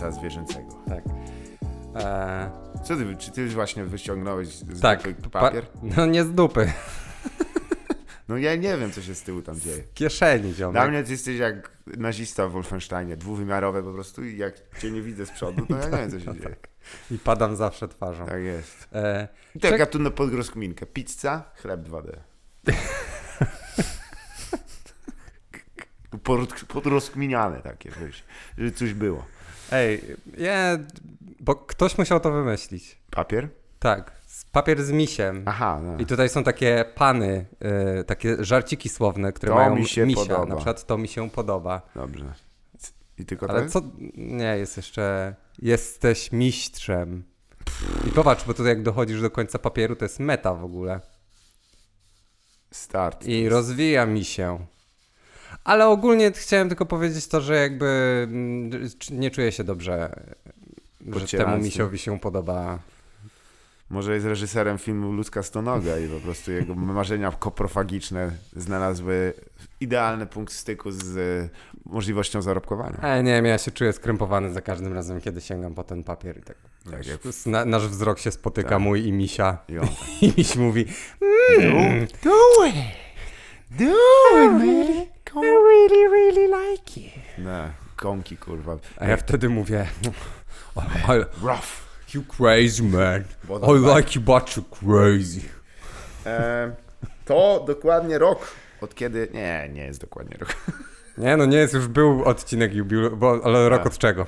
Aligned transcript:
No, 0.00 0.06
mięsa 0.06 0.20
zwierzęcego. 0.20 0.68
tak. 0.88 1.04
E, 1.96 2.50
Co 2.84 2.96
ty, 2.96 3.16
czy 3.16 3.30
ty 3.30 3.48
właśnie 3.48 3.84
wyciągnąłeś 3.84 4.48
z 4.48 4.80
tak, 4.80 5.02
dupy 5.02 5.30
pa- 5.30 5.40
papier? 5.40 5.66
no 5.82 6.06
nie 6.06 6.24
z 6.24 6.32
dupy, 6.34 6.72
No 8.28 8.36
ja 8.36 8.56
nie 8.56 8.76
wiem, 8.78 8.92
co 8.92 9.02
się 9.02 9.14
z 9.14 9.22
tyłu 9.22 9.42
tam 9.42 9.60
dzieje. 9.60 9.82
z 9.82 9.94
kieszeni, 9.94 10.42
Dla 10.48 10.52
ziomek. 10.54 10.88
mnie 10.90 11.04
ty 11.04 11.12
jesteś 11.12 11.38
jak 11.38 11.70
nazista 11.86 12.48
w 12.48 12.52
Wolfensteinie, 12.52 13.16
dwuwymiarowe 13.16 13.82
po 13.82 13.92
prostu 13.92 14.24
i 14.24 14.36
jak 14.36 14.54
cię 14.78 14.90
nie 14.90 15.02
widzę 15.02 15.26
z 15.26 15.30
przodu, 15.30 15.66
to 15.66 15.76
ja 15.78 15.84
nie 15.90 15.96
wiem, 15.96 16.10
co 16.10 16.20
się 16.20 16.34
dzieje. 16.34 16.56
I 17.10 17.18
padam 17.18 17.56
zawsze 17.56 17.88
twarzą. 17.88 18.26
Tak 18.26 18.42
jest. 18.42 18.88
E, 18.92 19.28
I 19.54 19.60
tak 19.60 19.70
Czek- 19.78 19.86
tu 19.90 19.98
na 19.98 20.10
podgrozkminkę. 20.10 20.86
Pizza, 20.86 21.42
chleb 21.56 21.80
2D. 21.80 22.10
Pod- 26.24 26.64
Podrozkminiane 26.64 27.60
takie, 27.62 27.90
wiesz, 28.00 28.24
żeby 28.58 28.72
coś 28.72 28.94
było. 28.94 29.24
Ej, 29.72 30.04
nie, 30.38 30.78
bo 31.40 31.54
ktoś 31.54 31.98
musiał 31.98 32.20
to 32.20 32.30
wymyślić. 32.32 32.98
Papier? 33.10 33.48
Tak, 33.78 34.12
papier 34.52 34.84
z 34.84 34.90
misiem. 34.90 35.42
Aha, 35.46 35.80
no. 35.82 35.98
I 35.98 36.06
tutaj 36.06 36.28
są 36.28 36.44
takie 36.44 36.84
pany, 36.94 37.46
e, 37.60 38.04
takie 38.04 38.44
żarciki 38.44 38.88
słowne, 38.88 39.32
które 39.32 39.52
To 39.52 39.56
mają 39.58 39.76
mi 39.76 39.86
się 39.88 40.06
misia. 40.06 40.20
podoba. 40.20 40.46
Na 40.46 40.56
przykład 40.56 40.86
to 40.86 40.98
mi 40.98 41.08
się 41.08 41.30
podoba. 41.30 41.82
Dobrze. 41.94 42.34
I 43.18 43.24
tylko 43.26 43.50
Ale 43.50 43.68
co? 43.68 43.82
Nie, 44.16 44.56
jest 44.58 44.76
jeszcze. 44.76 45.34
Jesteś 45.58 46.32
mistrzem. 46.32 47.24
I 48.08 48.10
popatrz, 48.10 48.44
bo 48.44 48.54
tutaj 48.54 48.68
jak 48.72 48.82
dochodzisz 48.82 49.20
do 49.22 49.30
końca 49.30 49.58
papieru, 49.58 49.96
to 49.96 50.04
jest 50.04 50.20
meta 50.20 50.54
w 50.54 50.64
ogóle. 50.64 51.00
Start. 52.70 53.26
I 53.26 53.48
rozwija 53.48 54.06
mi 54.06 54.24
się. 54.24 54.66
Ale 55.64 55.88
ogólnie 55.88 56.32
chciałem 56.32 56.68
tylko 56.68 56.86
powiedzieć 56.86 57.28
to, 57.28 57.40
że 57.40 57.56
jakby 57.56 57.86
mm, 58.30 58.88
nie 59.10 59.30
czuję 59.30 59.52
się 59.52 59.64
dobrze, 59.64 60.20
że 61.16 61.38
temu 61.38 61.58
misiowi 61.58 61.98
się 61.98 62.20
podoba. 62.20 62.78
Może 63.90 64.14
jest 64.14 64.26
reżyserem 64.26 64.78
filmu 64.78 65.12
Ludzka 65.12 65.42
Stonoga 65.42 65.98
i 65.98 66.08
po 66.08 66.20
prostu 66.20 66.52
jego 66.52 66.74
marzenia 66.98 67.32
koprofagiczne 67.32 68.30
znalazły 68.56 69.32
idealny 69.80 70.26
punkt 70.26 70.52
styku 70.52 70.90
z 70.92 71.16
e, 71.16 71.48
możliwością 71.86 72.42
zarobkowania. 72.42 72.98
Ale 73.02 73.22
nie 73.22 73.32
wiem, 73.32 73.44
ja 73.44 73.58
się 73.58 73.70
czuję 73.70 73.92
skrępowany 73.92 74.52
za 74.52 74.60
każdym 74.60 74.92
razem, 74.92 75.20
kiedy 75.20 75.40
sięgam 75.40 75.74
po 75.74 75.84
ten 75.84 76.04
papier 76.04 76.38
i 76.38 76.42
tak. 76.42 76.56
Tak 76.90 77.06
jak 77.06 77.20
na, 77.46 77.64
nasz 77.64 77.88
wzrok 77.88 78.18
się 78.18 78.30
spotyka, 78.30 78.68
Tak. 78.68 78.80
mój 78.80 79.06
i 79.06 79.12
misia. 79.12 79.58
I 79.68 79.78
on. 79.78 79.88
I 80.22 80.32
miś 80.38 80.56
mówi, 80.56 80.86
Do 82.24 82.66
it! 82.66 82.74
Do 83.70 83.84
it, 84.44 84.52
man! 84.52 85.09
I 85.34 85.40
really, 85.46 86.08
really 86.08 86.46
like 86.70 87.00
you. 87.00 87.10
No, 87.38 87.70
komki, 87.96 88.36
kurwa. 88.36 88.76
A 88.96 89.06
ja 89.06 89.16
wtedy 89.16 89.48
mówię, 89.48 89.86
"Oh, 90.74 90.84
I, 91.16 91.18
Rough. 91.46 91.90
you 92.14 92.22
crazy 92.36 92.82
man. 92.82 93.24
I 93.48 93.96
like 93.96 94.18
you, 94.18 94.22
but 94.24 94.56
you 94.56 94.62
crazy. 94.62 95.40
E, 96.26 96.72
to 97.24 97.64
dokładnie 97.66 98.18
rok, 98.18 98.38
od 98.80 98.94
kiedy... 98.94 99.28
Nie, 99.34 99.68
nie 99.72 99.84
jest 99.84 100.00
dokładnie 100.00 100.36
rok. 100.40 100.54
Nie, 101.18 101.36
no 101.36 101.46
nie 101.46 101.56
jest, 101.56 101.74
już 101.74 101.88
był 101.88 102.24
odcinek 102.24 102.74
jubileu, 102.74 103.16
bo, 103.16 103.40
ale 103.44 103.68
rok 103.68 103.78
Tak. 103.78 103.86
od 103.86 103.98
czego? 103.98 104.26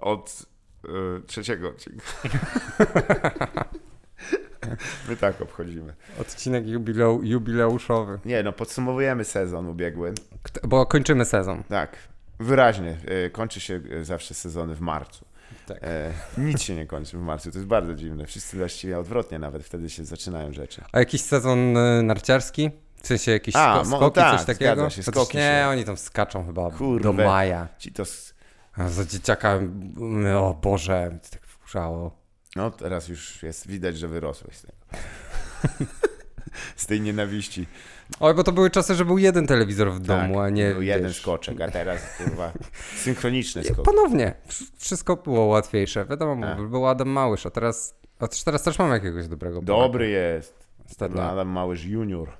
Od 0.00 0.42
e, 0.84 0.88
trzeciego 1.26 1.68
odcinka. 1.68 2.02
My 5.08 5.16
tak 5.16 5.40
obchodzimy. 5.40 5.94
Odcinek 6.20 6.66
jubileu, 6.66 7.20
jubileuszowy. 7.22 8.18
Nie, 8.24 8.42
no 8.42 8.52
podsumowujemy 8.52 9.24
sezon 9.24 9.66
ubiegły. 9.68 10.12
Bo 10.64 10.86
kończymy 10.86 11.24
sezon. 11.24 11.62
Tak, 11.68 11.96
wyraźnie. 12.40 12.96
E, 13.06 13.30
kończy 13.30 13.60
się 13.60 13.80
e, 14.00 14.04
zawsze 14.04 14.34
sezony 14.34 14.74
w 14.74 14.80
marcu. 14.80 15.24
Tak. 15.66 15.78
E, 15.82 16.12
nic 16.38 16.62
się 16.62 16.74
nie 16.74 16.86
kończy 16.86 17.18
w 17.18 17.20
marcu, 17.20 17.50
to 17.50 17.58
jest 17.58 17.68
bardzo 17.68 17.94
dziwne. 17.94 18.26
Wszyscy 18.26 18.56
właściwie 18.56 18.98
odwrotnie 18.98 19.38
nawet 19.38 19.64
wtedy 19.64 19.90
się 19.90 20.04
zaczynają 20.04 20.52
rzeczy. 20.52 20.82
A 20.92 20.98
jakiś 20.98 21.20
sezon 21.20 21.76
y, 21.76 22.02
narciarski? 22.02 22.70
W 23.02 23.06
sensie 23.06 23.32
jakieś 23.32 23.56
A, 23.56 23.82
sko- 23.84 23.96
skoki, 23.96 24.14
tak, 24.14 24.36
coś 24.36 24.46
takiego? 24.46 24.72
zgadza 24.74 24.90
się, 24.90 25.02
skoki 25.02 25.36
nie, 25.36 25.42
się- 25.42 25.66
oni 25.68 25.84
tam 25.84 25.96
skaczą 25.96 26.46
chyba 26.46 26.70
Kurwe. 26.70 27.02
do 27.02 27.12
maja. 27.12 27.68
Ci 27.78 27.92
to... 27.92 28.04
za 28.88 29.04
dzieciaka, 29.04 29.52
mm, 29.52 30.36
o 30.36 30.54
Boże, 30.54 31.18
tak 31.30 31.42
wkurzało. 31.46 32.25
No 32.56 32.70
teraz 32.70 33.08
już 33.08 33.42
jest 33.42 33.66
widać, 33.68 33.98
że 33.98 34.08
wyrosłeś 34.08 34.56
z 34.56 34.62
tego. 34.62 34.74
z 36.76 36.86
tej 36.86 37.00
nienawiści. 37.00 37.66
Oj, 38.20 38.34
bo 38.34 38.44
to 38.44 38.52
były 38.52 38.70
czasy, 38.70 38.94
że 38.94 39.04
był 39.04 39.18
jeden 39.18 39.46
telewizor 39.46 39.92
w 39.92 39.96
Tak, 39.98 40.02
domu, 40.06 40.40
a 40.40 40.50
nie 40.50 40.70
był 40.72 40.82
jeden 40.82 41.06
wiesz, 41.06 41.20
skoczek, 41.20 41.60
a 41.60 41.70
teraz 41.70 42.00
kurwa 42.18 42.52
synchroniczny 43.04 43.64
skok. 43.64 43.82
Ponownie, 43.84 44.34
wsz- 44.48 44.64
wszystko 44.76 45.16
było 45.16 45.44
łatwiejsze. 45.46 46.04
Wiadomo, 46.04 46.46
A. 46.46 46.54
był 46.54 46.86
Adam 46.86 47.08
Małysz, 47.08 47.46
a 47.46 47.50
teraz, 47.50 47.94
a 48.18 48.28
teraz 48.44 48.62
też 48.62 48.78
mam 48.78 48.90
jakiegoś 48.90 49.28
dobrego. 49.28 49.62
Dobry 49.62 50.08
jest. 50.08 50.66
Ostatnio. 50.90 51.30
Adam 51.30 51.48
Małysz 51.48 51.84
junior. 51.84 52.28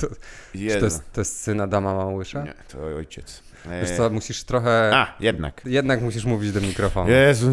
To, 0.00 0.06
Jezu. 0.54 0.78
to, 0.78 0.84
jest, 0.84 1.12
to 1.12 1.20
jest 1.20 1.40
syn 1.40 1.60
Adama 1.60 1.94
Małysza? 1.94 2.42
Nie, 2.44 2.54
to 2.72 2.78
ojciec. 2.96 3.42
E, 3.68 3.80
Wiesz 3.80 3.96
co, 3.96 4.10
musisz 4.10 4.44
trochę, 4.44 4.90
A, 4.94 5.16
jednak. 5.20 5.62
jednak 5.64 6.02
musisz 6.02 6.24
mówić 6.24 6.52
do 6.52 6.60
mikrofonu. 6.60 7.10
Jezu, 7.10 7.52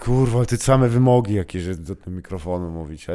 kurwa, 0.00 0.44
te 0.44 0.56
same 0.56 0.88
wymogi 0.88 1.34
jakieś, 1.34 1.62
że 1.62 1.74
do 1.74 1.96
tego 1.96 2.10
mikrofonu 2.10 2.70
mówić. 2.70 3.06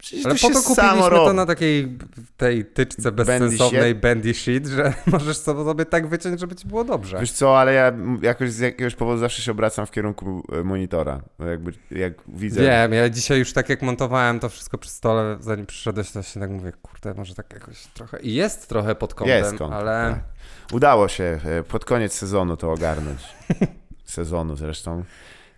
Przecież 0.00 0.26
Ale 0.26 0.34
to 0.34 0.48
po 0.48 0.54
to 0.54 0.62
kupiliśmy 0.62 1.10
to 1.10 1.32
na 1.32 1.46
takiej 1.46 1.98
tej 2.36 2.64
tyczce 2.64 3.12
bezsensownej 3.12 3.94
bendy 3.94 4.34
sheet, 4.34 4.66
że 4.66 4.94
możesz 5.06 5.36
sobie 5.36 5.84
tak 5.84 6.06
wyciąć, 6.06 6.40
żeby 6.40 6.54
ci 6.54 6.68
było 6.68 6.84
dobrze. 6.84 7.20
Wiesz 7.20 7.32
co, 7.32 7.58
ale 7.60 7.74
ja 7.74 7.92
jakoś 8.22 8.52
z 8.52 8.58
jakiegoś 8.58 8.94
powodu 8.94 9.18
zawsze 9.18 9.42
się 9.42 9.52
obracam 9.52 9.86
w 9.86 9.90
kierunku 9.90 10.42
e, 10.52 10.64
monitora. 10.64 11.20
Jakby, 11.38 11.72
jak 11.90 12.12
widzę... 12.28 12.60
Wiem, 12.62 12.92
ja 12.92 13.08
dzisiaj 13.08 13.38
już 13.38 13.52
tak 13.52 13.68
jak 13.68 13.82
montowałem 13.82 14.40
to 14.40 14.48
wszystko 14.48 14.78
przy 14.78 14.90
stole, 14.90 15.36
zanim 15.40 15.66
przyszedłeś, 15.66 16.10
to 16.10 16.22
się 16.22 16.40
tak 16.40 16.50
mówię, 16.50 16.72
kurde, 16.82 17.14
może 17.14 17.34
tak 17.34 17.52
jakoś 17.52 17.86
trochę... 17.86 18.20
I 18.20 18.34
jest 18.34 18.68
trochę 18.68 18.94
pod 18.94 19.14
kątem, 19.14 19.38
Jest 19.38 19.58
kąt, 19.58 19.74
ale... 19.74 20.14
tak. 20.14 20.24
Udało 20.72 21.08
się 21.08 21.38
e, 21.44 21.62
pod 21.62 21.84
koniec 21.84 22.12
sezonu 22.12 22.56
to 22.56 22.72
ogarnąć. 22.72 23.20
Sezonu 24.04 24.56
zresztą. 24.56 25.04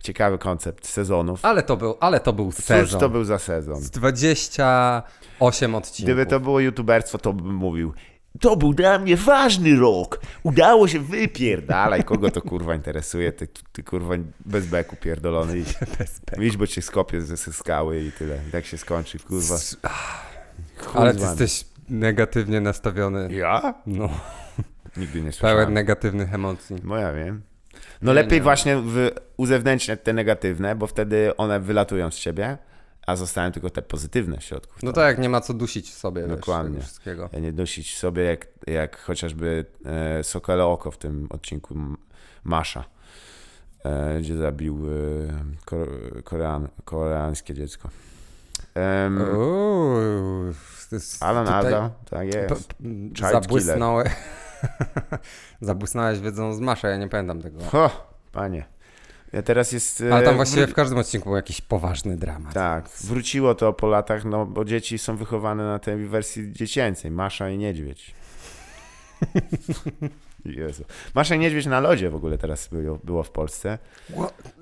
Ciekawy 0.02 0.38
koncept 0.38 0.86
sezonów. 0.86 1.44
Ale 1.44 1.62
to 1.62 1.76
był, 1.76 1.94
ale 2.00 2.20
to 2.20 2.32
był 2.32 2.52
Cóż 2.52 2.64
sezon. 2.64 3.00
to 3.00 3.08
był 3.08 3.24
za 3.24 3.38
sezon? 3.38 3.80
Z 3.80 3.90
28 3.90 5.74
odcinków. 5.74 6.04
Gdyby 6.04 6.26
to 6.26 6.40
było 6.40 6.60
youtuberstwo, 6.60 7.18
to 7.18 7.32
bym 7.32 7.54
mówił 7.54 7.92
to 8.40 8.56
był 8.56 8.74
dla 8.74 8.98
mnie 8.98 9.16
ważny 9.16 9.76
rok. 9.76 10.20
Udało 10.42 10.88
się 10.88 11.00
wypierdalaj. 11.00 12.04
Kogo 12.04 12.30
to 12.30 12.42
kurwa 12.42 12.74
interesuje? 12.74 13.32
Ty, 13.32 13.48
ty 13.72 13.82
kurwa 13.82 14.14
bez 14.40 14.66
beku 14.66 14.96
pierdolony. 14.96 15.58
Idź, 15.58 15.74
Bez 15.98 16.20
beku. 16.20 16.42
idź 16.42 16.56
bo 16.56 16.66
cię 16.66 16.82
skopię 16.82 17.22
ze 17.22 17.36
skały 17.36 18.00
i 18.02 18.12
tyle. 18.12 18.38
I 18.48 18.50
tak 18.52 18.66
się 18.66 18.78
skończy. 18.78 19.18
Kurwa. 19.18 19.56
Chuj 20.78 21.02
Ale 21.02 21.14
ty 21.14 21.20
jesteś 21.20 21.64
negatywnie 21.88 22.60
nastawiony. 22.60 23.34
Ja? 23.34 23.74
No, 23.86 24.08
Nigdy 24.96 25.18
nie 25.18 25.22
pełen 25.22 25.32
słyszałem. 25.32 25.74
negatywnych 25.74 26.34
emocji. 26.34 26.76
No 26.84 26.96
ja 26.96 27.12
wiem. 27.12 27.42
No 28.02 28.12
lepiej 28.12 28.38
nie. 28.38 28.42
właśnie 28.42 28.76
w, 28.76 29.10
uzewnętrzniać 29.36 30.00
te 30.02 30.12
negatywne, 30.12 30.74
bo 30.74 30.86
wtedy 30.86 31.36
one 31.36 31.60
wylatują 31.60 32.10
z 32.10 32.14
ciebie, 32.16 32.58
a 33.06 33.16
zostają 33.16 33.52
tylko 33.52 33.70
te 33.70 33.82
pozytywne 33.82 34.38
w 34.38 34.42
środku. 34.44 34.74
No 34.82 34.92
tak, 34.92 35.04
jak 35.06 35.18
nie 35.18 35.28
ma 35.28 35.40
co 35.40 35.54
dusić 35.54 35.90
w 35.90 35.94
sobie, 35.94 36.22
wiesz, 36.22 36.30
Dokładnie. 36.30 36.70
tego 36.70 36.82
wszystkiego. 36.82 37.30
Nie 37.40 37.52
dusić 37.52 37.98
sobie 37.98 38.22
jak, 38.24 38.46
jak 38.66 39.00
chociażby 39.00 39.64
e, 39.84 40.24
Sokole 40.24 40.64
Oko 40.64 40.90
w 40.90 40.98
tym 40.98 41.26
odcinku 41.30 41.74
Masza, 42.44 42.84
e, 43.84 44.18
gdzie 44.20 44.36
zabił 44.36 44.78
e, 44.86 44.88
kor, 45.64 45.88
korean, 46.24 46.68
koreańskie 46.84 47.54
dziecko. 47.54 47.88
Em, 48.74 49.20
Uuu, 49.38 50.52
Alan 51.20 51.46
tutaj 51.46 51.64
Alda, 51.64 51.90
tak 52.10 52.34
jest. 52.34 52.48
p- 52.68 52.74
Child 53.16 53.32
Zabłysnąłe... 53.32 54.10
Zabłysnąłeś 55.60 56.20
wiedzą 56.20 56.54
z 56.54 56.60
Masza, 56.60 56.88
ja 56.88 56.96
nie 56.96 57.08
pamiętam 57.08 57.42
tego. 57.42 57.64
Ho, 57.64 58.06
panie. 58.32 58.64
Ja 59.32 59.42
teraz 59.42 59.72
jest... 59.72 60.00
e, 60.00 60.14
Ale 60.14 60.24
tam 60.24 60.36
właściwie 60.36 60.66
w 60.66 60.74
każdym 60.74 60.98
odcinku 60.98 61.28
był 61.28 61.36
jakiś 61.36 61.60
poważny 61.60 62.16
dramat. 62.16 62.54
Tak, 62.54 62.88
wróciło 62.88 63.54
to 63.54 63.72
po 63.72 63.86
latach, 63.88 64.24
no 64.24 64.46
bo 64.46 64.64
dzieci 64.64 64.98
są 64.98 65.16
wychowane 65.16 65.64
na 65.64 65.78
tej 65.78 66.06
wersji 66.06 66.52
dziecięcej. 66.52 67.10
Masza 67.10 67.50
i 67.50 67.58
niedźwiedź. 67.58 68.14
Jezu. 70.44 70.84
Masza 71.14 71.34
i 71.34 71.38
niedźwiedź 71.38 71.66
na 71.66 71.80
lodzie 71.80 72.10
w 72.10 72.14
ogóle 72.14 72.38
teraz 72.38 72.68
było, 72.68 72.98
było 73.04 73.22
w 73.22 73.30
Polsce. 73.30 73.78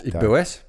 I 0.04 0.12
Tak. 0.12 0.20
byłeś? 0.20 0.60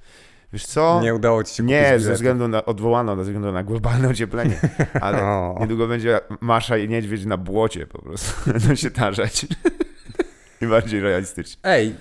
Wiesz 0.54 0.66
co? 0.66 1.00
Nie 1.04 1.16
udało 1.16 1.44
ci 1.44 1.56
się 1.56 1.64
Nie, 1.64 1.84
ze 1.90 1.98
biletu. 1.98 2.14
względu 2.16 2.48
na, 2.48 2.66
odwołano 2.66 3.16
ze 3.16 3.24
względu 3.24 3.52
na 3.52 3.64
globalne 3.64 4.10
ocieplenie, 4.10 4.60
ale 5.02 5.24
O. 5.24 5.58
niedługo 5.60 5.88
będzie 5.88 6.20
Masza 6.42 6.78
i 6.78 6.90
niedźwiedź 6.90 7.26
na 7.26 7.38
błocie 7.38 7.88
po 7.88 8.02
prostu. 8.02 8.34
Będą 8.52 8.76
się 8.76 8.92
tarzać. 8.92 9.46
I 10.62 10.68
bardziej 10.68 11.00
realistycznie. 11.02 11.62
Ej, 11.64 11.96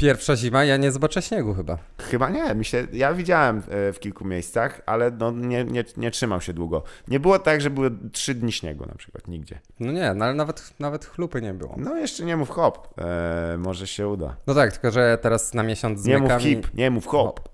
Pierwsza 0.00 0.36
zima, 0.36 0.64
ja 0.64 0.76
nie 0.76 0.92
zobaczę 0.92 1.22
śniegu 1.22 1.54
chyba. 1.54 1.78
Chyba 1.98 2.30
nie, 2.30 2.54
myślę, 2.54 2.86
ja 2.92 3.14
widziałem 3.14 3.58
e, 3.58 3.92
w 3.92 4.00
kilku 4.00 4.24
miejscach, 4.24 4.80
ale 4.86 5.10
no 5.10 5.30
nie, 5.30 5.64
nie, 5.64 5.84
nie 5.96 6.10
trzymał 6.10 6.40
się 6.40 6.52
długo. 6.52 6.82
Nie 7.08 7.20
było 7.20 7.38
tak, 7.38 7.60
że 7.60 7.70
były 7.70 7.90
trzy 8.12 8.34
dni 8.34 8.52
śniegu 8.52 8.86
na 8.86 8.94
przykład, 8.94 9.28
nigdzie. 9.28 9.60
No 9.80 9.92
nie, 9.92 10.14
no 10.14 10.24
ale 10.24 10.34
nawet, 10.34 10.74
nawet 10.78 11.04
chlupy 11.04 11.42
nie 11.42 11.54
było. 11.54 11.74
No 11.78 11.96
jeszcze 11.96 12.24
nie 12.24 12.36
mów 12.36 12.50
hop, 12.50 12.88
e, 12.98 13.56
może 13.58 13.86
się 13.86 14.08
uda. 14.08 14.36
No 14.46 14.54
tak, 14.54 14.72
tylko 14.72 14.90
że 14.90 15.18
teraz 15.22 15.54
na 15.54 15.62
miesiąc 15.62 16.00
z 16.00 16.06
Nie 16.06 16.18
mów 16.18 16.32
hip, 16.38 16.66
nie 16.74 16.90
mów 16.90 17.06
hop. 17.06 17.40
Hip 17.40 17.49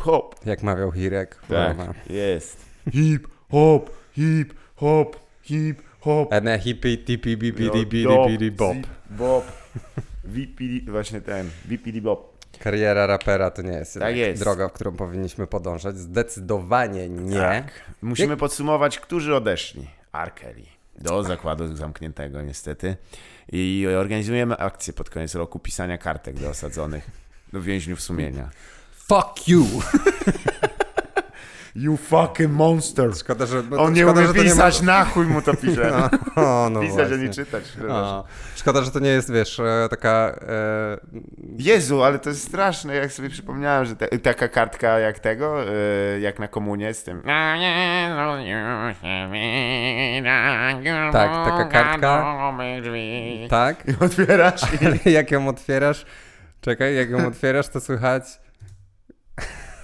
hop. 0.00 0.46
jak 0.46 0.62
mawiał 0.62 0.92
Hirek. 0.92 1.40
Tak, 1.48 1.76
kurwa. 1.76 1.94
jest. 2.10 2.56
Hip 2.92 3.28
hop, 3.50 3.90
hip 4.12 4.54
hop, 4.76 5.16
hip 5.42 5.82
hop. 6.00 6.32
Ene 6.32 6.58
hippie 6.58 6.96
tipi 6.98 7.36
bipi 7.36 7.70
dipi 7.70 8.04
dipi 8.28 8.50
bob. 8.50 8.74
zip, 8.76 8.86
Bob. 9.10 9.44
VPD, 10.24 10.90
właśnie 10.92 11.20
ten, 11.20 11.50
VPD 11.64 12.00
Bob. 12.00 12.32
Kariera 12.58 13.06
rapera 13.06 13.50
to 13.50 13.62
nie 13.62 13.72
jest, 13.72 13.98
Tak 13.98 14.16
jest. 14.16 14.42
droga, 14.42 14.68
w 14.68 14.72
którą 14.72 14.92
powinniśmy 14.92 15.46
podążać. 15.46 15.98
Zdecydowanie 15.98 17.08
nie. 17.08 17.36
Tak. 17.36 17.72
Musimy 18.02 18.28
Jak- 18.28 18.38
podsumować, 18.38 18.98
którzy 18.98 19.34
odeszli. 19.36 19.88
R. 20.12 20.34
Kelly. 20.34 20.62
Do 20.98 21.22
zakładu 21.22 21.76
zamkniętego 21.76 22.42
niestety. 22.42 22.96
I 23.52 23.86
organizujemy 23.98 24.56
akcję 24.56 24.92
pod 24.92 25.10
koniec 25.10 25.34
roku 25.34 25.58
pisania 25.58 25.98
kartek 25.98 26.38
do 26.40 26.48
osadzonych, 26.50 27.10
do 27.52 27.62
więźniów 27.62 28.00
sumienia. 28.00 28.50
Fuck 29.12 29.48
you! 29.48 29.66
You 31.74 31.96
fucking 31.96 32.52
monster. 32.52 33.14
Szkoda, 33.16 33.46
że... 33.46 33.62
On 33.78 33.92
nie 33.92 34.02
szkoda, 34.02 34.20
umie 34.20 34.42
pisać, 34.42 34.82
ma- 34.82 34.86
na 34.86 35.04
chuj 35.04 35.26
mu 35.26 35.42
to 35.42 35.54
pisze. 35.54 35.92
O, 36.36 36.68
no 36.72 36.80
Pisać, 36.86 36.98
a 37.00 37.08
właśnie. 37.08 37.26
nie 37.26 37.34
czytać. 37.34 37.64
O, 37.88 38.24
szkoda, 38.56 38.82
że 38.82 38.90
to 38.90 38.98
nie 38.98 39.08
jest, 39.08 39.32
wiesz, 39.32 39.60
e, 39.60 39.88
taka... 39.90 40.10
E, 40.48 40.98
Jezu, 41.58 42.02
ale 42.02 42.18
to 42.18 42.28
jest 42.28 42.48
straszne, 42.48 42.94
jak 42.94 43.12
sobie 43.12 43.30
przypomniałem, 43.30 43.86
że 43.86 43.96
te, 43.96 44.18
taka 44.18 44.48
kartka 44.48 44.98
jak 44.98 45.18
tego, 45.18 45.64
e, 45.64 46.20
jak 46.20 46.38
na 46.38 46.48
komunie 46.48 46.94
z 46.94 47.04
tym. 47.04 47.22
Tak, 51.12 51.30
taka 51.44 51.64
kartka. 51.64 52.52
tak, 53.48 53.88
I 53.88 54.04
otwierasz 54.04 54.62
i 54.80 54.86
ale 54.86 54.96
jak 55.04 55.30
ją 55.30 55.48
otwierasz... 55.48 56.06
Czekaj, 56.60 56.96
jak 56.96 57.10
ją 57.10 57.26
otwierasz, 57.26 57.68
to 57.68 57.80
słychać... 57.80 58.42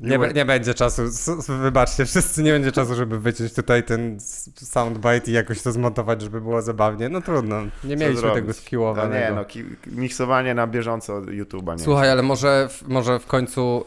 nie, 0.00 0.18
nie 0.34 0.44
będzie 0.44 0.74
czasu, 0.74 1.02
wybaczcie, 1.48 2.04
wszyscy 2.06 2.42
nie 2.42 2.52
będzie 2.52 2.72
czasu, 2.72 2.94
żeby 2.94 3.18
wyciąć 3.20 3.54
tutaj 3.54 3.82
ten 3.84 4.18
soundbite 4.54 5.30
i 5.30 5.32
jakoś 5.34 5.62
to 5.62 5.72
zmontować, 5.72 6.22
żeby 6.22 6.40
było 6.40 6.62
zabawnie. 6.62 7.08
No 7.08 7.20
trudno, 7.20 7.56
nie 7.84 7.96
mieliśmy 7.96 8.30
tego 8.34 8.48
No 8.48 8.54
skillowanego. 8.54 9.14
nie, 9.30 9.32
no 9.36 9.44
ki- 9.44 9.64
miksowanie 9.86 10.54
na 10.54 10.66
bieżąco 10.66 11.20
YouTube'a 11.20 11.72
nie. 11.78 11.84
Słuchaj, 11.84 12.10
ale 12.10 12.22
może, 12.22 12.68
w- 12.70 12.88
może 12.88 13.18
w 13.18 13.26
końcu, 13.26 13.84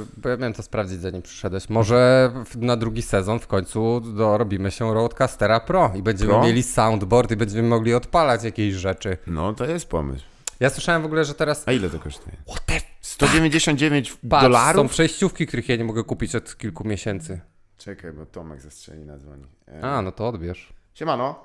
yy, 0.00 0.06
bo 0.16 0.28
ja 0.28 0.36
miałem 0.36 0.52
to 0.54 0.62
sprawdzić 0.62 1.00
zanim 1.00 1.22
przyszedłeś, 1.22 1.68
może 1.68 2.30
na 2.56 2.76
drugi 2.76 3.02
sezon 3.02 3.38
w 3.38 3.46
końcu 3.46 4.00
dorobimy 4.00 4.70
się 4.70 4.94
Roadcastera 4.94 5.60
Pro 5.60 5.92
i 5.94 6.02
będziemy 6.02 6.30
Pro? 6.30 6.42
mieli 6.42 6.62
soundboard 6.62 7.30
i 7.30 7.36
będziemy 7.36 7.68
mogli 7.68 7.94
odpalać 7.94 8.44
jakieś 8.44 8.74
rzeczy. 8.74 9.16
No 9.26 9.52
to 9.54 9.64
jest 9.64 9.88
pomysł. 9.88 10.24
Ja 10.60 10.70
słyszałem 10.70 11.02
w 11.02 11.04
ogóle, 11.04 11.24
że 11.24 11.34
teraz... 11.34 11.62
A 11.68 11.72
ile 11.72 11.90
to 11.90 11.98
kosztuje? 11.98 12.36
What 12.48 12.66
the 12.66 12.80
199 13.06 14.16
Patrz, 14.30 14.42
są 14.44 14.48
dolarów? 14.48 14.90
przejściówki, 14.90 15.46
których 15.46 15.68
ja 15.68 15.76
nie 15.76 15.84
mogę 15.84 16.04
kupić 16.04 16.34
od 16.34 16.56
kilku 16.56 16.88
miesięcy. 16.88 17.40
Czekaj, 17.78 18.12
bo 18.12 18.26
Tomek 18.26 18.60
zastrzeli 18.60 19.04
na 19.04 19.18
dzwoni. 19.18 19.46
E, 19.68 19.82
A, 19.82 20.02
no 20.02 20.12
to 20.12 20.28
odbierz. 20.28 20.72
Siemano. 20.94 21.44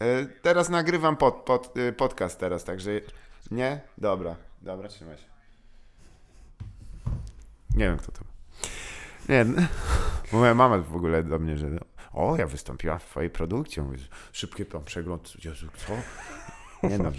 E, 0.00 0.26
teraz 0.26 0.68
nagrywam 0.68 1.16
pod, 1.16 1.34
pod, 1.34 1.76
y, 1.76 1.92
podcast 1.92 2.40
teraz, 2.40 2.64
także... 2.64 2.90
Nie? 3.50 3.80
Dobra, 3.98 4.36
dobra, 4.62 4.88
trzymaj 4.88 5.16
się. 5.16 5.24
Nie 7.74 7.84
wiem, 7.84 7.98
kto 7.98 8.12
to. 8.12 8.20
Nie, 9.28 9.46
moja 10.32 10.54
mama 10.54 10.78
w 10.78 10.96
ogóle 10.96 11.22
do 11.22 11.38
mnie, 11.38 11.56
że 11.56 11.66
o, 12.12 12.36
ja 12.36 12.46
wystąpiłam 12.46 12.98
w 12.98 13.04
twojej 13.04 13.30
produkcji. 13.30 13.82
Mówię, 13.82 13.98
szybki 14.32 14.64
pan 14.64 14.84
przegląd. 14.84 15.44
Jezu, 15.44 15.66
co? 15.76 15.92
Nie 16.88 16.98
no, 16.98 17.12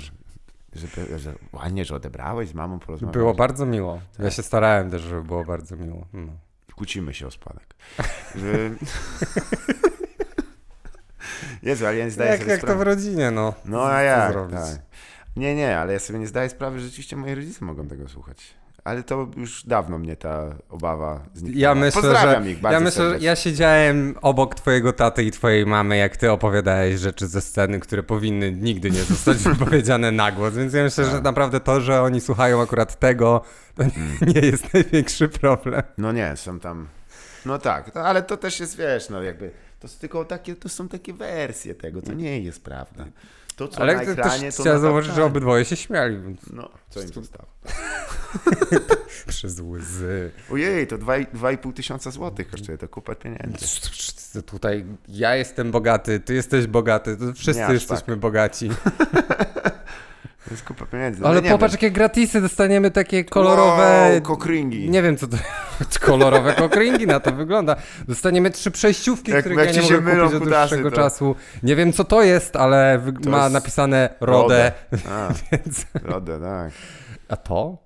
że, 0.75 1.19
że, 1.19 1.33
ładnie, 1.53 1.85
że 1.85 1.95
odebrałeś 1.95 2.49
z 2.49 2.53
mamą 2.53 2.79
porozmawiać. 2.79 3.13
Było 3.13 3.33
bardzo 3.33 3.65
miło. 3.65 3.99
Ja 4.19 4.31
się 4.31 4.43
starałem 4.43 4.91
też, 4.91 5.01
żeby 5.01 5.23
było 5.23 5.43
bardzo 5.45 5.75
miło. 5.77 6.05
No. 6.13 6.33
Kłócimy 6.75 7.13
się 7.13 7.27
o 7.27 7.31
spadek. 7.31 7.75
Że... 8.35 8.51
Jezu, 11.63 11.85
ale 11.87 11.97
ja 11.97 12.05
nie 12.05 12.11
zdaję 12.11 12.31
Jak, 12.31 12.39
sobie 12.39 12.51
jak 12.51 12.61
to 12.61 12.67
w 12.67 12.69
sprawy. 12.69 12.83
rodzinie, 12.83 13.31
no. 13.31 13.53
No 13.65 13.85
a 13.85 14.01
jak, 14.01 14.31
zrobić? 14.31 14.55
tak. 14.59 14.79
Nie, 15.35 15.55
nie, 15.55 15.77
ale 15.79 15.93
ja 15.93 15.99
sobie 15.99 16.19
nie 16.19 16.27
zdaję 16.27 16.49
sprawy, 16.49 16.79
że 16.79 16.85
rzeczywiście 16.85 17.15
moi 17.15 17.35
rodzice 17.35 17.65
mogą 17.65 17.87
tego 17.87 18.07
słuchać. 18.07 18.53
Ale 18.83 19.03
to 19.03 19.27
już 19.37 19.63
dawno 19.65 19.97
mnie 19.97 20.15
ta 20.15 20.55
obawa 20.69 21.25
zniknęła. 21.33 21.61
Ja 21.61 21.75
myślę, 21.75 22.01
Pozdrawiam 22.01 22.43
że, 22.43 22.51
ich 22.51 22.59
bardzo 22.59 22.73
ja 22.73 22.79
myślę, 22.79 22.91
że 22.91 23.01
serdecznie. 23.03 23.27
ja 23.27 23.35
siedziałem 23.35 24.15
obok 24.21 24.55
twojego 24.55 24.93
taty 24.93 25.23
i 25.23 25.31
twojej 25.31 25.65
mamy, 25.65 25.97
jak 25.97 26.17
ty 26.17 26.31
opowiadałeś 26.31 26.99
rzeczy 26.99 27.27
ze 27.27 27.41
sceny, 27.41 27.79
które 27.79 28.03
powinny 28.03 28.51
nigdy 28.51 28.91
nie 28.91 29.03
zostać 29.03 29.37
wypowiedziane 29.53 30.11
na 30.11 30.31
głos, 30.31 30.53
więc 30.53 30.73
ja 30.73 30.83
myślę, 30.83 31.05
że 31.05 31.11
Tak. 31.11 31.23
naprawdę 31.23 31.59
to, 31.59 31.81
że 31.81 32.01
oni 32.01 32.21
słuchają 32.21 32.61
akurat 32.61 32.99
tego, 32.99 33.41
to 33.75 33.83
nie 34.33 34.41
jest 34.41 34.73
największy 34.73 35.29
problem. 35.29 35.81
No 35.97 36.11
nie, 36.11 36.37
są 36.37 36.59
tam... 36.59 36.87
No 37.45 37.57
tak, 37.59 37.95
no, 37.95 38.01
ale 38.01 38.23
to 38.23 38.37
też 38.37 38.59
jest, 38.59 38.77
wiesz, 38.77 39.09
no 39.09 39.23
jakby... 39.23 39.51
To, 39.79 39.87
są 39.87 39.99
tylko 39.99 40.25
takie, 40.25 40.55
to 40.55 40.69
są 40.69 40.87
takie 40.87 41.13
wersje 41.13 41.75
tego, 41.75 42.01
to 42.01 42.13
nie 42.13 42.41
jest 42.41 42.63
prawda. 42.63 43.05
To, 43.55 43.67
co 43.67 43.81
Ale 43.81 43.95
na 43.95 44.05
to 44.05 44.11
ekranie, 44.11 44.41
też 44.41 44.55
to 44.55 44.63
chciałem 44.63 44.81
zauważyć, 44.81 45.13
że 45.15 45.25
obydwoje 45.25 45.65
się 45.65 45.75
śmiali, 45.75 46.17
więc 46.21 46.41
No, 46.53 46.69
co 46.89 47.01
im 47.01 47.07
zostało? 47.07 47.45
przez 49.27 49.59
łzy. 49.59 50.31
Ojej, 50.51 50.87
to 50.87 50.97
dwa 50.97 51.17
i- 51.17 51.25
dwa 51.33 51.51
i 51.51 51.57
pół 51.57 51.73
tysiąca 51.73 52.11
złotych 52.11 52.49
kosztuje, 52.51 52.77
to 52.77 52.87
kupa 52.87 53.15
pieniędzy. 53.15 53.65
Tutaj 54.45 54.85
ja 55.07 55.35
jestem 55.35 55.71
bogaty, 55.71 56.19
ty 56.19 56.33
jesteś 56.33 56.67
bogaty, 56.67 57.17
to 57.17 57.33
wszyscy 57.33 57.73
jesteśmy 57.73 58.17
bogaci. 58.17 58.69
To 60.53 60.55
jest 60.55 60.65
kupa 60.67 60.85
pieniędzy. 60.85 61.21
No 61.21 61.27
Ale 61.29 61.41
nie 61.41 61.49
popatrz, 61.49 61.73
jakie 61.73 61.91
gratisy 61.91 62.41
dostaniemy, 62.41 62.91
takie 62.91 63.25
kolorowe... 63.25 64.09
Wow, 64.13 64.21
kokringi. 64.21 64.89
Nie 64.89 65.01
wiem, 65.01 65.17
co 65.17 65.27
to 65.27 65.37
kolorowe 66.05 66.53
kokringi 66.53 67.07
na 67.07 67.19
to 67.19 67.31
wygląda. 67.31 67.75
Dostaniemy 68.07 68.51
trzy 68.51 68.71
przejściówki, 68.71 69.31
Jak- 69.31 69.39
których 69.39 69.57
jak 69.57 69.75
ja 69.75 69.81
nie 69.81 69.87
się 69.87 69.93
mogę 69.93 70.05
mylą 70.13 70.25
kupić 70.29 70.41
od 70.41 70.49
dłuższego 70.49 70.89
to- 70.91 70.95
czasu. 70.95 71.35
Nie 71.63 71.75
wiem, 71.75 71.93
co 71.93 72.03
to 72.03 72.23
jest, 72.23 72.55
ale 72.55 73.01
To 73.23 73.29
ma 73.29 73.41
jest 73.41 73.53
napisane 73.53 74.09
Rodę. 74.21 74.71
A, 75.11 75.29
Więc... 75.51 75.85
Rodę, 76.03 76.39
tak. 76.39 76.71
A 77.29 77.35
to? 77.35 77.82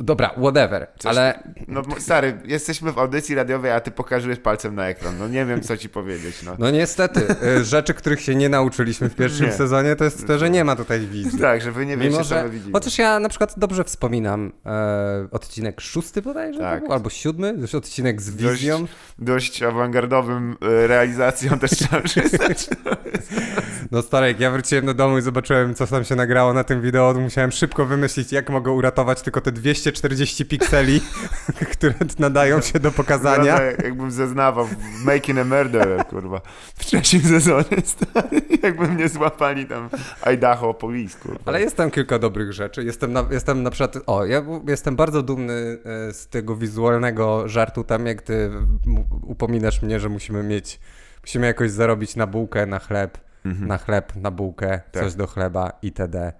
Dobra, 0.00 0.30
whatever, 0.38 0.86
Coś- 0.98 1.10
ale 1.10 1.42
No 1.68 1.82
stary, 1.98 2.40
jesteśmy 2.44 2.92
w 2.92 2.98
audycji 2.98 3.34
radiowej, 3.34 3.70
a 3.70 3.80
ty 3.80 3.90
pokazujesz 3.90 4.38
palcem 4.38 4.74
na 4.74 4.88
ekran. 4.88 5.18
No 5.18 5.28
nie 5.28 5.44
wiem, 5.46 5.60
co 5.60 5.76
ci 5.76 5.88
powiedzieć, 5.88 6.42
no. 6.42 6.56
no 6.58 6.70
niestety, 6.70 7.26
y, 7.60 7.64
rzeczy, 7.64 7.94
których 7.94 8.20
się 8.20 8.34
nie 8.34 8.48
nauczyliśmy 8.48 9.08
w 9.08 9.14
pierwszym 9.14 9.46
Nie. 9.46 9.52
sezonie, 9.52 9.96
to 9.96 10.04
jest 10.04 10.26
to, 10.26 10.38
że 10.38 10.50
nie 10.50 10.64
ma 10.64 10.76
tutaj 10.76 11.00
wizji. 11.00 11.38
Tak, 11.40 11.60
że 11.62 11.72
wy 11.72 11.86
nie 11.86 11.96
wiecie, 11.96 12.08
Mimo, 12.10 12.18
co 12.18 12.24
że, 12.24 12.42
my 12.44 12.50
widzimy. 12.50 12.72
chociaż 12.72 12.98
ja 12.98 13.20
na 13.20 13.28
przykład 13.28 13.54
dobrze 13.58 13.84
wspominam 13.84 14.52
e, 14.66 15.28
odcinek 15.30 15.80
szósty 15.80 16.22
bodajże, 16.22 16.60
Tak. 16.60 16.82
był, 16.82 16.92
albo 16.92 17.10
siódmy, 17.10 17.54
już 17.58 17.74
odcinek 17.74 18.22
z 18.22 18.36
Dość- 18.36 18.52
wizją. 18.60 18.86
Dość 19.18 19.62
awangardowym 19.62 20.56
e, 20.62 20.86
realizacją 20.86 21.58
też 21.58 21.70
trzeba 21.70 22.00
przyznać. 22.10 22.68
No 23.90 24.02
Starek, 24.02 24.40
ja 24.40 24.50
wróciłem 24.50 24.86
do 24.86 24.94
domu 24.94 25.18
i 25.18 25.22
zobaczyłem, 25.22 25.74
co 25.74 25.86
tam 25.86 26.04
się 26.04 26.16
nagrało 26.16 26.52
na 26.54 26.64
tym 26.64 26.82
wideo. 26.82 27.14
to 27.14 27.20
Musiałem 27.20 27.52
szybko 27.52 27.86
wymyślić, 27.86 28.32
jak 28.32 28.50
mogę 28.50 28.70
uratować 28.72 29.22
tylko 29.22 29.40
te 29.40 29.52
240 29.74 30.44
pikseli, 30.46 31.00
które 31.72 31.94
nadają 32.18 32.60
się 32.60 32.80
do 32.80 32.90
pokazania. 32.92 33.56
Wygląda, 33.58 33.84
jakbym 33.84 34.10
zeznawał 34.10 34.68
Making 35.04 35.38
a 35.38 35.44
Murderer, 35.44 36.06
kurwa. 36.06 36.40
W 36.74 36.84
trzecim 36.84 37.20
sezonie, 37.20 37.64
stary. 37.84 38.40
Jakby 38.62 38.88
mnie 38.88 39.08
złapali 39.08 39.66
tam 39.66 39.88
Idaho 40.22 40.74
Police, 40.74 41.18
kurwa. 41.18 41.40
Ale 41.46 41.60
jest 41.60 41.76
tam 41.76 41.90
kilka 41.90 42.18
dobrych 42.18 42.52
rzeczy. 42.52 42.84
Jestem 42.84 43.12
na, 43.12 43.24
jestem 43.30 43.62
na 43.62 43.70
przykład, 43.70 44.02
o, 44.06 44.24
ja 44.26 44.42
jestem 44.68 44.96
bardzo 44.96 45.22
dumny 45.22 45.78
e, 46.08 46.12
z 46.12 46.28
tego 46.28 46.56
wizualnego 46.56 47.48
żartu 47.48 47.84
tam, 47.84 48.06
jak 48.06 48.22
ty 48.22 48.50
upominasz 49.22 49.82
mnie, 49.82 50.00
że 50.00 50.08
musimy 50.08 50.42
mieć, 50.42 50.80
musimy 51.22 51.46
jakoś 51.46 51.70
zarobić 51.70 52.16
na 52.16 52.26
bułkę, 52.26 52.66
na 52.66 52.78
chleb, 52.78 53.18
Mhm. 53.44 53.68
na 53.68 53.78
chleb, 53.78 54.12
na 54.16 54.30
bułkę, 54.30 54.80
Tak. 54.92 55.02
coś 55.04 55.14
do 55.14 55.26
chleba 55.26 55.72
itd. 55.82 56.32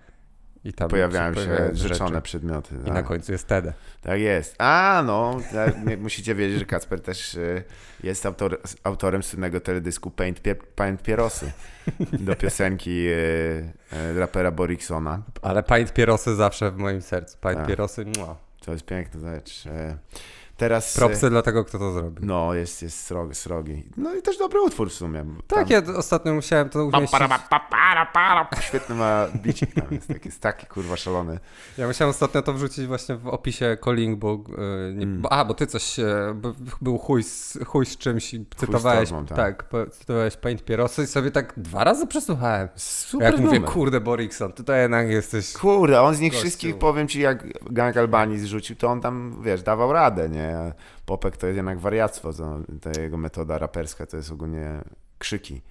I 0.69 0.73
tam 0.73 0.89
pojawiają 0.89 1.35
się 1.35 1.41
pojawiają 1.41 1.75
rzeczone 1.75 2.11
rzeczy. 2.11 2.23
przedmioty. 2.23 2.75
I 2.83 2.85
tak. 2.85 2.95
na 2.95 3.03
końcu 3.03 3.33
jest 3.33 3.47
TED. 3.47 3.73
Tak 4.03 4.21
jest. 4.21 4.55
A, 4.59 5.03
no, 5.07 5.41
tak, 5.53 5.75
musicie 5.99 6.35
wiedzieć, 6.35 6.59
że 6.59 6.65
Kacper 6.65 7.01
też 7.01 7.35
y, 7.35 7.65
jest 8.03 8.27
autor, 8.27 8.61
autorem 8.85 9.23
słynnego 9.23 9.61
teledysku 9.61 10.11
Paint, 10.11 10.41
Paint 10.77 11.03
Pierosy 11.03 11.53
do 12.27 12.37
piosenki 12.37 13.09
y, 13.09 13.13
y, 13.93 14.19
rapera 14.19 14.51
Boriksona. 14.51 15.23
Ale 15.43 15.63
paint 15.63 15.93
pierosy 15.93 16.35
zawsze 16.35 16.71
w 16.71 16.77
moim 16.77 17.03
sercu. 17.03 17.37
Paint 17.41 17.59
Tak. 17.59 17.69
pierosy, 17.69 18.05
mua. 18.05 18.37
To 18.65 18.73
jest 18.73 18.85
piękna 18.85 19.35
rzecz. 19.35 19.65
Teraz... 20.59 20.97
y, 20.97 20.99
Propsy 20.99 21.31
dla 21.31 21.43
tego, 21.43 21.65
kto 21.65 21.79
to 21.79 21.93
zrobił. 21.93 22.27
No, 22.27 22.55
jest, 22.55 22.83
jest 22.83 23.07
srogi, 23.07 23.35
srogi. 23.35 23.83
No 23.97 24.15
i 24.15 24.23
też 24.23 24.39
dobry 24.39 24.61
utwór 24.61 24.91
w 24.91 24.93
sumie. 24.93 25.25
bo 25.25 25.43
Tak, 25.47 25.69
tam- 25.69 25.85
ja 25.89 25.97
ostatnio 25.97 26.35
musiałem 26.35 26.69
to 26.69 26.79
Pa, 26.91 26.99
umieścić. 26.99 27.11
para, 27.19 27.29
pa, 27.29 27.39
pa, 27.39 27.61
para, 27.71 28.07
para. 28.07 28.49
Świetny 28.61 28.95
ma 28.95 29.27
bicik 29.37 29.75
tam 29.75 29.85
jest, 29.91 30.09
taki, 30.09 30.29
jest 30.29 30.41
taki 30.41 30.67
kurwa 30.67 30.97
szalony. 30.97 31.39
Ja 31.79 31.87
musiałem 31.87 32.11
ostatnio 32.11 32.43
to 32.43 32.53
wrzucić 32.53 32.87
właśnie 32.87 33.17
w 33.17 33.29
opisie 33.29 33.77
calling, 33.85 34.19
bo, 34.19 34.33
e, 34.33 34.93
nie, 34.93 35.03
Mm. 35.03 35.21
bo 35.23 35.33
a, 35.33 35.45
bo 35.45 35.55
ty 35.55 35.67
coś, 35.67 35.99
e, 35.99 36.05
b- 36.35 36.53
był 36.81 36.99
chuj 36.99 37.23
z, 37.23 37.59
chuj 37.67 37.87
z 37.87 37.97
czymś 37.97 38.35
i 38.35 38.47
cytowałeś, 38.57 39.09
torbą, 39.11 39.27
tak. 39.27 39.37
tak, 39.37 39.65
po- 39.69 39.87
cytowałeś 39.87 40.37
Paint 40.37 40.65
Pierosy 40.65 41.03
i 41.03 41.07
sobie 41.07 41.31
tak 41.31 41.55
dwa 41.57 41.85
razy 41.85 42.07
przesłuchałem. 42.07 42.69
Super 42.77 43.33
jak 43.33 43.41
mówię, 43.41 43.59
numer. 43.59 43.73
kurde 43.73 44.01
Borikson, 44.01 44.53
tutaj 44.53 44.81
jednak 44.81 45.09
jesteś... 45.09 45.53
Kurde, 45.53 46.01
on 46.03 46.15
z 46.15 46.21
nich 46.21 46.33
Gościu. 46.33 46.43
wszystkich, 46.47 46.79
powiem 46.79 47.09
ci, 47.09 47.21
jak 47.21 47.45
Gang 47.73 47.97
Albanii 47.97 48.39
zrzucił, 48.39 48.77
to 48.77 48.89
on 48.89 49.01
tam, 49.01 49.43
wiesz, 49.43 49.63
dawał 49.63 49.93
radę, 49.93 50.29
nie? 50.29 50.48
Popek 51.07 51.37
to 51.37 51.47
jest 51.47 51.57
jednak 51.57 51.79
wariactwo, 51.79 52.33
to, 52.33 52.59
to 52.81 53.01
jego 53.01 53.17
metoda 53.17 53.59
raperska 53.59 54.07
to 54.07 54.17
jest 54.17 54.33
ogólnie 54.33 54.81
krzyki. 55.19 55.63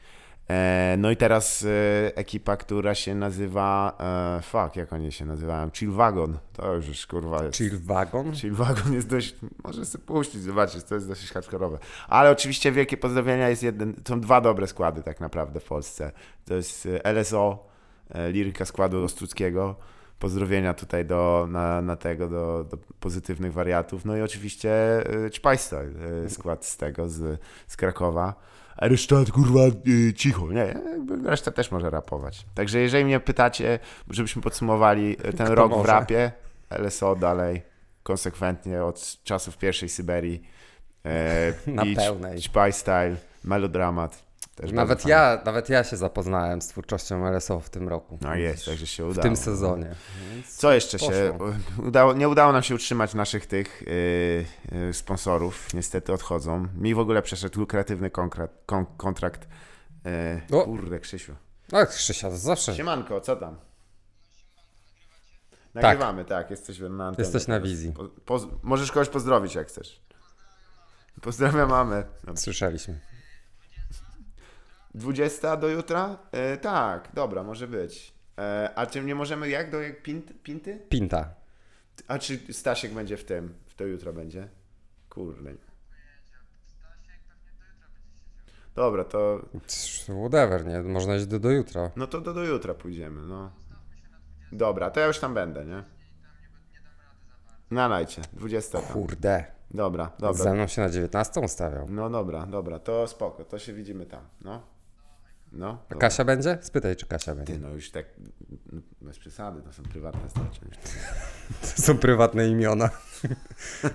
E, 0.50 0.96
no 0.98 1.12
i 1.12 1.18
teraz 1.18 1.66
e, 1.66 2.18
ekipa, 2.18 2.58
która 2.58 2.96
się 2.96 3.16
nazywa, 3.16 3.98
e, 4.38 4.42
fuck, 4.42 4.76
jak 4.76 4.94
oni 4.94 5.12
się 5.12 5.26
nazywają? 5.26 5.70
Chill 5.74 5.92
Wagon, 5.92 6.38
to 6.54 6.74
już 6.74 6.88
już 6.88 7.08
kurwa 7.08 7.44
jest. 7.44 7.58
Chill 7.58 7.80
Wagon? 7.80 8.36
Chill 8.36 8.54
Wagon 8.54 8.94
jest 8.94 9.08
dość, 9.08 9.36
może 9.64 9.86
sobie 9.86 10.04
puścić, 10.04 10.42
zobaczyć, 10.42 10.84
to 10.84 10.96
jest 10.96 11.08
dość 11.08 11.32
hardkorowe. 11.32 11.78
Ale 12.08 12.32
oczywiście 12.32 12.72
wielkie 12.72 12.98
pozdrowienia, 12.98 13.50
jest 13.50 13.64
jeden, 13.64 13.94
są 14.08 14.20
dwa 14.20 14.42
dobre 14.42 14.68
składy 14.68 15.04
tak 15.04 15.20
naprawdę 15.20 15.60
w 15.60 15.66
Polsce. 15.66 16.12
To 16.46 16.54
jest 16.54 16.88
LSO, 17.04 17.68
liryka 18.32 18.66
składu 18.66 19.04
Ostruckiego. 19.04 19.76
Pozdrowienia 20.20 20.74
tutaj 20.74 21.06
do, 21.06 21.48
na, 21.50 21.82
na 21.82 21.96
tego, 21.96 22.28
do, 22.30 22.64
do 22.64 22.78
pozytywnych 23.00 23.54
wariatów. 23.54 24.06
No 24.06 24.18
i 24.18 24.22
oczywiście 24.22 24.72
e, 25.26 25.30
Czpajstyle, 25.30 25.90
e, 26.26 26.30
skład 26.30 26.66
z 26.66 26.78
tego, 26.78 27.10
z, 27.10 27.40
z 27.68 27.78
Krakowa. 27.78 28.34
A 28.78 28.88
reszta, 28.88 29.16
kurwa, 29.34 29.62
e, 29.62 30.14
cicho, 30.14 30.52
nie, 30.52 30.82
reszta 31.24 31.52
też 31.52 31.72
może 31.72 31.90
rapować. 31.90 32.46
Także 32.56 32.80
jeżeli 32.80 33.06
mnie 33.06 33.20
pytacie, 33.20 33.80
żebyśmy 34.10 34.42
podsumowali 34.42 35.18
e, 35.24 35.34
ten 35.34 35.46
Kto 35.46 35.56
rok 35.56 35.74
w 35.74 35.76
może? 35.78 35.92
rapie, 35.92 36.32
LSO 36.70 37.16
dalej, 37.16 37.62
konsekwentnie 38.04 38.84
od 38.84 39.24
czasów 39.24 39.58
pierwszej 39.58 39.90
Syberii. 39.90 40.42
E, 41.06 41.54
Na 41.68 41.84
pełnej. 41.96 42.42
Style, 42.72 43.16
melodramat. 43.44 44.27
Też 44.58 44.72
Nawet 44.72 45.06
ja, 45.06 45.42
nawet 45.46 45.70
ja 45.70 45.84
się 45.84 45.98
zapoznałem 45.98 46.62
z 46.62 46.68
twórczością 46.68 47.32
LSO 47.32 47.60
w 47.60 47.70
tym 47.70 47.90
roku. 47.90 48.18
No 48.22 48.36
jest, 48.36 48.66
także 48.66 48.88
się 48.88 49.04
W 49.04 49.10
udało. 49.10 49.24
tym 49.24 49.36
sezonie. 49.36 49.96
Co 50.48 50.74
jeszcze 50.74 51.00
się 51.00 51.34
Poszło. 51.38 51.54
udało? 51.88 52.14
Nie 52.14 52.30
udało 52.30 52.54
nam 52.54 52.64
się 52.64 52.76
utrzymać 52.76 53.14
naszych 53.14 53.46
tych 53.46 53.84
yy, 53.88 54.78
yy, 54.80 54.94
sponsorów. 54.94 55.74
Niestety 55.74 56.14
odchodzą. 56.14 56.68
Mi 56.76 56.96
w 56.96 57.00
ogóle 57.00 57.22
przeszedł 57.22 57.60
lukratywny 57.60 58.10
konkrat, 58.10 58.52
kon, 58.66 58.86
kontrakt. 58.86 59.48
Yy, 60.50 60.64
kurde, 60.64 61.00
Krzysiu. 61.00 61.36
No, 61.72 61.86
Krzysia, 61.86 62.30
to 62.30 62.38
zawsze. 62.38 62.76
Siemanko, 62.76 63.22
co 63.22 63.36
tam? 63.36 63.58
Nagrywamy, 65.74 66.26
tak, 66.26 66.52
jesteś 66.52 66.80
na 66.80 67.08
antenie. 67.08 67.26
Jesteś 67.26 67.48
na 67.48 67.60
wizji. 67.60 67.94
Po, 68.26 68.40
możesz 68.64 68.92
kogoś 68.92 69.10
pozdrowić, 69.10 69.56
jak 69.56 69.68
chcesz. 69.68 70.02
Pozdrawiam. 71.22 71.70
Dobra. 71.70 72.04
Słyszeliśmy. 72.36 73.00
20 74.98 75.58
do 75.58 75.68
jutra? 75.68 76.18
E, 76.32 76.58
tak, 76.58 77.10
dobra, 77.14 77.44
może 77.44 77.68
być. 77.68 78.14
E, 78.40 78.72
a 78.76 78.86
czy 78.86 79.04
nie 79.04 79.16
możemy 79.16 79.50
jak 79.50 79.72
do 79.72 79.82
jak 79.82 80.04
pint, 80.04 80.34
pinty? 80.44 80.80
Pinta. 80.90 81.34
A 82.08 82.20
czy 82.20 82.54
Stasiek 82.54 82.94
będzie 82.94 83.18
w 83.18 83.24
tym? 83.24 83.54
W 83.66 83.76
to 83.76 83.86
jutro 83.86 84.14
będzie? 84.14 84.50
Kurde. 85.10 85.54
Dobra, 88.76 89.04
to 89.04 89.40
Whatever, 90.22 90.66
nie? 90.66 90.82
Można 90.82 91.16
iść 91.16 91.26
do, 91.26 91.40
do 91.40 91.52
jutra. 91.52 91.92
no 91.96 92.08
to 92.08 92.22
do, 92.22 92.34
do 92.34 92.44
jutra 92.44 92.74
pójdziemy, 92.74 93.22
no. 93.22 93.52
Dobra, 94.52 94.92
to 94.92 95.00
ja 95.00 95.06
już 95.08 95.20
tam 95.20 95.34
będę, 95.34 95.66
nie? 95.66 95.84
Na 97.72 97.90
najcie, 97.90 98.22
20 98.34 98.82
tam. 98.82 98.94
Kurde. 98.94 99.46
Dobra, 99.72 100.12
Ze 100.20 100.22
dobra. 100.28 100.54
mną 100.54 100.68
się 100.68 100.82
na 100.82 100.90
19 100.90 101.40
ustawiał. 101.42 101.86
No 101.90 102.10
dobra, 102.10 102.46
dobra, 102.46 102.80
to 102.80 103.08
spoko, 103.08 103.46
to 103.46 103.60
się 103.60 103.74
widzimy 103.74 104.06
tam, 104.06 104.22
no. 104.42 104.77
No. 105.52 105.84
A. 105.90 105.96
Kasia 105.96 106.24
będzie? 106.26 106.58
Spytaj, 106.62 106.96
czy 106.96 107.06
Kasia 107.06 107.36
będzie. 107.36 107.54
Ty, 107.54 107.60
no 107.60 107.70
już 107.70 107.92
tak, 107.92 108.06
no, 108.72 108.82
bez 109.02 109.20
przesady, 109.20 109.62
to 109.62 109.74
są 109.74 109.84
prywatne 109.84 110.30
znaczy. 110.30 110.62
To 111.76 111.82
są 111.82 111.98
prywatne 111.98 112.48
imiona. 112.48 112.90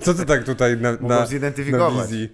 Co 0.00 0.14
ty 0.14 0.26
tak 0.26 0.44
tutaj 0.44 0.76
na, 0.76 0.92
na, 0.92 0.98
na 1.00 1.26
zidentyfikować. 1.26 2.06
wizji? 2.10 2.28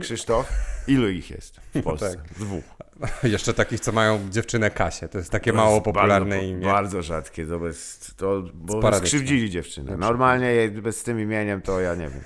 Krzysztof, 0.00 0.48
ilu 0.86 1.08
ich 1.08 1.30
jest 1.30 1.60
w 1.74 1.82
Polsce? 1.84 2.16
Tak. 2.16 2.32
Dwóch. 2.38 2.64
Jeszcze 3.22 3.54
takich, 3.54 3.80
co 3.80 3.92
mają 3.92 4.30
dziewczynę 4.30 4.70
Kasię. 4.70 5.08
To 5.08 5.18
jest 5.18 5.30
takie 5.30 5.50
To 5.50 5.56
mało 5.56 5.72
jest 5.74 5.84
popularne 5.84 6.36
bardzo, 6.36 6.50
imię. 6.50 6.66
Bardzo 6.66 7.02
rzadkie, 7.02 7.46
to 7.46 7.58
bez, 7.58 8.10
to, 8.16 8.42
bo 8.54 8.92
skrzywdzili 8.98 9.50
dziewczynę. 9.50 9.96
Normalnie 9.96 10.70
bez 10.82 11.02
tym 11.02 11.20
imieniem 11.20 11.62
to 11.62 11.80
ja 11.80 11.94
nie 11.94 12.08
wiem. 12.08 12.24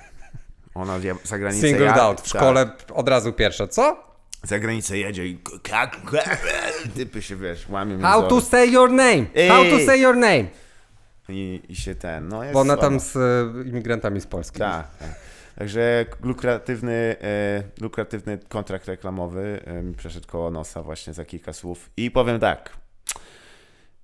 Ona 0.75 0.99
za 1.23 1.37
granicę 1.37 1.67
Singled 1.67 1.89
jadę- 1.89 2.01
out. 2.01 2.21
W 2.21 2.31
tak, 2.31 2.41
szkole 2.41 2.71
od 2.93 3.09
razu 3.09 3.33
pierwsze. 3.33 3.67
Co? 3.67 4.07
Za 4.47 4.59
granicę 4.59 4.97
jedzie 4.97 5.27
i 5.27 5.39
typy 6.95 7.21
się, 7.21 7.35
wiesz, 7.35 7.69
łamią 7.69 8.01
How 8.01 8.27
to 8.27 8.41
say 8.41 8.71
your 8.71 8.91
name? 8.91 9.25
How 9.49 9.63
to 9.63 9.85
say 9.85 9.99
your 9.99 10.15
name? 10.15 10.45
i, 11.29 11.61
i 11.69 11.75
się 11.75 11.95
ten, 11.95 12.27
no 12.27 12.43
jest 12.43 12.53
Bo 12.53 12.59
ona 12.59 12.73
słabo. 12.73 12.81
tam 12.89 12.99
z 12.99 13.15
e, 13.15 13.69
imigrantami 13.69 14.21
z 14.21 14.27
Polski. 14.27 14.59
Tak, 14.59 14.97
tak. 14.97 15.09
Także 15.55 16.05
lukratywny, 16.23 17.15
e, 17.21 17.63
lukratywny 17.81 18.39
kontrakt 18.49 18.87
reklamowy 18.87 19.61
e, 19.65 19.81
mi 19.83 19.95
przeszedł 19.95 20.27
koło 20.27 20.51
nosa 20.51 20.83
właśnie 20.83 21.13
za 21.13 21.25
kilka 21.25 21.53
słów. 21.53 21.89
I 21.97 22.11
powiem 22.11 22.39
tak. 22.39 22.77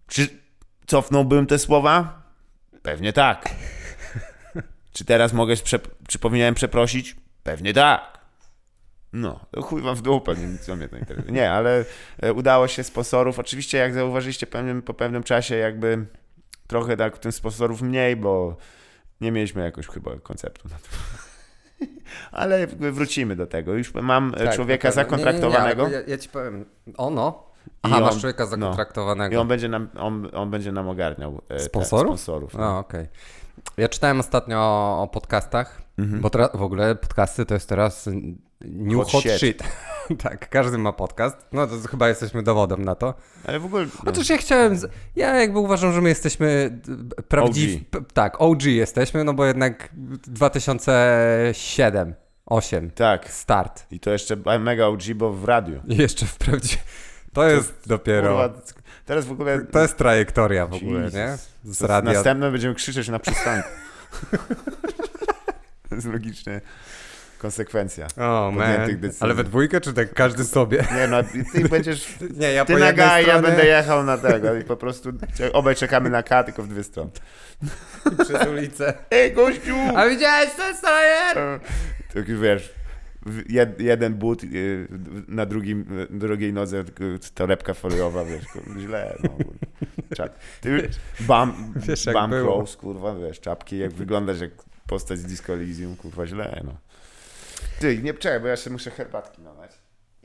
Czy 0.07 0.27
cofnąłbym 0.85 1.47
te 1.47 1.59
słowa? 1.59 2.21
Pewnie 2.81 3.13
tak. 3.13 3.50
Czy 4.93 5.05
teraz 5.05 5.33
mogę, 5.33 5.55
czy 6.07 6.19
powinienem 6.19 6.55
przeprosić? 6.55 7.15
Pewnie 7.43 7.73
tak. 7.73 8.23
No, 9.13 9.39
to 9.51 9.62
chuj 9.62 9.82
wam 9.82 9.96
w 9.96 10.01
dupę, 10.01 10.36
nie, 10.36 10.58
co 10.58 10.75
mnie 10.75 10.88
to 10.88 10.98
interesuje. 10.98 11.34
Nie, 11.34 11.51
ale 11.51 11.86
e, 12.22 12.34
udało 12.34 12.67
się 12.67 12.84
sponsorów. 12.84 13.39
Oczywiście, 13.39 13.77
jak 13.77 13.93
zauważyliście 13.93 14.48
pewnym, 14.48 14.82
po 14.82 14.93
pewnym 14.93 15.24
czasie, 15.24 15.55
jakby 15.55 16.05
trochę 16.67 16.98
tak 16.98 17.17
tym 17.17 17.32
sponsorów 17.32 17.82
mniej, 17.82 18.15
bo 18.15 18.55
nie 19.22 19.32
mieliśmy 19.32 19.63
jakoś 19.63 19.88
chyba 19.88 20.12
konceptu 20.20 20.70
na 20.70 20.75
to. 20.75 20.88
Ale 22.32 22.60
jakby 22.60 22.91
wrócimy 22.91 23.36
do 23.36 23.48
tego. 23.48 23.74
Już 23.74 23.93
mam 23.93 24.34
e, 24.38 24.46
Tak, 24.46 24.55
człowieka. 24.55 24.88
Nie, 24.88 24.91
zakontraktowanego 24.93 25.84
Nie, 25.84 25.89
nie, 25.89 25.96
ale 25.98 26.05
ja, 26.05 26.12
ja 26.12 26.17
ci 26.17 26.29
powiem. 26.29 26.65
Ono? 26.98 27.43
Aha, 27.82 27.98
I 27.98 28.01
masz 28.01 28.13
on- 28.13 28.20
człowieka 28.20 28.43
no. 28.43 28.50
zakontraktowanego. 28.50 29.36
i 29.36 29.38
on 29.38 29.48
będzie 29.48 29.70
nam, 29.70 29.89
on, 29.98 30.29
on 30.34 30.50
będzie 30.51 30.72
nam 30.72 30.89
ogarniał 30.89 31.41
e, 31.50 31.55
te 31.58 31.60
Sponsorów? 31.60 32.20
sponsorów 32.20 32.53
no. 32.53 32.60
No, 32.60 32.79
okej. 32.79 33.08
Ja 33.77 33.89
czytałem 33.89 34.20
ostatnio 34.20 34.58
o, 34.60 35.01
o 35.01 35.08
podcastach, 35.08 35.82
Mhm. 35.98 36.22
bo 36.22 36.29
teraz 36.29 36.50
w 36.53 36.62
ogóle 36.62 36.96
podcasty 36.96 37.46
to 37.46 37.53
jest 37.53 37.70
teraz 37.70 38.10
new 38.63 38.98
Hot 38.98 39.12
hot, 39.12 39.22
shit. 39.22 39.38
shit. 39.38 39.63
tak, 40.24 40.50
każdy 40.50 40.77
ma 40.77 40.93
podcast. 40.93 41.38
No 41.51 41.67
to 41.67 41.74
chyba 41.91 42.10
jesteśmy 42.10 42.43
dowodem 42.43 42.86
na 42.86 42.96
to. 42.96 43.13
Ale 43.46 43.60
w 43.60 43.65
ogóle... 43.65 43.86
Otóż 44.05 44.29
ja 44.29 44.38
chciałem. 44.38 44.77
Z... 44.77 44.91
Ja 45.15 45.36
jakby 45.36 45.60
uważam, 45.60 45.93
że 45.93 46.01
my 46.01 46.10
jesteśmy 46.10 46.79
prawdziwi. 47.27 47.79
p- 47.79 48.01
Tak, 48.13 48.41
OG 48.41 48.63
jesteśmy, 48.63 49.24
no 49.24 49.34
bo 49.34 49.46
jednak 49.46 49.89
2007, 49.93 52.13
8 52.46 52.91
Tak. 52.91 53.29
start. 53.29 53.86
I 53.91 54.00
to 54.00 54.12
jeszcze 54.12 54.36
mega 54.60 54.86
OG, 54.86 55.01
bo 55.15 55.34
w 55.34 55.46
radiu. 55.46 55.82
I 55.88 55.98
jeszcze 55.98 56.25
w 56.25 56.36
prawdzie. 56.38 56.77
To 57.34 57.50
jest 57.50 57.74
dopiero. 57.86 58.27
Kurwa, 58.29 58.50
teraz 59.05 59.25
w 59.25 59.32
ogóle... 59.32 59.65
To 59.65 59.82
jest 59.82 59.98
trajektoria 59.98 60.67
w 60.67 60.74
ogóle, 60.74 61.01
nie? 61.01 61.38
Z 61.63 61.77
To 61.77 61.88
radia. 61.88 62.13
Następne 62.13 62.51
będziemy 62.51 62.75
krzyczeć 62.75 63.10
na 63.10 63.20
przystanku. 63.20 63.70
to 65.89 65.96
jest 65.96 66.08
logiczne. 66.08 66.62
Konsekwencja. 67.43 68.07
O, 68.17 68.51
man. 68.51 68.69
podjętych 68.69 69.00
decyzji. 69.00 69.23
Ale 69.23 69.33
we 69.33 69.43
dwójkę, 69.43 69.81
czy 69.81 69.93
tak 69.93 70.13
każdy 70.13 70.43
sobie? 70.43 70.85
Nie 70.95 71.07
no, 71.07 71.17
ty 71.53 71.69
będziesz... 71.75 72.07
Nie, 72.38 72.53
ja 72.53 72.65
Ty 72.65 72.73
na 72.73 72.88
jednej 72.88 72.95
G, 72.95 73.03
ja 73.05 73.21
stronie 73.21 73.41
będę 73.41 73.65
jechał 73.65 74.03
na 74.03 74.17
tego 74.17 74.55
i 74.55 74.63
po 74.63 74.77
prostu 74.77 75.09
obaj 75.53 75.75
czekamy 75.75 76.09
na 76.09 76.23
K, 76.23 76.43
tylko 76.43 76.63
w 76.63 76.67
dwie 76.67 76.83
strony. 76.83 77.12
przez 78.23 78.47
ulicę. 78.47 78.93
Ej, 79.12 79.33
gościu! 79.33 79.75
A 79.95 80.07
widziałeś 80.09 80.50
ten 80.51 80.75
strojer? 80.75 81.38
E, 81.38 81.59
Tak 82.13 82.39
wiesz, 82.39 82.73
jed, 83.50 83.79
jeden 83.79 84.13
but 84.13 84.43
y, 84.43 84.88
na 85.27 85.45
drugim, 85.45 85.85
drugiej 86.09 86.53
nodze 86.53 86.83
torebka 87.33 87.73
foliowa, 87.73 88.25
wiesz, 88.25 88.43
źle. 88.79 89.17
No. 89.23 89.29
Czap, 90.15 90.33
ty, 90.62 90.89
bam, 91.19 91.73
Wiesz, 91.75 92.05
bam 92.13 92.31
close, 92.31 92.77
kurwa, 92.77 93.15
wiesz, 93.15 93.39
czapki, 93.39 93.77
jak 93.77 93.91
wyglądasz 93.91 94.41
jak 94.41 94.51
postać 94.88 95.19
z 95.19 95.25
Disco 95.25 95.53
Elysium, 95.53 95.95
kurwa, 95.95 96.27
źle, 96.27 96.62
no. 96.65 96.73
Ty, 97.83 98.03
nie 98.03 98.13
czekaj, 98.13 98.39
bo 98.39 98.47
ja 98.47 98.51
jeszcze 98.51 98.69
muszę 98.69 98.91
herbatki 98.91 99.41
nalać. 99.41 99.71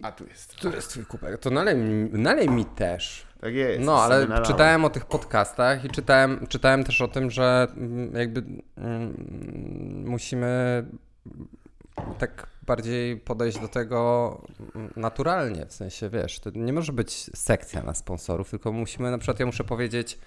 A 0.02 0.12
tu 0.12 0.26
jest. 0.26 0.56
Tu 0.56 0.70
jest 0.70 0.90
twój 0.90 1.06
kubek, 1.06 1.38
to 1.38 1.50
nalej, 1.50 1.76
nalej 2.12 2.48
mi 2.48 2.64
też. 2.64 3.26
Tak 3.40 3.54
jest. 3.54 3.84
No, 3.84 4.02
ale 4.02 4.42
czytałem 4.42 4.84
o 4.84 4.90
tych 4.90 5.06
podcastach 5.06 5.84
i 5.84 5.88
czytałem, 5.88 6.46
czytałem 6.46 6.84
też 6.84 7.00
o 7.00 7.08
tym, 7.08 7.30
że 7.30 7.66
mm, 7.76 8.14
jakby 8.14 8.42
mm, 8.76 10.04
musimy 10.06 10.84
tak 12.18 12.46
bardziej 12.62 13.16
podejść 13.16 13.58
do 13.58 13.68
tego 13.68 14.40
naturalnie, 14.96 15.66
w 15.66 15.72
sensie, 15.72 16.08
wiesz, 16.08 16.40
to 16.40 16.50
nie 16.54 16.72
może 16.72 16.92
być 16.92 17.30
sekcja 17.36 17.82
na 17.82 17.94
sponsorów, 17.94 18.50
tylko 18.50 18.72
musimy, 18.72 19.10
na 19.10 19.18
przykład 19.18 19.40
ja 19.40 19.46
muszę 19.46 19.64
powiedzieć, 19.64 20.18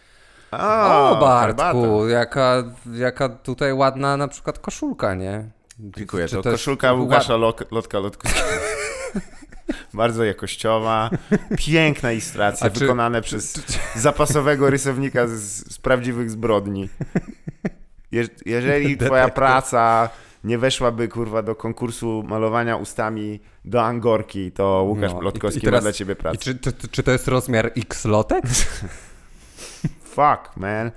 A, 0.51 1.11
o 1.11 1.19
Bartku, 1.19 1.81
herbata. 1.81 2.09
jaka, 2.09 2.63
jaka 2.93 3.29
tutaj 3.29 3.73
ładna 3.73 4.17
na 4.17 4.27
przykład 4.27 4.59
koszulka, 4.59 5.13
nie? 5.15 5.60
Dziękuję, 5.81 6.25
Czy 6.27 6.31
to, 6.31 6.37
jest 6.37 6.49
koszulka 6.49 6.93
Łukasza 6.93 7.37
Lok, 7.37 7.71
Lotka 7.71 7.99
Lotkuskiego. 7.99 8.45
Bardzo 9.93 10.23
jakościowa, 10.23 11.09
piękna 11.57 12.11
ilustracja, 12.11 12.69
czy- 12.69 12.79
wykonane 12.79 13.21
przez 13.21 13.61
zapasowego 13.95 14.69
rysownika 14.69 15.27
z, 15.27 15.31
z 15.73 15.77
prawdziwych 15.77 16.31
zbrodni. 16.31 16.89
Je, 18.11 18.27
jeżeli 18.45 18.97
twoja 18.97 19.29
praca 19.29 20.09
nie 20.43 20.57
weszłaby, 20.57 21.07
kurwa, 21.07 21.41
do 21.41 21.55
konkursu 21.55 22.23
malowania 22.27 22.75
ustami 22.77 23.39
do 23.65 23.83
Angorki, 23.83 24.51
to 24.51 24.83
Łukasz 24.87 25.13
No, 25.13 25.21
i- 25.21 25.23
Lotkowski 25.23 25.59
i 25.59 25.63
teraz- 25.63 25.77
ma 25.77 25.81
dla 25.81 25.93
ciebie 25.93 26.13
I 26.13 26.15
pracę. 26.15 26.37
czy, 26.37 26.55
czy, 26.55 26.73
czy 26.91 27.03
to 27.03 27.11
jest 27.11 27.27
rozmiar 27.27 27.71
X-lotek? 27.77 28.43
Fuck, 30.15 30.57
man. 30.57 30.91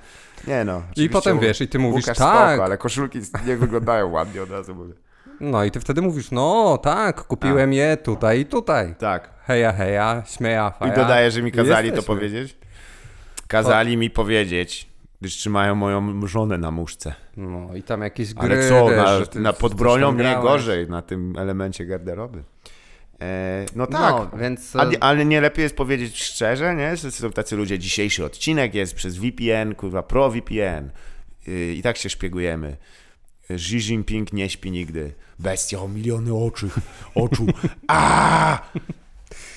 Nie 0.46 0.64
no. 0.64 0.82
I 0.96 1.08
potem 1.10 1.38
wiesz, 1.40 1.60
i 1.60 1.68
ty 1.68 1.78
mówisz, 1.78 2.04
Łukasz 2.04 2.18
tak, 2.18 2.48
Spoko, 2.50 2.64
ale 2.64 2.78
koszulki 2.78 3.18
nie 3.46 3.56
wyglądają 3.56 4.10
ładnie, 4.10 4.42
od 4.42 4.50
razu 4.50 4.74
mówię. 4.74 4.92
no 5.40 5.64
i 5.64 5.70
ty 5.70 5.80
wtedy 5.80 6.02
mówisz, 6.02 6.30
no 6.30 6.78
tak, 6.82 7.22
kupiłem 7.22 7.72
je 7.72 7.96
tutaj 7.96 8.40
i 8.40 8.46
tutaj. 8.46 8.94
Tak. 8.98 9.30
Heja, 9.46 9.72
heja, 9.72 10.22
śmieja, 10.26 10.72
I 10.76 10.78
faja. 10.78 10.94
dodaję, 10.96 11.30
że 11.30 11.42
mi 11.42 11.52
kazali 11.52 11.90
to 11.90 11.96
Jesteśmy. 11.96 12.14
powiedzieć. 12.14 12.56
Kazali 13.48 13.96
mi 13.96 14.10
powiedzieć, 14.10 14.88
gdyż 15.20 15.36
trzymają 15.36 15.74
moją 15.74 16.26
żonę 16.26 16.58
na 16.58 16.70
muszce. 16.70 17.14
No 17.36 17.74
i 17.74 17.82
tam 17.82 18.00
jakieś 18.02 18.34
gry, 18.34 18.54
Ale 18.54 18.68
co, 18.68 18.88
wiesz, 18.88 19.34
na, 19.34 19.40
na 19.40 19.52
coś 19.52 19.60
pod 19.60 19.74
bronią 19.74 20.06
tam 20.06 20.14
mnie 20.16 20.36
gorzej, 20.42 20.88
na 20.90 21.02
tym 21.02 21.34
elemencie 21.38 21.86
garderoby. 21.86 22.42
E, 23.25 23.66
no 23.76 23.87
tak. 23.87 24.14
No, 24.33 24.38
więc... 24.38 24.76
A, 24.76 24.87
ale 25.00 25.25
nie 25.25 25.40
lepiej 25.40 25.62
jest 25.62 25.76
powiedzieć 25.76 26.23
szczerze, 26.23 26.75
nie? 26.75 26.97
Że 26.97 27.12
są 27.12 27.33
tacy 27.33 27.57
ludzie, 27.57 27.78
dzisiejszy 27.78 28.25
odcinek 28.25 28.75
jest 28.75 28.95
przez 28.95 29.16
VPN, 29.16 29.75
kurwa, 29.75 30.02
pro 30.02 30.31
VPN. 30.31 30.90
Yy, 31.47 31.75
I 31.75 31.83
tak 31.83 31.97
się 31.97 32.11
szpiegujemy. 32.11 32.76
Xi 33.50 33.76
Jinping 33.76 34.33
nie 34.33 34.50
śpi 34.50 34.71
nigdy. 34.71 35.14
Bestia 35.38 35.78
o 35.78 35.88
miliony 35.88 36.35
oczu. 36.35 36.69
oczu. 37.14 37.47
A! 37.88 38.59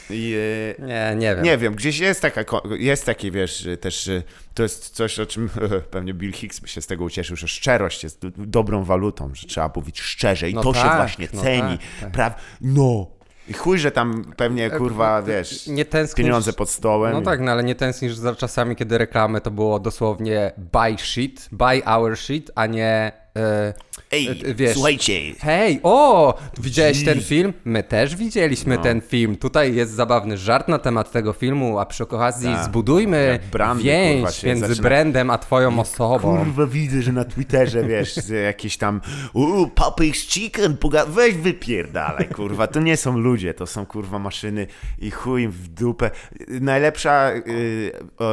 I, 0.10 0.36
e, 0.80 0.86
Nie, 0.86 1.16
nie 1.18 1.36
wiem. 1.36 1.44
nie 1.46 1.58
wiem, 1.58 1.76
gdzieś 1.76 2.00
jest 2.00 2.22
taka, 2.22 2.44
jest 2.80 3.06
takie, 3.06 3.32
wiesz, 3.32 3.68
też 3.82 4.10
to 4.54 4.64
jest 4.64 4.90
coś, 4.90 5.20
o 5.20 5.26
czym 5.26 5.50
pewnie 5.92 6.14
Bill 6.14 6.34
Hicks 6.34 6.68
się 6.68 6.82
z 6.82 6.88
tego 6.88 7.04
ucieszył, 7.04 7.36
że 7.36 7.48
szczerość 7.48 8.04
jest 8.04 8.22
do, 8.22 8.32
dobrą 8.38 8.84
walutą, 8.84 9.32
że 9.34 9.48
trzeba 9.48 9.72
mówić 9.76 10.02
szczerze 10.02 10.50
i 10.50 10.54
No 10.54 10.64
to 10.64 10.74
się 10.74 10.82
tak, 10.82 10.98
właśnie 10.98 11.28
no 11.34 11.42
ceni. 11.42 11.78
tak, 11.78 12.02
tak. 12.02 12.12
Praw... 12.12 12.58
No. 12.62 13.17
I 13.50 13.54
chuj, 13.54 13.80
że 13.80 13.92
tam 13.92 14.34
pewnie, 14.38 14.70
kurwa, 14.70 15.22
wiesz, 15.22 15.68
nie 15.68 15.86
tęsknisz... 15.86 16.26
pieniądze 16.26 16.54
pod 16.54 16.70
stołem. 16.70 17.14
No 17.14 17.22
tak, 17.22 17.40
no 17.40 17.52
ale 17.52 17.64
nie 17.64 17.76
tęsknisz 17.76 18.16
za 18.16 18.36
czasami, 18.36 18.76
kiedy 18.76 18.98
reklamy 18.98 19.42
to 19.42 19.52
było 19.52 19.80
dosłownie 19.80 20.52
buy 20.58 20.98
shit, 20.98 21.50
buy 21.52 21.86
our 21.86 22.18
shit, 22.18 22.52
a 22.56 22.66
nie... 22.66 23.12
E, 23.38 23.74
Ej, 24.12 24.28
e, 24.46 24.54
wiesz, 24.56 24.74
słuchajcie, 24.74 25.14
Hej, 25.40 25.80
o, 25.84 26.34
widziałeś 26.60 27.06
ten 27.06 27.22
film? 27.22 27.54
My 27.66 27.84
też 27.84 28.16
widzieliśmy 28.16 28.76
No. 28.76 28.82
ten 28.82 29.02
film. 29.02 29.36
Tutaj 29.36 29.76
jest 29.76 29.92
zabawny 29.94 30.38
żart 30.38 30.68
na 30.68 30.80
temat 30.80 31.12
tego 31.12 31.34
filmu, 31.34 31.80
a 31.80 31.86
przy 31.86 32.04
okazji 32.04 32.54
Tak. 32.54 32.66
zbudujmy 32.66 33.40
brandy, 33.52 33.84
więź 33.84 34.22
kurwa, 34.22 34.48
między 34.48 34.68
zaczyna- 34.68 34.82
brandem 34.84 35.30
a 35.30 35.38
twoją 35.38 35.80
osobą. 35.80 36.38
Kurwa, 36.38 36.66
widzę, 36.66 37.02
że 37.02 37.12
na 37.12 37.26
Twitterze, 37.26 37.84
wiesz, 37.84 38.16
jakieś 38.46 38.78
tam 38.78 39.02
uuu, 39.34 39.66
Papa's 39.76 40.14
Chicken, 40.30 40.78
poga- 40.78 41.08
weź 41.10 41.36
wypierdalaj, 41.36 42.28
kurwa, 42.28 42.68
to 42.68 42.80
nie 42.80 42.98
są 42.98 43.18
ludzie, 43.18 43.54
to 43.54 43.68
są, 43.68 43.86
kurwa, 43.86 44.20
maszyny 44.20 44.68
i 45.00 45.12
chuj 45.12 45.48
w 45.48 45.68
dupę. 45.68 46.12
Najlepsza, 46.48 47.32
yy, 47.34 47.92
e, 48.22 48.26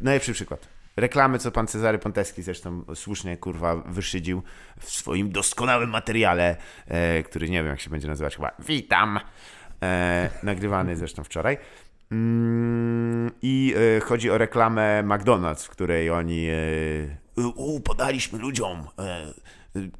najlepszy 0.00 0.32
przykład. 0.32 0.71
Reklamy, 0.96 1.38
co 1.38 1.50
pan 1.50 1.66
Cezary 1.66 1.98
Ponteski 1.98 2.42
zresztą 2.42 2.84
słusznie, 2.94 3.36
kurwa, 3.36 3.76
wyszydził 3.76 4.42
w 4.80 4.90
swoim 4.90 5.32
doskonałym 5.32 5.90
materiale, 5.90 6.56
e, 6.86 7.22
który 7.22 7.48
nie 7.50 7.58
wiem, 7.58 7.66
jak 7.66 7.80
się 7.80 7.90
będzie 7.90 8.08
nazywać, 8.08 8.36
chyba 8.36 8.50
Witam, 8.58 9.20
e, 9.82 10.30
nagrywany 10.42 10.96
zresztą 10.96 11.24
wczoraj. 11.24 11.58
Mm, 12.12 13.30
I 13.42 13.74
e, 13.96 14.00
chodzi 14.00 14.30
o 14.30 14.38
reklamę 14.38 15.02
McDonald's, 15.06 15.64
w 15.64 15.68
której 15.68 16.10
oni 16.10 16.46
e, 16.48 17.48
u, 17.56 17.80
podaliśmy 17.80 18.38
ludziom 18.38 18.88
e, 18.98 19.32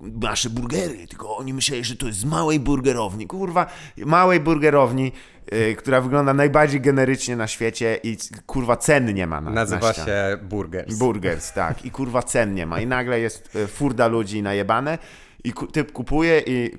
nasze 0.00 0.50
burgery, 0.50 1.06
tylko 1.06 1.36
oni 1.36 1.54
myśleli, 1.54 1.84
że 1.84 1.96
to 1.96 2.06
jest 2.06 2.18
z 2.18 2.24
małej 2.24 2.60
burgerowni. 2.60 3.26
Kurwa, 3.26 3.66
małej 3.96 4.40
burgerowni, 4.40 5.12
e, 5.50 5.74
która 5.74 6.00
wygląda 6.00 6.34
najbardziej 6.34 6.80
generycznie 6.80 7.36
na 7.36 7.46
świecie 7.46 7.98
i 8.02 8.16
kurwa 8.46 8.76
cen 8.76 9.14
nie 9.14 9.26
ma 9.26 9.40
na 9.40 9.50
Nazywa 9.50 9.86
na 9.88 9.92
się 9.94 10.38
Burgers. 10.42 10.98
Burgers, 10.98 11.52
tak. 11.52 11.84
I 11.84 11.90
kurwa 11.90 12.22
cen 12.22 12.54
nie 12.54 12.66
ma. 12.66 12.80
I 12.80 12.86
nagle 12.86 13.20
jest 13.20 13.56
e, 13.56 13.66
furda 13.66 14.06
ludzi 14.06 14.42
najebane 14.42 14.98
i 15.44 15.52
ku- 15.52 15.66
typ 15.66 15.92
kupuje 15.92 16.42
i, 16.46 16.70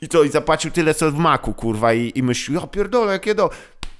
i 0.00 0.08
co, 0.08 0.22
i 0.22 0.28
zapłacił 0.28 0.70
tyle 0.70 0.94
co 0.94 1.10
w 1.12 1.18
maku, 1.18 1.54
kurwa, 1.54 1.92
i, 1.94 2.12
i 2.14 2.22
myśli, 2.22 2.54
ja 2.54 2.60
pierdolę, 2.66 3.12
jakie 3.12 3.34
do... 3.34 3.50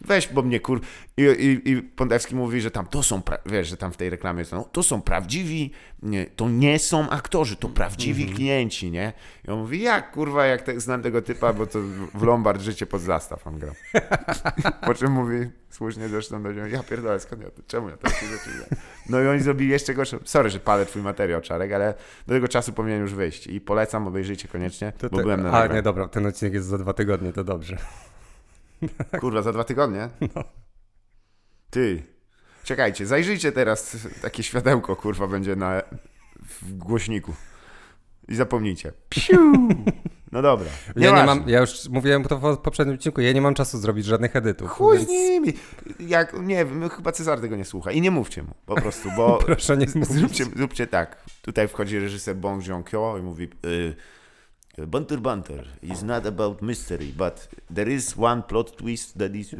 Weź, 0.00 0.28
bo 0.28 0.42
mnie 0.42 0.60
kur... 0.60 0.80
I, 1.16 1.22
i, 1.22 1.70
I 1.70 1.82
Pondewski 1.82 2.34
mówi, 2.36 2.60
że 2.60 2.70
tam 2.70 2.86
to 2.86 3.02
są, 3.02 3.22
pra... 3.22 3.38
wiesz, 3.46 3.68
że 3.68 3.76
tam 3.76 3.92
w 3.92 3.96
tej 3.96 4.10
reklamie 4.10 4.38
jest, 4.38 4.52
no, 4.52 4.64
to 4.72 4.82
są 4.82 5.02
prawdziwi, 5.02 5.70
nie, 6.02 6.26
to 6.26 6.48
nie 6.48 6.78
są 6.78 7.10
aktorzy, 7.10 7.56
to 7.56 7.68
prawdziwi 7.68 8.26
klienci, 8.26 8.90
nie? 8.90 9.12
I 9.48 9.50
on 9.50 9.58
mówi, 9.58 9.82
jak, 9.82 10.12
kurwa, 10.12 10.46
jak 10.46 10.62
te, 10.62 10.80
znam 10.80 11.02
tego 11.02 11.22
typa, 11.22 11.52
bo 11.52 11.66
to 11.66 11.78
w 12.14 12.22
Lombard 12.22 12.60
życie 12.62 12.86
pod 12.86 13.00
zastaw 13.02 13.46
on 13.46 13.58
grał. 13.58 13.74
Po 14.86 14.94
czym 14.94 15.12
mówi, 15.12 15.36
słusznie 15.70 16.08
zresztą 16.08 16.42
do 16.42 16.52
niego, 16.52 16.66
ja 16.66 16.82
pierdolę, 16.82 17.20
skąd 17.20 17.42
ja 17.42 17.50
to, 17.50 17.62
czemu 17.66 17.88
ja 17.88 17.96
rzeczy 18.12 18.50
gram? 18.56 18.80
No 19.08 19.20
i 19.22 19.26
oni 19.26 19.40
zrobili 19.40 19.70
jeszcze 19.70 19.94
gorsze, 19.94 20.18
sorry, 20.24 20.50
że 20.50 20.60
palę 20.60 20.86
twój 20.86 21.02
materiał, 21.02 21.40
Czarek, 21.40 21.72
ale 21.72 21.94
do 22.26 22.34
tego 22.34 22.48
czasu 22.48 22.72
powinien 22.72 23.00
już 23.00 23.14
wyjść 23.14 23.46
i 23.46 23.60
polecam, 23.60 24.06
obejrzyjcie 24.06 24.48
koniecznie, 24.48 24.92
To 24.98 25.08
bo 25.08 25.16
ty- 25.16 25.22
byłem 25.22 25.42
na 25.42 25.48
A 25.48 25.52
nagraniu. 25.52 25.74
nie, 25.74 25.82
dobra, 25.82 26.08
ten 26.08 26.26
odcinek 26.26 26.54
jest 26.54 26.66
za 26.66 26.78
dwa 26.78 26.92
tygodnie, 26.92 27.32
to 27.32 27.44
dobrze. 27.44 27.76
Kurwa, 29.20 29.42
za 29.42 29.52
dwa 29.52 29.64
tygodnie? 29.64 30.08
Ty, 31.70 32.02
czekajcie, 32.64 33.06
zajrzyjcie 33.06 33.52
teraz, 33.52 33.96
takie 34.22 34.42
światełko, 34.42 34.96
kurwa, 34.96 35.26
będzie 35.26 35.56
na 35.56 35.82
w 36.42 36.72
głośniku 36.72 37.34
i 38.28 38.34
zapomnijcie. 38.34 38.92
Piu! 39.08 39.68
No 40.32 40.42
dobra, 40.42 40.66
Ja, 40.96 41.10
nie 41.20 41.26
mam, 41.26 41.44
ja 41.46 41.60
już 41.60 41.88
mówiłem 41.88 42.24
to 42.24 42.38
w 42.38 42.58
poprzednim 42.58 42.94
odcinku, 42.96 43.20
ja 43.20 43.32
nie 43.32 43.40
mam 43.40 43.54
czasu 43.54 43.78
zrobić 43.78 44.04
żadnych 44.06 44.36
edytów. 44.36 44.70
Chuj 44.70 44.96
z 44.98 45.00
więc 45.00 45.10
nimi. 45.10 45.52
Jak, 46.00 46.32
nie 46.40 46.64
wiem, 46.64 46.80
no 46.80 46.88
chyba 46.88 47.12
Cezar 47.12 47.40
tego 47.40 47.56
nie 47.56 47.64
słucha. 47.64 47.92
I 47.92 48.00
nie 48.00 48.10
mówcie 48.10 48.42
mu, 48.42 48.54
po 48.66 48.74
prostu, 48.74 49.08
bo 49.16 49.38
Proszę 49.46 49.76
nie 49.76 49.86
z- 49.88 49.94
mówić. 49.94 50.12
zróbcie, 50.12 50.44
zróbcie 50.44 50.86
tak. 50.86 51.24
Tutaj 51.42 51.68
wchodzi 51.68 51.98
reżyser 51.98 52.36
Bong 52.36 52.64
Joon-kyo 52.66 53.18
i 53.18 53.22
mówi 53.22 53.48
y, 53.66 53.94
Bunter 54.86 55.18
Bunter 55.20 55.64
is 55.82 56.02
not 56.02 56.26
about 56.26 56.62
mystery, 56.62 57.12
but 57.16 57.48
there 57.74 57.92
is 57.92 58.14
one 58.18 58.42
plot 58.42 58.76
twist 58.76 59.18
that 59.18 59.34
is... 59.34 59.54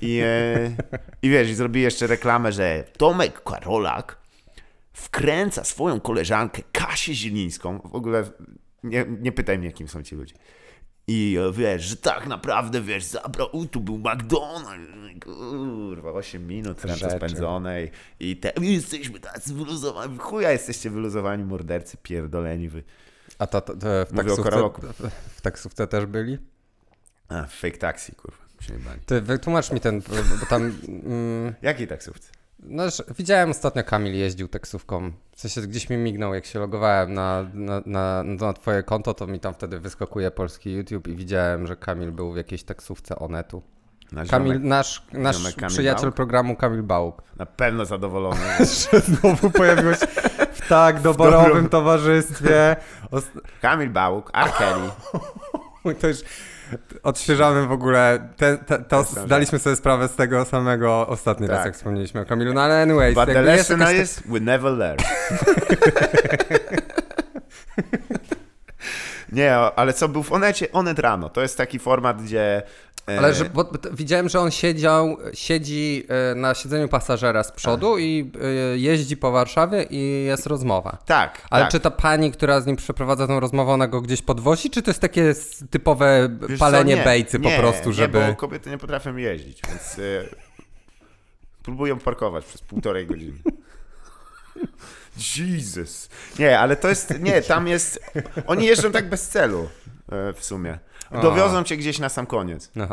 I, 0.00 0.20
e, 0.24 0.76
I 1.22 1.30
wiesz, 1.30 1.48
i 1.48 1.54
zrobi 1.54 1.82
jeszcze 1.82 2.06
reklamę, 2.06 2.52
że 2.52 2.84
Tomek 2.96 3.42
Karolak 3.42 4.18
wkręca 4.92 5.64
swoją 5.64 6.00
koleżankę 6.00 6.62
Kasię 6.72 7.14
Zielińską. 7.14 7.80
W 7.84 7.94
ogóle 7.94 8.24
nie, 8.84 9.06
nie 9.20 9.32
pytaj 9.32 9.58
mnie, 9.58 9.72
kim 9.72 9.88
są 9.88 10.02
ci 10.02 10.14
ludzie. 10.16 10.34
I 11.08 11.36
e, 11.48 11.52
wiesz, 11.52 11.82
że 11.82 11.96
tak 11.96 12.26
naprawdę, 12.26 12.80
wiesz, 12.80 13.04
zabrał, 13.04 13.48
u, 13.52 13.66
tu 13.66 13.80
był 13.80 13.98
McDonald's, 13.98 15.18
kurwa, 15.24 16.12
8 16.12 16.46
minut 16.46 16.84
ręce 16.84 16.98
Rzeczy. 16.98 17.16
spędzone 17.16 17.84
i, 17.84 17.90
i 18.20 18.36
te, 18.36 18.52
my 18.60 18.66
jesteśmy 18.66 19.20
tacy 19.20 19.54
wyluzowani, 19.54 20.18
chuja 20.18 20.52
jesteście 20.52 20.90
wyluzowani 20.90 21.44
mordercy, 21.44 21.96
pierdoleni 22.02 22.68
wy. 22.68 22.82
A 23.38 23.46
to, 23.46 23.60
to, 23.60 23.72
to 23.76 24.06
w, 24.06 24.12
taksówce, 24.16 24.70
w 25.36 25.40
taksówce 25.40 25.86
też 25.86 26.06
byli? 26.06 26.38
A, 27.28 27.44
fake 27.44 27.78
taxi, 27.78 28.14
kurwa, 28.14 28.44
się. 28.60 28.74
Ty 29.06 29.20
wytłumacz 29.20 29.72
mi 29.72 29.80
ten, 29.80 30.02
bo 30.40 30.46
tam... 30.46 30.62
Mm, 30.88 31.54
Jakiej 31.62 31.86
taksówce? 31.86 32.32
no, 32.62 32.84
widziałem 33.18 33.50
ostatnio 33.50 33.84
Kamil 33.84 34.14
jeździł 34.14 34.48
taksówką. 34.48 35.12
W 35.32 35.40
sensie 35.40 35.60
gdzieś 35.60 35.90
mi 35.90 35.96
mignął, 35.96 36.34
jak 36.34 36.46
się 36.46 36.58
logowałem 36.58 37.14
na, 37.14 37.46
na, 37.54 37.82
na, 37.86 38.22
na 38.22 38.52
twoje 38.52 38.82
konto, 38.82 39.14
to 39.14 39.26
mi 39.26 39.40
tam 39.40 39.54
wtedy 39.54 39.80
wyskakuje 39.80 40.30
polski 40.30 40.72
YouTube 40.72 41.08
i 41.08 41.16
widziałem, 41.16 41.66
że 41.66 41.76
Kamil 41.76 42.12
był 42.12 42.32
w 42.32 42.36
jakiejś 42.36 42.64
taksówce 42.64 43.18
Onetu. 43.18 43.62
Nasz 44.12 44.28
Kamil, 44.28 44.52
ziomek 44.52 44.68
nasz 44.68 45.02
nasz 45.12 45.54
Kamil 45.54 45.74
przyjaciel 45.74 46.02
Bałk? 46.02 46.14
programu 46.14 46.56
Kamil 46.56 46.82
Bałuk. 46.82 47.22
na 47.36 47.46
pewno 47.46 47.84
zadowolony. 47.84 48.40
Że 48.92 49.00
znowu 49.00 49.50
pojawiłeś 49.50 49.98
w 49.98 50.47
tak 50.68 51.00
doborowym 51.00 51.68
towarzystwie. 51.68 52.76
Os- 53.10 53.30
Kamil 53.62 53.90
Bałuk, 53.90 54.30
R. 54.34 54.52
Kelly. 54.58 54.90
To 56.00 56.06
już 56.08 56.16
odświeżamy 57.02 57.66
w 57.66 57.72
ogóle. 57.72 58.28
Te, 58.36 58.58
te, 58.58 58.78
to 58.78 59.04
sam 59.04 59.24
zdaliśmy 59.24 59.58
sobie 59.58 59.76
sprawę 59.76 60.08
z 60.08 60.14
tego 60.16 60.44
samego 60.44 61.06
ostatni 61.06 61.46
raz, 61.46 61.56
Tak. 61.56 61.66
jak 61.66 61.74
wspomnieliśmy 61.74 62.20
o 62.20 62.24
Kamilu. 62.24 62.54
No 62.54 62.62
ale 62.62 62.82
anyways, 62.82 63.14
But 63.14 63.26
the 63.26 63.42
lesson 63.42 63.80
jakaś 63.80 63.96
is, 63.98 64.22
we 64.26 64.40
never 64.40 64.72
learn. 64.72 65.00
Nie, 69.32 69.54
ale 69.54 69.92
co 69.92 70.08
był 70.08 70.22
w 70.22 70.32
Onecie? 70.32 70.72
Onet 70.72 70.98
rano. 70.98 71.28
To 71.28 71.42
jest 71.42 71.56
taki 71.56 71.78
format, 71.78 72.22
gdzie... 72.22 72.62
e, 73.08 73.18
Ale 73.18 73.34
że, 73.34 73.44
bo, 73.44 73.70
widziałem, 73.92 74.28
że 74.28 74.40
on 74.40 74.50
siedział, 74.50 75.16
siedzi 75.34 76.06
e, 76.08 76.34
na 76.34 76.54
siedzeniu 76.54 76.88
pasażera 76.88 77.42
z 77.42 77.52
przodu 77.52 77.98
i 77.98 78.32
e, 78.74 78.78
jeździ 78.78 79.16
po 79.16 79.30
Warszawie 79.30 79.82
i 79.90 80.24
jest 80.24 80.46
rozmowa. 80.46 80.98
Tak, 81.06 81.46
Ale 81.50 81.62
tak. 81.62 81.72
czy 81.72 81.80
ta 81.80 81.90
pani, 81.90 82.32
która 82.32 82.60
z 82.60 82.66
nim 82.66 82.76
przeprowadza 82.76 83.26
tą 83.26 83.40
rozmowę, 83.40 83.72
ona 83.72 83.88
go 83.88 84.00
gdzieś 84.00 84.22
podwozi, 84.22 84.70
czy 84.70 84.82
to 84.82 84.90
jest 84.90 85.00
takie 85.00 85.34
typowe 85.70 86.28
Wiesz 86.48 86.58
co, 86.58 86.64
palenie 86.64 86.96
nie, 86.96 87.04
bejcy 87.04 87.38
nie, 87.38 87.50
po 87.50 87.60
prostu, 87.60 87.92
żeby... 87.92 88.18
Nie, 88.18 88.28
bo 88.28 88.36
kobiety 88.36 88.70
nie 88.70 88.78
potrafią 88.78 89.16
jeździć, 89.16 89.62
więc 89.68 89.98
e, 89.98 90.02
próbują 91.62 91.98
parkować 91.98 92.44
przez 92.44 92.60
półtorej 92.60 93.06
godziny. 93.06 93.38
Jesus. 95.36 96.08
Nie, 96.38 96.58
ale 96.58 96.76
to 96.76 96.88
jest, 96.88 97.20
nie, 97.20 97.42
tam 97.42 97.66
jest, 97.66 98.00
oni 98.46 98.66
jeżdżą 98.66 98.92
tak 98.92 99.08
bez 99.08 99.28
celu 99.28 99.68
e, 99.86 99.87
w 100.08 100.44
sumie. 100.44 100.78
Dowiozą 101.22 101.64
cię 101.64 101.76
gdzieś 101.76 101.98
na 101.98 102.08
sam 102.08 102.26
koniec. 102.26 102.70
No. 102.74 102.88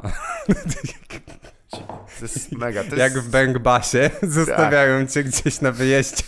To 2.20 2.22
jest 2.22 2.52
mega. 2.52 2.84
To 2.84 2.96
Jak 2.96 3.14
jest, 3.14 3.28
w 3.28 3.30
Bęgbasie, 3.32 4.10
zostawiają 4.22 5.08
cię 5.08 5.24
gdzieś 5.24 5.62
na 5.62 5.72
wyjeździe 5.72 6.24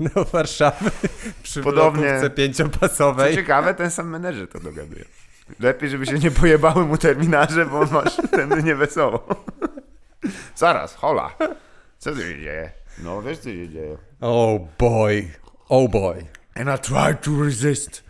do 0.00 0.24
Warszawy 0.24 0.90
przy 1.42 1.62
Podobnie. 1.62 2.02
blokówce 2.02 2.30
Co 2.30 2.34
pięciopasowej. 2.36 3.34
ciekawe, 3.34 3.74
ten 3.74 3.90
sam 3.90 4.08
menedżer 4.08 4.48
to 4.48 4.60
dogaduje. 4.60 5.04
Lepiej, 5.60 5.90
żeby 5.90 6.06
się 6.06 6.18
nie 6.18 6.30
pojebały 6.30 6.84
mu 6.86 6.98
terminarze, 6.98 7.66
bo 7.66 7.84
masz 7.86 8.16
wtedy 8.28 8.62
niewesoło. 8.62 9.44
Zaraz, 10.56 10.94
hola. 10.94 11.30
Co 11.98 12.10
tu 12.12 12.18
się 12.20 12.40
dzieje? 12.40 12.70
No, 12.98 13.22
wiesz, 13.22 13.38
co 13.38 13.44
się 13.50 13.68
dzieje. 13.68 13.96
Oh 14.20 14.64
boy, 14.78 15.28
oh 15.68 15.88
boy. 15.92 16.26
And 16.54 16.68
I 16.68 16.82
tried 16.88 17.20
to 17.20 17.30
resist. 17.44 18.04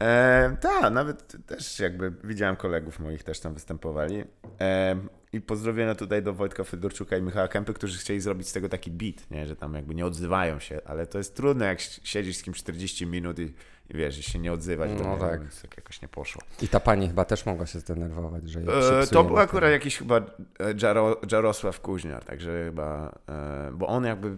E, 0.00 0.56
tak, 0.60 0.92
nawet 0.92 1.46
też 1.46 1.78
jakby 1.78 2.12
widziałem 2.24 2.56
kolegów 2.56 3.00
moich, 3.00 3.22
też 3.22 3.40
tam 3.40 3.54
występowali. 3.54 4.24
E, 4.60 4.96
I 5.32 5.40
pozdrowienia 5.40 5.94
tutaj 5.94 6.22
do 6.22 6.32
Wojtka 6.32 6.64
Fedorczuka 6.64 7.16
i 7.16 7.22
Michała 7.22 7.48
Kępy, 7.48 7.74
którzy 7.74 7.98
chcieli 7.98 8.20
zrobić 8.20 8.48
z 8.48 8.52
tego 8.52 8.68
taki 8.68 8.90
beat, 8.90 9.30
nie? 9.30 9.46
że 9.46 9.56
tam 9.56 9.74
jakby 9.74 9.94
nie 9.94 10.06
odzywają 10.06 10.58
się, 10.58 10.80
ale 10.84 11.06
to 11.06 11.18
jest 11.18 11.36
trudne, 11.36 11.66
jak 11.66 11.80
siedzisz 11.80 12.36
z 12.36 12.42
kimś 12.42 12.58
40 12.58 13.06
minut 13.06 13.38
i, 13.38 13.54
i 13.90 13.94
wiesz, 13.94 14.18
i 14.18 14.22
się 14.22 14.38
nie 14.38 14.52
odzywać. 14.52 14.90
No 15.02 15.16
tak. 15.16 15.40
Tak 15.62 15.76
jakoś 15.76 16.02
nie 16.02 16.08
poszło. 16.08 16.42
I 16.62 16.68
ta 16.68 16.80
pani 16.80 17.08
chyba 17.08 17.24
też 17.24 17.46
mogła 17.46 17.66
się 17.66 17.78
zdenerwować, 17.80 18.50
że 18.50 18.60
E, 18.60 19.06
to 19.06 19.24
był 19.24 19.38
akurat 19.38 19.70
jakiś 19.70 19.98
chyba 19.98 20.16
e, 20.16 20.22
Jaro, 20.82 21.20
Jarosław 21.32 21.80
Kuźniar, 21.80 22.24
także 22.24 22.64
chyba, 22.64 23.18
e, 23.28 23.70
bo 23.72 23.86
on 23.86 24.04
jakby 24.04 24.28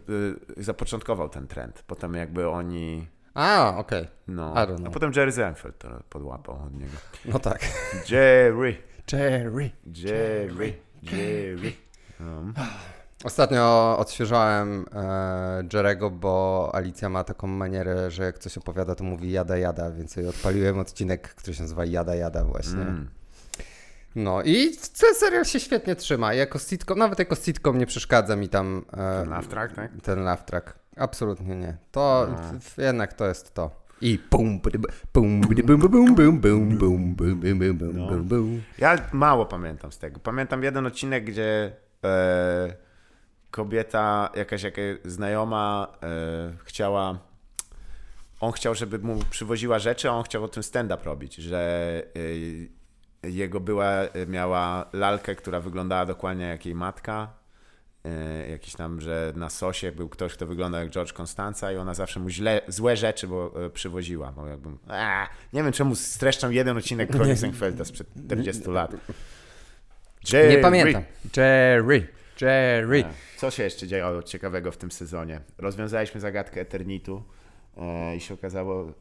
e, 0.58 0.62
zapoczątkował 0.62 1.28
ten 1.28 1.46
trend. 1.46 1.84
Potem 1.86 2.14
jakby 2.14 2.48
oni, 2.48 3.06
A, 3.34 3.74
okej. 3.76 4.08
no, 4.28 4.54
don't 4.54 4.76
know. 4.76 4.88
a 4.88 4.90
potem 4.90 5.12
Jerry 5.16 5.32
Seinfeld 5.32 5.78
to 5.78 5.88
podłapał 6.08 6.62
od 6.66 6.74
niego. 6.74 6.92
No 7.24 7.38
tak. 7.38 7.60
Jerry, 8.10 8.76
Jerry. 9.12 9.70
Jerry, 9.86 10.74
Jerry. 11.02 11.72
No. 12.20 12.42
Ostatnio 13.24 13.96
odświeżałem 13.98 14.86
e, 14.94 15.62
Jerego, 15.72 16.10
bo 16.10 16.70
Alicja 16.74 17.08
ma 17.08 17.24
taką 17.24 17.46
manierę, 17.46 18.10
że 18.10 18.24
jak 18.24 18.38
coś 18.38 18.58
opowiada, 18.58 18.94
to 18.94 19.04
mówi 19.04 19.32
jada 19.32 19.56
jada, 19.56 19.90
więc 19.90 20.18
odpaliłem 20.18 20.78
odcinek, 20.78 21.34
który 21.34 21.54
się 21.54 21.62
nazywa 21.62 21.84
Jada 21.84 22.14
Jada 22.14 22.44
właśnie. 22.44 22.80
Mm. 22.80 23.10
No 24.14 24.42
i 24.42 24.70
ten 25.00 25.14
serial 25.14 25.44
się 25.44 25.60
świetnie 25.60 25.96
trzyma. 25.96 26.34
Jako 26.34 26.58
sitcom, 26.58 26.98
nawet 26.98 27.18
jako 27.18 27.34
sitcom 27.36 27.78
nie 27.78 27.86
przeszkadza 27.86 28.36
mi 28.36 28.48
tam 28.48 28.84
e, 28.92 28.96
Ten 28.96 29.30
laugh 29.30 29.46
track, 29.46 29.74
tak? 29.74 29.90
ten 30.02 30.24
laugh 30.24 30.44
track. 30.44 30.81
Absolutnie 30.96 31.56
nie. 31.56 31.76
To 31.92 32.26
No. 32.30 32.60
w- 32.60 32.78
jednak 32.78 33.12
to 33.12 33.26
jest 33.26 33.54
to. 33.54 33.82
I 34.00 34.18
bum, 34.30 34.60
bum, 34.60 34.72
bum, 35.14 35.40
bum, 35.40 35.78
bum, 35.78 36.14
bum, 36.40 36.40
bum, 36.40 37.14
bum, 37.14 37.40
bum, 37.58 37.78
bum, 37.78 37.90
No. 38.28 38.62
Ja 38.78 38.96
mało 39.12 39.46
pamiętam 39.46 39.92
z 39.92 39.98
tego. 39.98 40.20
Pamiętam 40.20 40.62
jeden 40.62 40.86
odcinek, 40.86 41.24
gdzie 41.24 41.72
e, 42.04 42.74
kobieta, 43.50 44.30
jakaś 44.36 44.62
jaka 44.62 44.82
znajoma 45.04 45.86
e, 46.02 46.06
chciała. 46.64 47.18
On 48.40 48.52
chciał, 48.52 48.74
żeby 48.74 48.98
mu 48.98 49.18
przywoziła 49.30 49.78
rzeczy, 49.78 50.08
a 50.10 50.12
on 50.12 50.22
chciał 50.24 50.44
o 50.44 50.48
tym 50.48 50.62
stand-up 50.62 51.04
robić, 51.04 51.34
że 51.34 52.02
e, 53.24 53.28
jego 53.30 53.60
była, 53.60 53.86
e, 53.90 54.26
miała 54.26 54.88
lalkę, 54.92 55.34
która 55.34 55.60
wyglądała 55.60 56.06
dokładnie 56.06 56.44
jak 56.44 56.66
jej 56.66 56.74
matka. 56.74 57.28
E, 58.04 58.48
jakiś 58.50 58.74
tam, 58.74 59.00
że 59.00 59.32
na 59.36 59.50
sosie 59.50 59.92
był 59.92 60.08
ktoś, 60.08 60.32
kto 60.32 60.46
wyglądał 60.46 60.80
jak 60.80 60.90
George 60.90 61.12
Constanza 61.20 61.72
i 61.72 61.76
ona 61.76 61.94
zawsze 61.94 62.20
mu 62.20 62.28
źle, 62.28 62.60
złe 62.68 62.96
rzeczy 62.96 63.28
bo, 63.28 63.64
e, 63.66 63.70
przywoziła. 63.70 64.32
Bo 64.32 64.46
jakbym, 64.46 64.78
a, 64.88 65.28
nie 65.52 65.62
wiem, 65.62 65.72
czemu 65.72 65.94
streszczam 65.94 66.52
jeden 66.52 66.76
odcinek 66.76 67.10
Kroni 67.12 67.36
Seinfelda 67.36 67.84
sprzed 67.84 68.06
40 68.26 68.70
lat. 68.70 68.92
Jerry. 70.32 70.48
Nie 70.48 70.58
pamiętam. 70.58 71.02
Jerry. 71.36 72.06
Jerry. 72.40 73.02
Tak. 73.02 73.12
Co 73.36 73.50
się 73.50 73.62
jeszcze 73.62 73.86
działo 73.86 74.22
ciekawego 74.22 74.72
w 74.72 74.76
tym 74.76 74.90
sezonie? 74.90 75.40
Rozwiązaliśmy 75.58 76.20
zagadkę 76.20 76.60
Eternitu 76.60 77.22
e, 77.76 78.16
i 78.16 78.20
się 78.20 78.34
okazało, 78.34 78.92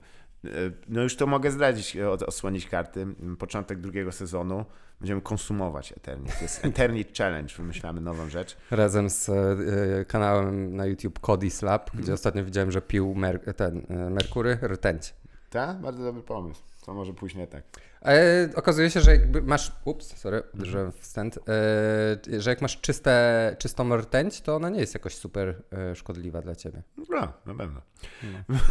no 0.87 1.01
już 1.03 1.15
to 1.15 1.27
mogę 1.27 1.51
zdradzić, 1.51 1.95
e, 1.95 2.09
od- 2.09 2.23
osłonić 2.23 2.67
karty. 2.67 3.01
M, 3.01 3.37
Początek 3.39 3.79
drugiego 3.81 4.11
sezonu 4.11 4.65
będziemy 4.99 5.21
konsumować 5.21 5.91
Eternit. 5.91 6.37
To 6.37 6.43
jest 6.43 6.65
Eternit 6.65 7.17
Challenge, 7.17 7.53
wymyślamy 7.57 8.01
nową 8.01 8.29
rzecz. 8.29 8.57
Razem 8.71 9.09
z 9.09 9.29
e, 9.29 10.05
kanałem 10.05 10.75
na 10.75 10.85
YouTube 10.85 11.19
Cody 11.19 11.49
Slap, 11.49 11.83
Mhm. 11.83 12.03
gdzie 12.03 12.13
ostatnio 12.13 12.45
widziałem, 12.45 12.71
że 12.71 12.81
pił 12.81 13.15
mer- 13.15 13.53
ten, 13.55 13.85
e, 13.89 14.09
Merkury 14.09 14.57
rtęć. 14.63 15.13
Tak? 15.49 15.77
Bardzo 15.81 16.03
dobry 16.03 16.21
pomysł. 16.23 16.61
Co 16.81 16.93
może 16.93 17.13
pójść 17.13 17.35
nie 17.35 17.47
tak? 17.47 17.63
E, 18.05 18.49
okazuje 18.55 18.89
się, 18.89 19.01
że 19.01 19.11
jakby 19.11 19.41
masz. 19.41 19.71
Ups, 19.85 20.17
sorry, 20.17 20.43
uderzyłem 20.53 20.91
w 20.91 21.05
stent. 21.05 21.37
E, 21.37 22.41
że 22.41 22.49
jak 22.49 22.61
masz 22.61 22.81
czyste, 22.81 23.55
czystą 23.59 23.97
rtęć, 23.97 24.41
to 24.41 24.55
ona 24.55 24.69
nie 24.69 24.79
jest 24.79 24.93
jakoś 24.93 25.15
super 25.15 25.61
e, 25.71 25.95
szkodliwa 25.95 26.41
dla 26.41 26.55
ciebie. 26.55 26.83
No, 27.09 27.33
na 27.45 27.55
pewno. 27.55 27.81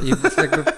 I 0.03 0.09
jakby. 0.37 0.65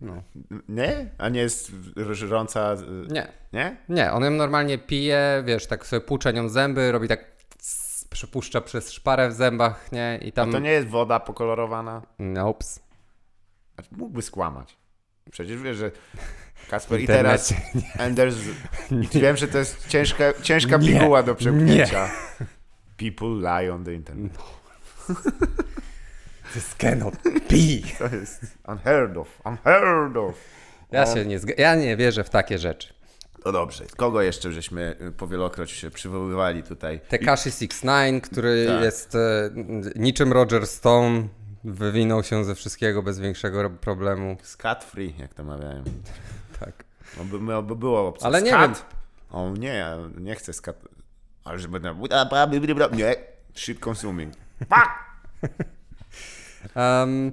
No. 0.00 0.22
Nie? 0.68 1.10
A 1.18 1.28
nie 1.28 1.40
jest 1.40 1.72
żrąca? 2.10 2.72
e, 2.72 2.76
Nie, 3.12 3.28
Nie? 3.52 3.76
nie, 3.88 4.12
on 4.12 4.24
ją 4.24 4.30
normalnie 4.30 4.78
pije, 4.78 5.42
wiesz, 5.46 5.66
tak 5.66 5.86
sobie 5.86 6.00
płucze 6.00 6.32
nią 6.32 6.48
zęby, 6.48 6.92
robi 6.92 7.08
tak. 7.08 7.24
cs, 7.58 7.90
Przepuszcza 8.10 8.60
przez 8.60 8.92
szparę 8.92 9.28
w 9.28 9.32
zębach, 9.32 9.92
nie? 9.92 10.18
I 10.22 10.28
A 10.28 10.32
tam. 10.32 10.52
to 10.52 10.58
nie 10.58 10.70
jest 10.70 10.88
woda 10.88 11.20
pokolorowana? 11.20 12.02
Nope. 12.18 12.64
A 13.76 13.82
Mógłby 13.96 14.22
skłamać. 14.22 14.76
Przecież 15.30 15.62
wiesz, 15.62 15.76
że 15.76 15.90
Kasper 16.70 17.00
i 17.00 17.06
teraz 17.06 17.54
Anders, 17.98 18.36
wiem, 19.14 19.36
że 19.36 19.48
to 19.48 19.58
jest 19.58 19.88
ciężka, 19.88 20.24
ciężka 20.42 20.76
Nie. 20.76 20.88
piguła 20.92 21.22
do 21.22 21.34
przełknięcia. 21.34 22.10
People 22.96 23.28
lie 23.62 23.74
on 23.74 23.84
the 23.84 23.94
internet. 23.94 24.38
This 26.52 26.74
cannot 26.74 27.14
be. 27.22 28.08
To 28.08 28.16
jest 28.16 28.40
unheard 28.68 29.16
of, 29.16 29.40
unheard 29.44 30.16
of. 30.16 30.34
Ja 30.90 31.06
się 31.06 31.24
nie 31.24 31.38
zg- 31.40 31.58
ja 31.58 31.74
nie 31.74 31.96
wierzę 31.96 32.24
w 32.24 32.30
takie 32.30 32.58
rzeczy. 32.58 32.94
No 33.44 33.52
dobrze, 33.52 33.84
kogo 33.96 34.22
jeszcze 34.22 34.52
żeśmy 34.52 34.96
y, 35.08 35.12
powielokroć 35.12 35.70
się 35.70 35.90
przywoływali 35.90 36.62
tutaj? 36.62 37.00
Tekashi 37.08 37.42
69, 37.50 38.24
który 38.24 38.66
Tak. 38.66 38.82
jest 38.82 39.14
e, 39.14 39.50
niczym 39.96 40.32
Roger 40.32 40.66
Stone, 40.66 41.28
wywinął 41.64 42.22
się 42.22 42.44
ze 42.44 42.54
wszystkiego 42.54 43.02
bez 43.02 43.18
większego 43.18 43.62
ro- 43.62 43.70
problemu. 43.70 44.36
Scat 44.42 44.84
free, 44.84 45.14
jak 45.18 45.34
to 45.34 45.44
mawiają. 45.44 45.84
Tak. 46.60 46.84
Oby, 47.20 47.40
my- 47.40 47.56
oby 47.56 47.76
było 47.76 48.08
opcja. 48.08 48.26
Ale 48.26 48.42
nie 48.42 48.50
scat? 48.50 48.84
O 49.30 49.50
nie, 49.58 49.68
ja 49.68 49.96
nie 50.18 50.34
chcę 50.34 50.52
scat. 50.52 50.76
Ale 51.44 51.58
żeby... 51.58 51.80
Nie, 52.96 53.16
shit 53.54 53.84
consuming. 53.86 54.34
Fuck! 54.58 54.90
Em, 56.74 57.32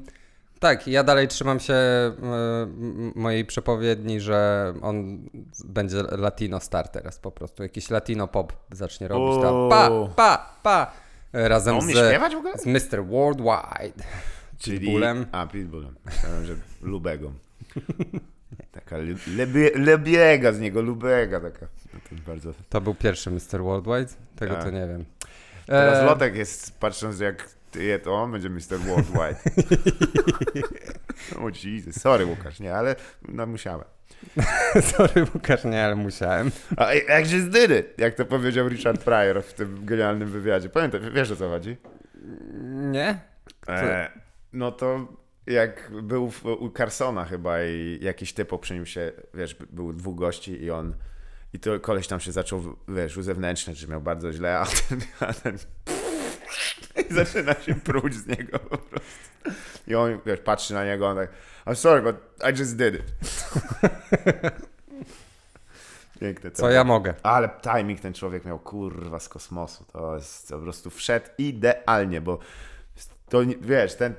tak, 0.60 0.88
ja 0.88 1.04
dalej 1.04 1.28
trzymam 1.28 1.60
się 1.60 1.74
e, 1.74 2.14
mojej 3.16 3.46
przepowiedni, 3.46 4.22
że 4.22 4.74
on 4.82 5.20
będzie 5.66 6.04
latino 6.04 6.60
star 6.60 6.88
teraz 6.90 7.20
po 7.20 7.32
prostu. 7.32 7.64
Jakiś 7.64 7.90
latino 7.90 8.28
pop 8.28 8.54
zacznie 8.72 9.08
robić 9.08 9.42
tam. 9.44 9.70
Pa, 9.70 9.90
pa, 10.16 10.56
pa. 10.64 10.92
Razem 11.34 11.76
On 11.76 11.82
z, 11.82 11.90
śpiewać 11.90 12.34
w 12.34 12.38
ogóle? 12.38 12.58
z 12.58 12.66
Mr. 12.66 13.06
Worldwide. 13.06 14.04
Czyli... 14.60 14.80
Pitbullem. 14.80 15.26
A, 15.32 15.48
Pitbullem. 15.48 15.96
Myślałem, 16.06 16.46
że 16.46 16.56
Lubegą. 16.82 17.34
Taka 18.72 18.98
lebie- 19.38 19.76
lebiega 19.80 20.52
z 20.52 20.60
niego, 20.60 20.82
lubega 20.82 21.40
taka. 21.40 21.68
To 22.10 22.16
bardzo... 22.28 22.52
To 22.70 22.82
był 22.82 22.96
pierwszy 22.96 23.32
Mr. 23.32 23.62
Worldwide? 23.64 24.14
Tego 24.36 24.54
Tak. 24.56 24.64
to 24.64 24.70
nie 24.70 24.88
wiem. 24.88 25.06
Teraz 25.66 26.00
E, 26.00 26.06
Lotek 26.06 26.36
jest, 26.36 26.80
patrząc 26.80 27.20
jak 27.20 27.50
je 27.78 28.00
to 28.00 28.14
on, 28.14 28.32
będzie 28.32 28.50
Mr. 28.50 28.80
Worldwide. 28.80 29.40
o 31.44 31.50
Jesus, 31.64 32.02
sorry 32.02 32.26
Łukasz, 32.26 32.60
nie, 32.60 32.76
ale 32.76 32.96
no 33.28 33.46
musiałem. 33.46 33.84
Sorry 34.82 35.26
Łukasz, 35.34 35.64
nie, 35.64 35.86
ale 35.86 35.96
musiałem. 35.96 36.52
A 36.78 36.94
jak 36.94 37.26
się 37.26 37.38
it, 37.38 38.00
jak 38.00 38.16
to 38.16 38.26
powiedział 38.26 38.70
Richard 38.70 39.04
Pryor 39.04 39.44
w 39.44 39.54
tym 39.54 39.86
genialnym 39.86 40.30
wywiadzie. 40.30 40.70
Pamiętaj, 40.70 41.02
wiesz 41.14 41.32
o 41.32 41.36
co 41.36 41.50
chodzi? 41.50 41.78
Nie? 42.92 43.20
E, 43.68 44.12
no 44.54 44.72
to 44.72 45.08
jak 45.48 45.92
był 46.04 46.32
w, 46.32 46.46
u 46.46 46.70
Carsona 46.70 47.26
chyba 47.26 47.64
i 47.64 48.00
jakiś 48.02 48.34
typo 48.34 48.60
przy 48.60 48.74
nim 48.74 48.86
się, 48.86 49.12
wiesz, 49.34 49.56
było 49.70 49.94
dwóch 49.94 50.16
gości 50.16 50.64
i 50.64 50.72
on 50.72 50.94
i 51.54 51.60
to 51.60 51.80
koleś 51.80 52.08
tam 52.08 52.20
się 52.20 52.32
zaczął, 52.32 52.76
wiesz, 52.88 53.18
uzewnętrzniać, 53.18 53.78
że 53.78 53.88
miał 53.88 54.02
bardzo 54.02 54.34
źle, 54.34 54.60
a 54.60 54.66
ten, 54.66 55.00
a 55.20 55.34
ten 55.34 55.58
i 57.10 57.14
zaczyna 57.14 57.54
się 57.54 57.76
pruć 57.76 58.14
z 58.16 58.28
niego 58.28 58.60
po 58.60 58.78
prostu. 58.78 59.10
I 59.88 59.96
on, 59.96 60.20
wiesz, 60.26 60.40
patrzy 60.40 60.74
na 60.74 60.86
niego, 60.86 61.08
on 61.08 61.18
tak, 61.18 61.30
I'm 61.66 61.76
sorry, 61.76 62.02
but 62.02 62.16
I 62.50 62.60
just 62.60 62.78
did 62.78 62.96
it. 62.96 63.04
Piękne 66.20 66.52
to. 66.52 66.58
Co 66.58 66.70
ja 66.70 66.84
mogę? 66.84 67.14
Ale 67.24 67.50
timing 67.62 68.00
ten 68.00 68.14
człowiek 68.14 68.46
miał 68.46 68.60
kurwa 68.60 69.20
z 69.20 69.30
kosmosu. 69.30 69.86
To 69.94 70.16
jest 70.16 70.50
po 70.50 70.60
prostu 70.60 70.90
wszedł 70.90 71.26
idealnie, 71.38 72.22
bo 72.22 72.40
to 73.30 73.42
wiesz, 73.62 73.96
ten 73.96 74.14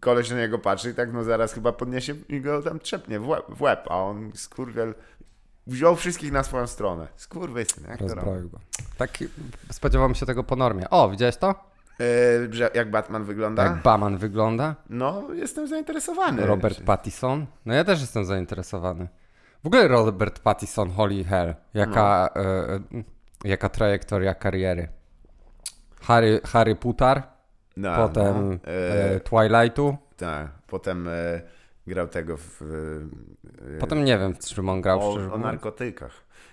koleś 0.00 0.30
na 0.30 0.36
niego 0.36 0.58
patrzy 0.58 0.90
i 0.90 0.94
tak 0.94 1.12
no 1.12 1.24
zaraz 1.24 1.52
chyba 1.52 1.72
podniesie 1.72 2.14
i 2.28 2.40
go 2.40 2.62
tam 2.62 2.80
trzepnie 2.80 3.20
w 3.20 3.28
łeb, 3.28 3.44
w 3.48 3.62
łeb 3.62 3.86
a 3.90 3.96
on 3.96 4.32
skurwiel 4.34 4.94
wziął 5.66 5.96
wszystkich 5.96 6.32
na 6.32 6.42
swoją 6.42 6.66
stronę. 6.66 7.08
Skurwysyn, 7.16 7.84
jak 7.88 7.98
to 7.98 8.08
robi? 8.08 8.14
Rozbroił 8.14 8.50
go. 8.50 8.58
Tak, 8.98 9.18
się 10.14 10.26
tego 10.26 10.44
po 10.44 10.56
normie. 10.56 10.90
O, 10.90 11.10
widziałeś 11.10 11.36
to? 11.36 11.69
Yy, 12.00 12.52
że 12.54 12.70
jak 12.74 12.90
Batman 12.90 13.24
wygląda? 13.24 13.62
Jak 13.64 13.82
Baman 13.82 14.16
wygląda? 14.18 14.74
No, 14.90 15.24
jestem 15.34 15.68
zainteresowany. 15.68 16.46
Robert 16.46 16.82
Pattinson? 16.82 17.46
No 17.66 17.74
ja 17.74 17.84
też 17.84 18.00
jestem 18.00 18.24
zainteresowany. 18.24 19.08
W 19.64 19.66
ogóle 19.66 19.88
Robert 19.88 20.38
Pattinson, 20.40 20.90
holy 20.90 21.24
hell. 21.24 21.54
Jaka, 21.74 22.30
No. 22.36 22.42
e, 22.42 22.74
e, 22.74 22.80
jaka 23.44 23.68
trajektoria 23.68 24.34
kariery. 24.34 24.88
Harry, 26.02 26.40
Harry 26.44 26.76
Potter, 26.76 27.22
no, 27.76 27.96
potem 27.96 28.48
no. 28.50 28.54
e, 28.72 29.14
E, 29.14 29.20
Twilightu, 29.20 29.96
tak, 30.16 30.48
potem 30.66 31.08
e, 31.08 31.40
grał 31.86 32.08
tego 32.08 32.36
w... 32.36 32.62
E, 33.76 33.78
potem 33.78 34.04
nie 34.04 34.18
wiem, 34.18 34.34
czym 34.36 34.68
on 34.68 34.80
grał, 34.80 34.98
szczerze 35.00 35.20
o, 35.20 35.34
o 35.34 35.36
mówiąc. 35.38 35.42
narkotykach. 35.44 36.12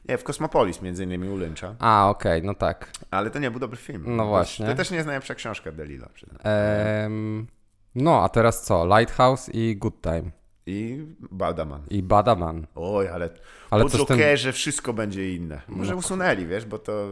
Nie, 0.10 0.18
w 0.18 0.24
Kosmopolis 0.24 0.82
między 0.82 1.04
innymi 1.04 1.30
u 1.30 1.38
Lyncha. 1.38 1.76
A, 1.80 2.10
okej, 2.10 2.44
no 2.44 2.54
tak. 2.54 2.92
Ale 3.12 3.30
to 3.30 3.40
nie 3.40 3.52
był 3.52 3.60
dobry 3.60 3.78
film. 3.78 4.04
No 4.08 4.26
właśnie. 4.26 4.66
To 4.66 4.76
też 4.76 4.90
nie 4.92 4.96
jest 4.98 5.08
najlepsza 5.08 5.36
książka 5.36 5.72
Delila. 5.72 6.10
Em, 6.44 7.48
no, 7.96 8.24
a 8.24 8.30
teraz 8.30 8.64
co? 8.64 8.98
Lighthouse 8.98 9.50
i 9.54 9.76
Good 9.78 10.02
Time. 10.02 10.32
I 10.66 11.06
Baldaman. 11.32 11.82
I 11.90 12.04
Badaman. 12.04 12.68
Oj, 12.76 13.08
ale, 13.08 13.30
Ale 13.70 13.84
po 13.84 13.90
coś 13.90 14.06
ten- 14.06 14.18
Jokerze 14.18 14.54
wszystko 14.54 14.94
będzie 14.94 15.36
inne. 15.36 15.62
Może 15.68 15.96
usunęli, 15.96 16.46
wiesz, 16.46 16.66
bo 16.66 16.80
to 16.80 17.08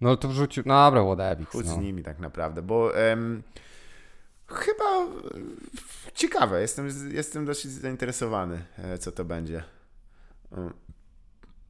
No 0.00 0.16
to 0.16 0.28
wrzucił. 0.28 0.62
No 0.66 0.84
dobra, 0.90 1.02
whatever. 1.04 1.64
z 1.64 1.76
No. 1.76 1.82
nimi 1.82 2.02
tak 2.02 2.18
naprawdę, 2.18 2.62
bo 2.62 2.96
em, 2.98 3.42
chyba 4.48 4.84
e, 4.84 5.08
ciekawe, 6.14 6.60
jestem, 6.60 6.88
jestem 7.12 7.44
dosyć 7.44 7.70
zainteresowany, 7.70 8.62
e, 8.78 8.98
co 8.98 9.12
to 9.12 9.24
będzie. 9.24 9.62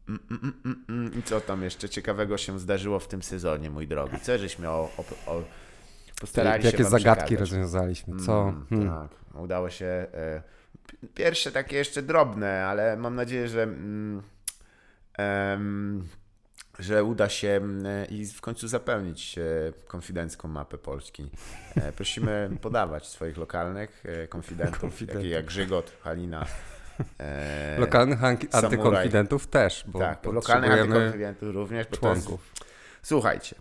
Mm, 0.08 0.20
mm, 0.30 0.40
mm, 0.42 0.54
mm, 0.64 0.84
mm. 0.88 1.18
I 1.18 1.22
co 1.22 1.40
tam 1.40 1.62
jeszcze 1.62 1.88
ciekawego 1.88 2.38
się 2.38 2.58
zdarzyło 2.58 2.98
w 2.98 3.08
tym 3.08 3.22
sezonie, 3.22 3.70
mój 3.70 3.88
drogi? 3.88 4.20
Co 4.22 4.38
żeśmy 4.38 4.68
o, 4.68 4.90
o, 4.98 5.32
o 5.32 5.42
postarali 6.20 6.62
się 6.62 6.68
Jakie 6.70 6.84
zagadki 6.84 7.24
przekazać? 7.24 7.40
rozwiązaliśmy? 7.40 8.16
Co? 8.20 8.42
Mm, 8.42 8.66
Hmm. 8.68 8.88
Tak, 8.88 9.40
udało 9.42 9.70
się. 9.70 9.86
E, 9.86 10.42
pierwsze 11.14 11.52
takie 11.52 11.76
jeszcze 11.76 12.02
drobne, 12.02 12.66
ale 12.66 12.96
mam 12.96 13.14
nadzieję, 13.14 13.48
że. 13.48 13.62
Mm, 13.62 14.22
że 16.78 17.04
uda 17.04 17.28
się 17.28 17.48
mm, 17.48 17.86
i 18.10 18.26
w 18.26 18.40
końcu 18.40 18.68
zapełnić 18.68 19.38
e, 19.38 19.42
konfidencką 19.86 20.48
mapę 20.48 20.78
Polski. 20.78 21.30
E, 21.76 21.92
prosimy 21.92 22.50
podawać 22.60 23.06
swoich 23.08 23.36
lokalnych 23.36 24.04
konfidentów, 24.28 24.80
Konfidentów. 24.90 25.16
takich 25.16 25.32
jak 25.32 25.44
Grzygot, 25.46 25.92
Halina. 26.02 26.46
E, 27.18 27.78
Lokalnych 27.78 28.20
antykonfidentów 28.52 29.46
też, 29.46 29.85
bo 29.87 29.98
tak, 29.98 30.24
lokalnych 30.24 30.70
antykonfidentów 30.72 31.54
również, 31.54 31.87
bo 31.87 31.96
to 31.96 32.11
jest, 32.11 32.26
członków. 32.26 32.52
Słuchajcie, 33.02 33.57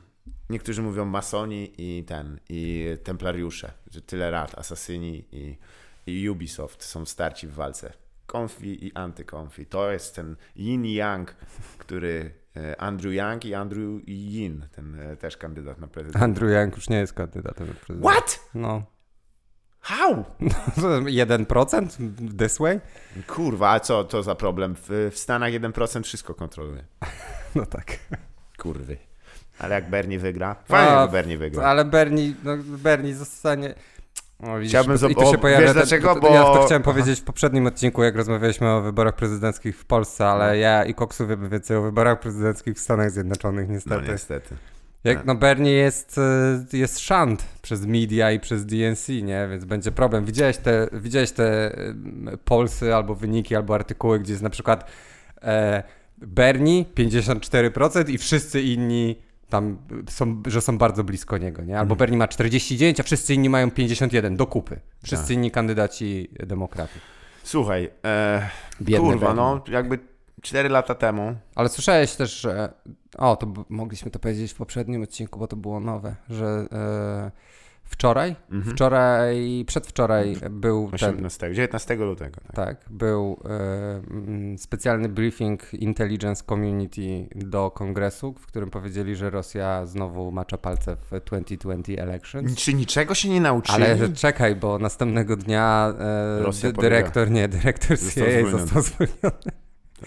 niektórzy 0.50 0.82
mówią 0.82 1.06
masoni 1.06 1.74
i 1.78 2.04
ten, 2.04 2.39
i 2.50 2.88
templariusze, 3.04 3.72
że 3.91 4.02
tyle 4.02 4.32
lat, 4.32 4.58
asasyni 4.58 5.26
i, 5.32 5.58
i 6.06 6.30
Ubisoft 6.30 6.84
są 6.84 7.06
starci 7.06 7.48
w 7.48 7.54
walce. 7.54 7.93
Konfi 8.26 8.86
i 8.86 8.93
antykonfi. 8.93 9.65
To 9.65 9.91
jest 9.91 10.15
ten 10.15 10.36
yin 10.56 10.86
i 10.86 10.93
yang, 10.93 11.36
który 11.78 12.32
e, 12.56 12.82
Andrew 12.82 13.13
Yang 13.13 13.46
i 13.46 13.54
Andrew 13.54 14.08
Yin, 14.08 14.67
ten 14.76 15.00
e, 15.00 15.17
też 15.17 15.38
kandydat 15.38 15.80
na 15.80 15.88
prezydenta. 15.88 16.26
Andrew 16.26 16.52
Yang 16.52 16.76
już 16.76 16.89
nie 16.89 16.98
jest 16.98 17.13
kandydatem 17.13 17.67
na 17.67 17.74
prezydenta. 17.74 18.12
What? 18.12 18.39
No. 18.54 18.84
How? 19.84 20.26
1% 20.80 21.88
this 22.38 22.58
way? 22.60 22.80
Kurwa, 23.28 23.72
a 23.72 23.80
co 23.80 24.04
to 24.04 24.24
za 24.24 24.36
problem? 24.36 24.76
W, 24.76 25.10
w 25.12 25.17
Stanach 25.17 25.52
1% 25.52 26.04
wszystko 26.04 26.34
kontroluje. 26.34 26.84
No 27.56 27.65
tak. 27.65 28.00
Kurwy. 28.60 28.98
Ale 29.60 29.76
jak 29.76 29.89
Bernie 29.89 30.19
wygra? 30.19 30.56
Fajnie, 30.65 30.91
A, 30.91 31.02
jakby 31.02 31.12
Bernie 31.17 31.38
wygra. 31.38 31.63
Ale 31.63 31.86
Bernie, 31.86 32.34
no 32.43 32.58
Bernie 32.58 33.15
zostanie... 33.15 33.74
O, 34.39 34.58
widzisz, 34.58 34.72
Chciałbym 34.72 34.96
I 34.96 35.00
zob- 35.00 35.15
tu 35.26 35.32
się 35.32 35.38
pojawia 35.38 35.60
wiesz 35.65 35.67
ten- 35.74 35.82
dlaczego? 35.82 36.15
to- 36.15 36.34
Ja 36.34 36.43
Bo- 36.43 36.54
to 36.58 36.65
chciałem 36.65 36.84
powiedzieć 36.84 37.19
w 37.22 37.24
poprzednim 37.24 37.67
odcinku, 37.67 38.04
jak 38.04 38.15
rozmawialiśmy 38.15 38.69
o 38.72 38.82
wyborach 38.82 39.15
prezydenckich 39.15 39.78
w 39.80 39.86
Polsce, 39.86 40.28
ale 40.28 40.48
No. 40.48 40.54
ja 40.54 40.86
i 40.86 40.93
Koksu 40.93 41.28
wiemy 41.28 41.50
więcej 41.50 41.78
o 41.78 41.82
wyborach 41.82 42.19
prezydenckich 42.19 42.76
w 42.76 42.80
Stanach 42.80 43.12
Zjednoczonych 43.12 43.67
No 43.86 44.02
niestety. 44.02 44.56
Jak, 45.04 45.26
no 45.26 45.36
Bernie 45.36 45.72
jest, 45.72 46.18
y, 46.74 46.78
jest 46.78 47.00
szant 47.00 47.46
przez 47.62 47.86
media 47.86 48.32
i 48.32 48.39
przez 48.39 48.66
DNC, 48.66 49.08
nie? 49.24 49.48
Więc 49.52 49.66
będzie 49.66 49.92
problem. 49.92 50.26
Widziałeś 50.26 50.58
te, 50.58 50.88
widziałeś 50.94 51.32
te 51.32 51.78
y, 51.80 52.38
polsy 52.46 52.96
albo 52.96 53.16
wyniki, 53.16 53.56
albo 53.56 53.76
artykuły, 53.76 54.20
gdzie 54.20 54.34
jest 54.34 54.44
na 54.44 54.50
przykład 54.50 54.92
e, 55.42 55.84
Bernie 56.18 56.86
54% 56.86 58.10
i 58.10 58.18
wszyscy 58.18 58.62
inni 58.62 59.16
tam 59.50 59.78
są, 60.10 60.44
że 60.48 60.62
są 60.62 60.78
bardzo 60.78 61.04
blisko 61.04 61.38
niego, 61.38 61.63
nie? 61.63 61.80
Albo 61.80 61.96
Bernie 61.96 62.18
ma 62.18 62.28
49, 62.28 63.00
a 63.00 63.04
wszyscy 63.04 63.34
inni 63.34 63.50
mają 63.50 63.72
51 63.72 64.38
do 64.38 64.48
kupy. 64.48 64.80
Wszyscy 65.04 65.28
Tak. 65.28 65.36
inni 65.36 65.52
kandydaci 65.52 66.30
demokratów. 66.48 67.02
Słuchaj, 67.44 67.89
e, 68.06 68.50
kurwa, 68.86 69.18
Bernie. 69.20 69.36
no 69.36 69.63
jakby 69.68 70.00
4 70.43 70.69
lata 70.69 70.95
temu, 70.95 71.36
Ale 71.56 71.69
słyszałeś 71.69 72.15
też, 72.15 72.41
że. 72.41 72.73
O, 73.17 73.36
to 73.36 73.53
mogliśmy 73.69 74.12
to 74.12 74.19
powiedzieć 74.19 74.51
w 74.51 74.56
poprzednim 74.56 75.01
odcinku, 75.03 75.39
bo 75.39 75.47
to 75.47 75.56
było 75.56 75.79
nowe, 75.79 76.15
że 76.29 76.45
e, 76.71 77.32
wczoraj, 77.84 78.36
Mhm. 78.51 78.75
wczoraj, 78.75 79.63
przedwczoraj 79.67 80.36
był 80.49 80.91
ten. 80.99 81.15
18, 81.15 81.53
19 81.53 81.95
lutego. 81.95 82.41
Tak. 82.47 82.56
Tak, 82.56 82.77
był 82.89 83.39
e, 84.53 84.58
specjalny 84.58 85.10
briefing 85.10 85.73
Intelligence 85.73 86.43
Community 86.49 87.27
do 87.36 87.71
kongresu, 87.71 88.34
w 88.34 88.45
którym 88.45 88.69
powiedzieli, 88.69 89.15
że 89.15 89.29
Rosja 89.29 89.86
znowu 89.86 90.32
macza 90.32 90.58
palce 90.58 90.95
w 90.95 91.19
2020 91.25 92.01
elections. 92.03 92.56
Czy 92.56 92.73
niczego 92.73 93.15
się 93.15 93.29
nie 93.29 93.41
nauczyli? 93.41 93.84
Ale 93.84 94.10
czekaj, 94.10 94.56
bo 94.56 94.79
następnego 94.79 95.36
dnia 95.38 95.93
e, 96.63 96.73
dyrektor, 96.82 97.32
nie, 97.32 97.47
dyrektor 97.47 97.97
Został 97.97 98.23
CIA 98.25 98.32
zwolniony. 98.32 98.60
został 98.67 98.82
zwolniony. 98.82 99.62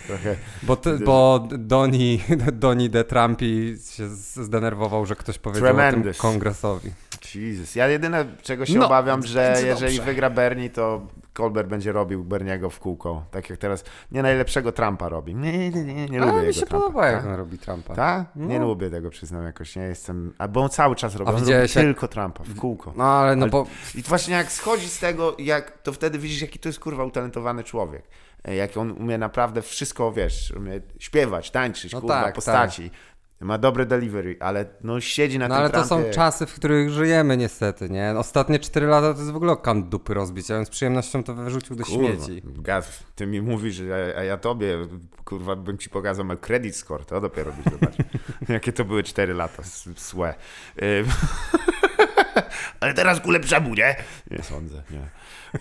Trochę, 0.07 0.37
Bo, 0.63 0.77
ty, 0.77 0.99
bo 0.99 1.49
Doni, 1.59 2.21
Doni 2.53 2.91
de 2.91 3.05
Trumpi 3.05 3.77
się 3.91 4.09
zdenerwował, 4.45 5.07
że 5.07 5.17
ktoś 5.17 5.39
powiedział 5.39 5.71
o 5.71 5.75
Tremendous. 5.75 6.17
tym 6.17 6.23
kongresowi. 6.23 6.91
Jesus. 7.35 7.75
Ja 7.75 7.89
jedyne, 7.89 8.25
czego 8.43 8.67
się 8.67 8.79
No, 8.79 8.87
obawiam, 8.87 9.23
że 9.27 9.63
jeżeli 9.67 9.97
dobrze. 9.97 10.13
wygra 10.13 10.31
Bernie, 10.31 10.71
to 10.71 11.07
Colbert 11.35 11.69
będzie 11.69 11.93
robił 11.93 12.25
Berniego 12.25 12.71
w 12.71 12.81
kółko. 12.81 13.25
Tak 13.31 13.51
jak 13.51 13.59
teraz 13.59 13.85
nie 14.13 14.23
najlepszego 14.23 14.73
Trumpa 14.73 15.09
robi. 15.09 15.35
Nie, 15.35 15.71
nie, 15.71 15.85
nie, 15.85 16.07
nie 16.07 16.19
lubię 16.21 16.33
Ale 16.33 16.47
mi 16.47 16.55
się 16.55 16.61
Trumpa. 16.61 16.77
podoba, 16.79 17.07
jak 17.07 17.21
Tak? 17.23 17.31
on 17.31 17.35
robi 17.37 17.59
Trumpa. 17.59 17.95
Tak? 17.95 18.27
Nie 18.37 18.59
No. 18.59 18.67
lubię 18.67 18.91
tego, 18.91 19.11
przyznam 19.11 19.45
jakoś. 19.45 19.77
Nie 19.77 19.83
jestem... 19.83 20.33
A 20.39 20.49
bo 20.49 20.61
on 20.63 20.69
cały 20.69 20.97
czas 20.97 21.15
robi. 21.17 21.31
On 21.31 21.39
robi 21.41 21.51
jak- 21.53 21.71
tylko 21.71 22.09
Trumpa, 22.09 22.45
w 22.45 22.55
kółko. 22.61 22.93
No 22.97 23.05
ale 23.05 23.37
no 23.37 23.43
Ale- 23.43 23.51
bo 23.51 23.67
I 23.95 24.03
właśnie 24.03 24.35
jak 24.35 24.53
schodzi 24.53 24.89
z 24.89 24.99
tego, 24.99 25.37
jak, 25.39 25.79
to 25.83 25.93
wtedy 25.93 26.19
widzisz, 26.19 26.41
jaki 26.43 26.59
to 26.59 26.69
jest 26.69 26.81
kurwa 26.81 27.05
utalentowany 27.05 27.65
człowiek. 27.65 28.03
E, 28.45 28.55
Jak 28.55 28.77
on 28.77 28.91
umie 28.93 29.19
naprawdę 29.19 29.63
wszystko, 29.63 30.13
wiesz, 30.13 30.53
umie 30.57 30.81
śpiewać, 30.99 31.51
tańczyć, 31.51 31.93
No 31.93 32.01
kurwa, 32.01 32.23
tak, 32.23 32.35
postaci. 32.35 32.91
Ma 33.41 33.59
dobre 33.59 33.87
delivery, 33.87 34.37
ale 34.41 34.67
no 34.85 35.01
siedzi 35.01 35.39
na 35.39 35.49
No 35.49 35.55
tym 35.55 35.61
ale 35.65 35.71
to 35.73 35.85
są 35.85 35.97
trampie. 35.97 36.11
czasy, 36.15 36.47
w 36.47 36.55
których 36.55 36.91
żyjemy 36.91 37.37
niestety, 37.37 37.89
nie? 37.91 38.15
Ostatnie 38.17 38.59
4 38.59 38.87
lata 38.87 39.13
to 39.15 39.19
jest 39.21 39.33
w 39.33 39.37
ogóle 39.37 39.57
kant 39.57 39.89
dupy 39.89 40.15
rozbić, 40.15 40.49
ja 40.49 40.57
bym 40.57 40.67
z 40.67 40.71
przyjemnością 40.71 41.23
to 41.25 41.35
wyrzucił 41.35 41.77
do 41.77 41.85
śmieci. 41.85 42.43
Gaz, 42.45 43.05
ty 43.15 43.27
mi 43.27 43.43
mówisz, 43.43 43.81
a, 44.17 44.19
a 44.19 44.23
ja 44.25 44.37
tobie, 44.37 44.79
kurwa, 45.25 45.57
bym 45.57 45.79
ci 45.79 45.91
pokazał 45.91 46.25
mój 46.25 46.39
credit 46.39 46.77
score, 46.77 47.05
to 47.05 47.21
dopiero 47.21 47.53
byś 47.53 47.73
zobaczył. 47.73 48.05
Jakie 48.49 48.73
to 48.73 48.85
były 48.85 49.03
4 49.03 49.35
lata, 49.35 49.63
s- 49.63 49.89
złe. 49.97 50.35
Ym. 50.83 51.07
Ale 52.81 52.95
teraz 52.95 53.21
ku 53.21 53.31
lepszemu, 53.31 53.75
nie? 53.75 53.97
Nie 54.31 54.43
sądzę, 54.43 54.83
nie. 54.91 55.09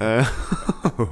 E, 0.02 0.26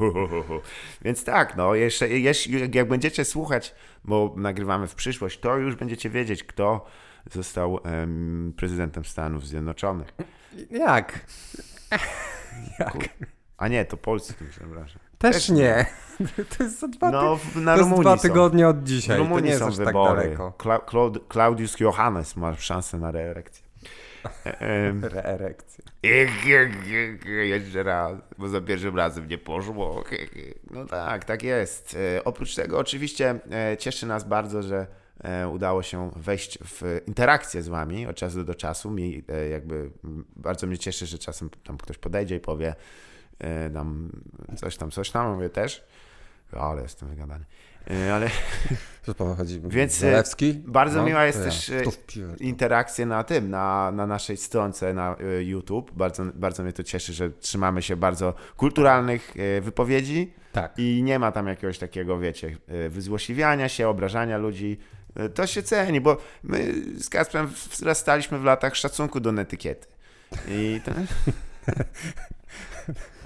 Więc 1.05 1.23
tak, 1.23 1.57
no, 1.57 1.75
jeszcze, 1.75 2.09
jeśli, 2.09 2.75
jak 2.75 2.87
będziecie 2.87 3.25
słuchać, 3.25 3.75
bo 4.03 4.33
nagrywamy 4.37 4.87
w 4.87 4.95
przyszłość, 4.95 5.39
to 5.39 5.57
już 5.57 5.75
będziecie 5.75 6.09
wiedzieć, 6.09 6.43
kto 6.43 6.85
został 7.31 7.79
em, 7.83 8.53
prezydentem 8.57 9.05
Stanów 9.05 9.47
Zjednoczonych. 9.47 10.07
Jak? 10.71 11.25
Jak? 12.79 12.97
A 13.57 13.67
nie, 13.67 13.85
to 13.85 13.97
polski, 13.97 14.45
przepraszam. 14.51 14.99
Też, 15.17 15.35
Też 15.35 15.49
nie. 15.49 15.85
To 16.57 16.63
jest 16.63 16.79
za 16.79 16.87
dwa, 16.87 17.11
No, 17.11 17.39
na 17.55 17.73
to 17.73 17.77
jest 17.79 17.89
Rumunii 17.89 18.01
dwa 18.01 18.17
są. 18.17 18.21
tygodnie 18.21 18.67
od 18.67 18.79
W 18.79 18.83
dzisiaj, 18.83 19.17
to 19.17 19.23
nie 19.23 19.29
Rumunii 19.29 19.49
jest 19.49 19.59
są 19.61 19.67
aż 19.67 19.77
tak 19.77 19.85
wybory. 19.85 20.37
Claud- 20.57 21.19
Claudius 21.33 21.79
Johannes 21.79 22.35
ma 22.35 22.55
szansę 22.55 22.97
na 22.97 23.11
reelekcję. 23.11 23.62
Reerekcja. 25.01 25.83
Jeszcze 27.43 27.83
raz, 27.83 28.17
bo 28.37 28.49
za 28.49 28.61
pierwszym 28.61 28.95
razem 28.95 29.27
nie 29.27 29.37
poszło. 29.37 30.03
No 30.71 30.85
tak, 30.85 31.25
tak 31.25 31.43
jest. 31.43 31.97
E, 32.15 32.23
Oprócz 32.23 32.55
tego 32.55 32.79
oczywiście 32.79 33.39
e, 33.51 33.77
cieszy 33.77 34.05
nas 34.05 34.23
bardzo, 34.23 34.61
że 34.61 34.87
e, 35.23 35.47
udało 35.47 35.83
się 35.83 36.11
wejść 36.15 36.59
w 36.65 37.01
interakcję 37.07 37.61
z 37.61 37.67
wami 37.67 38.07
od 38.07 38.15
czasu 38.15 38.43
do 38.43 38.55
czasu. 38.55 38.91
Mi 38.91 39.23
jakby 39.51 39.91
bardzo 40.35 40.67
mnie 40.67 40.77
cieszy, 40.77 41.05
że 41.05 41.17
czasem 41.17 41.49
tam 41.63 41.77
ktoś 41.77 41.97
podejdzie 41.97 42.35
i 42.35 42.39
powie 42.39 42.75
nam 43.71 44.09
coś 44.55 44.77
tam, 44.77 44.91
coś 44.91 45.11
tam, 45.11 45.33
mówię 45.33 45.49
też. 45.49 45.83
Ale 46.51 46.81
jestem 46.81 47.09
wygadany. 47.09 47.45
E, 47.91 48.13
Ale 48.15 48.29
Co 49.05 49.13
panu 49.15 49.35
chodzi? 49.35 49.61
Więc, 49.63 49.97
Zalewski? 49.97 50.53
bardzo 50.53 50.97
No, 50.99 51.05
miła 51.05 51.25
jest 51.25 51.39
ja. 51.39 51.45
też, 51.45 51.69
e, 51.69 51.83
interakcje 52.39 53.05
na 53.05 53.23
tym, 53.23 53.49
na, 53.49 53.91
na 53.91 54.07
naszej 54.07 54.37
stronce 54.37 54.93
na 54.93 55.15
YouTube. 55.39 55.91
Bardzo, 55.91 56.25
bardzo 56.33 56.63
mnie 56.63 56.73
to 56.73 56.83
cieszy, 56.83 57.13
że 57.13 57.29
trzymamy 57.31 57.81
się 57.81 57.95
bardzo 57.95 58.33
kulturalnych 58.57 59.33
wypowiedzi 59.61 60.33
Tak. 60.51 60.73
i 60.77 61.03
nie 61.03 61.19
ma 61.19 61.31
tam 61.31 61.47
jakiegoś 61.47 61.77
takiego, 61.77 62.19
wiecie, 62.19 62.57
wyzłośliwiania 62.89 63.69
się, 63.69 63.87
obrażania 63.87 64.37
ludzi. 64.37 64.79
To 65.33 65.47
się 65.47 65.63
ceni, 65.63 66.01
bo 66.01 66.17
my 66.43 66.73
z 66.97 67.09
Kasprem 67.09 67.47
wzrastaliśmy 67.47 68.39
w 68.39 68.43
latach 68.43 68.75
szacunku 68.75 69.19
do 69.19 69.31
netykiety. 69.31 69.87
I 70.47 70.81
to, 70.85 70.91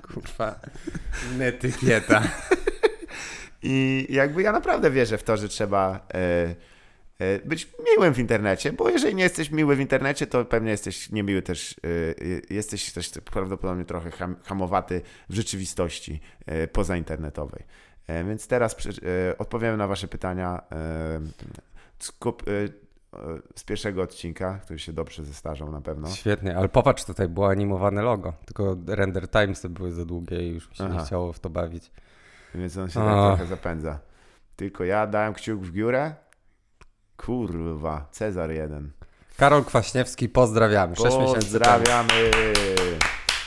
Kurwa. 0.13 0.59
Netykieta. 1.37 2.23
I 3.63 4.07
jakby 4.09 4.41
ja 4.41 4.51
naprawdę 4.51 4.91
wierzę 4.91 5.17
w 5.17 5.23
to, 5.23 5.37
że 5.37 5.49
trzeba 5.49 6.07
e, 6.13 6.55
e, 7.19 7.39
być 7.45 7.69
miłym 7.95 8.13
w 8.13 8.19
internecie, 8.19 8.73
bo 8.73 8.89
jeżeli 8.89 9.15
nie 9.15 9.23
jesteś 9.23 9.51
miły 9.51 9.75
w 9.75 9.79
internecie, 9.79 10.27
to 10.27 10.45
pewnie 10.45 10.71
jesteś 10.71 11.11
niemiły 11.11 11.41
też, 11.41 11.75
e, 12.49 12.53
jesteś 12.53 12.93
też 12.93 13.11
prawdopodobnie 13.25 13.85
trochę 13.85 14.11
ham, 14.11 14.35
hamowaty 14.43 15.01
w 15.29 15.33
rzeczywistości 15.33 16.19
pozainternetowej. 16.71 17.63
Więc 18.27 18.47
teraz 18.47 18.75
przy- 18.75 19.01
odpowiemy 19.37 19.77
na 19.77 19.87
wasze 19.87 20.07
pytania 20.07 20.61
z 23.55 23.63
pierwszego 23.63 24.01
odcinka, 24.01 24.59
który 24.63 24.79
się 24.79 24.93
dobrze 24.93 25.25
zestarzał 25.25 25.71
na 25.71 25.81
pewno. 25.81 26.09
Świetnie, 26.09 26.57
ale 26.57 26.69
popatrz, 26.69 27.03
tutaj 27.05 27.27
było 27.27 27.49
animowane 27.49 28.01
logo, 28.01 28.33
tylko 28.45 28.77
render 28.87 29.29
timesy 29.29 29.69
były 29.69 29.91
za 29.91 30.05
długie 30.05 30.47
i 30.47 30.53
już 30.53 30.69
mi 30.69 30.75
się 30.75 30.83
nie 30.83 30.89
Aha. 30.95 31.05
chciało 31.05 31.33
w 31.33 31.39
to 31.39 31.49
bawić. 31.49 31.91
Więc 32.55 32.77
on 32.77 32.89
się 32.89 32.99
tak 32.99 33.27
trochę 33.27 33.45
zapędza. 33.45 33.99
Tylko 34.55 34.83
ja 34.83 35.07
dałem 35.07 35.33
kciuk 35.33 35.61
w 35.61 35.81
górę. 35.81 36.15
Kurwa, 37.17 38.07
Cezar 38.11 38.51
jeden. 38.51 38.91
Karol 39.37 39.63
Kwaśniewski, 39.63 40.29
pozdrawiamy. 40.29 40.95
6 40.95 41.05
miesięcy 41.05 41.59
temu. 41.59 41.75
Pozdrawiamy. 41.75 42.31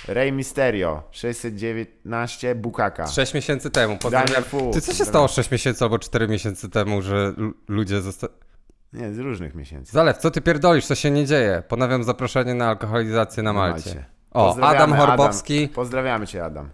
Rey 0.09 0.33
Mysterio, 0.33 1.03
619, 1.11 2.55
Bukaka. 2.55 3.07
6 3.07 3.35
miesięcy 3.35 3.71
temu, 3.71 3.97
pozdrawiam. 3.97 4.45
Ty 4.73 4.81
co 4.81 4.95
się 4.95 5.05
stało 5.05 5.29
6 5.29 5.51
miesięcy 5.51 5.85
albo 5.85 5.99
4 5.99 6.29
miesięcy 6.29 6.69
temu, 6.69 7.03
że 7.03 7.33
ludzie 7.69 8.01
zostali... 8.01 8.33
Nie, 8.93 9.13
z 9.13 9.19
różnych 9.19 9.55
miesięcy. 9.55 9.93
Zalew, 9.93 10.19
co 10.19 10.31
ty 10.31 10.41
pierdolisz, 10.41 10.87
co 10.87 10.95
się 10.95 11.11
nie 11.11 11.27
dzieje? 11.27 11.63
Ponawiam 11.69 12.05
zaproszenie 12.05 12.55
na 12.55 12.69
alkoholizację 12.69 13.43
na 13.43 13.53
Malcie. 13.53 14.05
O, 14.31 14.57
Adam 14.63 14.95
Horbowski. 14.95 15.65
Adam. 15.65 15.75
Pozdrawiamy 15.75 16.27
cię, 16.27 16.45
Adam. 16.45 16.71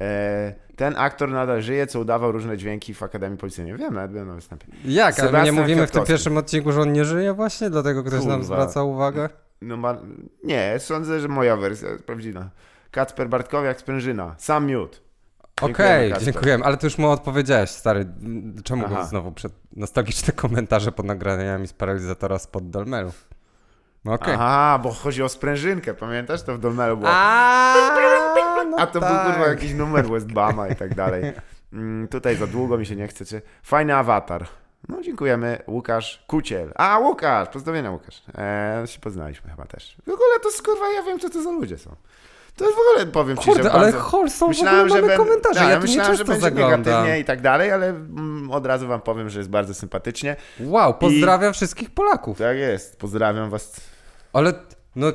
E, 0.00 0.54
ten 0.82 0.94
aktor 0.96 1.28
nadal 1.30 1.62
żyje, 1.62 1.86
co 1.86 2.00
udawał 2.00 2.32
różne 2.32 2.56
dźwięki 2.56 2.94
w 2.94 3.02
Akademii 3.02 3.38
Policyjnej. 3.38 3.76
Wiem, 3.76 3.94
nawet 3.94 4.10
byłem 4.10 4.28
na 4.28 4.34
występie. 4.34 4.66
Jak, 4.84 5.20
ale 5.20 5.42
nie 5.44 5.52
mówimy 5.52 5.64
w 5.64 5.66
tym 5.66 5.76
Kwiatkowski. 5.86 6.08
pierwszym 6.08 6.36
odcinku, 6.36 6.72
że 6.72 6.80
on 6.80 6.92
nie 6.92 7.04
żyje 7.04 7.32
właśnie? 7.32 7.70
Dlatego 7.70 8.02
ktoś 8.04 8.24
nam 8.24 8.40
Kurwa. 8.40 8.44
zwraca 8.54 8.82
uwagę? 8.82 9.28
No 9.60 9.76
ma... 9.76 9.96
Nie, 10.44 10.74
sądzę, 10.78 11.20
że 11.20 11.28
moja 11.28 11.56
wersja 11.56 11.88
jest 11.88 12.04
prawdziwa. 12.04 12.48
Kacper 12.90 13.28
Bartkowiak, 13.28 13.80
Sprężyna. 13.80 14.34
Sam 14.38 14.66
miód. 14.66 15.02
Okej, 15.60 16.10
Kacper. 16.10 16.24
dziękujemy, 16.32 16.64
ale 16.64 16.76
ty 16.76 16.86
już 16.86 16.98
mu 16.98 17.10
odpowiedziałeś, 17.10 17.70
stary. 17.70 18.06
Czemu 18.64 18.84
Aha. 18.86 18.94
go 18.94 19.04
znowu 19.04 19.32
przed... 19.32 19.52
nostalgiczne 19.76 20.32
komentarze 20.32 20.92
pod 20.92 21.06
nagraniami 21.06 21.66
z 21.66 21.72
paralizatora 21.72 22.38
spod 22.38 22.70
Dolmelu? 22.70 23.12
No 24.04 24.12
Okej. 24.12 24.34
Aha, 24.34 24.80
bo 24.82 24.90
chodzi 24.90 25.22
o 25.22 25.28
sprężynkę, 25.28 25.94
pamiętasz? 25.94 26.42
To 26.42 26.54
w 26.54 26.58
Dolmelu 26.58 26.96
było. 26.96 27.10
A, 27.12 27.74
no 28.64 28.76
A 28.76 28.86
to 28.86 29.00
tak. 29.00 29.24
był 29.24 29.32
kurwa 29.32 29.48
jakiś 29.48 29.72
numer 29.74 30.06
Westbama 30.06 30.68
i 30.68 30.76
tak 30.76 30.94
dalej. 30.94 31.32
Mm, 31.72 32.08
tutaj 32.08 32.36
za 32.36 32.46
długo 32.46 32.78
mi 32.78 32.86
się 32.86 32.96
nie 32.96 33.08
chce. 33.08 33.24
Czy... 33.24 33.42
Fajny 33.62 33.94
awatar. 33.94 34.46
No 34.88 35.02
dziękujemy. 35.02 35.58
Łukasz 35.66 36.24
Kuciel. 36.26 36.72
A, 36.76 36.98
Łukasz! 36.98 37.48
Pozdrowienia 37.48 37.90
Łukasz. 37.90 38.22
Eee, 38.34 38.86
się 38.88 39.00
poznaliśmy 39.00 39.50
chyba 39.50 39.64
też. 39.64 39.96
W 40.06 40.10
ogóle 40.10 40.40
to 40.42 40.48
jest, 40.48 40.62
kurwa, 40.62 40.92
ja 40.92 41.02
wiem 41.02 41.18
co 41.18 41.30
to 41.30 41.42
za 41.42 41.50
ludzie 41.50 41.78
są. 41.78 41.96
To 42.56 42.64
jest 42.64 42.76
w 42.76 42.80
ogóle, 42.80 43.06
powiem 43.12 43.36
ci, 43.36 43.44
Kurde, 43.44 43.62
że 43.62 43.72
ale 43.72 43.82
bardzo... 43.82 44.00
Holson 44.00 44.52
w 44.54 44.58
ogóle 44.58 44.84
mamy 44.84 45.16
komentarze, 45.16 45.60
Tak, 45.60 45.68
ja 45.68 45.76
tu 45.76 45.82
myślałem, 45.82 46.16
że 46.16 46.24
będzie 46.24 46.40
zaglądam. 46.40 46.80
negatywnie 46.80 47.20
i 47.20 47.24
tak 47.24 47.40
dalej, 47.40 47.70
ale 47.70 47.88
mm, 47.88 48.50
od 48.50 48.66
razu 48.66 48.88
wam 48.88 49.00
powiem, 49.00 49.30
że 49.30 49.38
jest 49.38 49.50
bardzo 49.50 49.74
sympatycznie. 49.74 50.36
Wow, 50.60 50.94
pozdrawiam 50.94 51.52
wszystkich 51.52 51.90
Polaków. 51.90 52.38
Tak 52.38 52.56
jest. 52.56 52.98
Pozdrawiam 52.98 53.50
was. 53.50 53.80
Ale 54.32 54.52
no, 54.96 55.06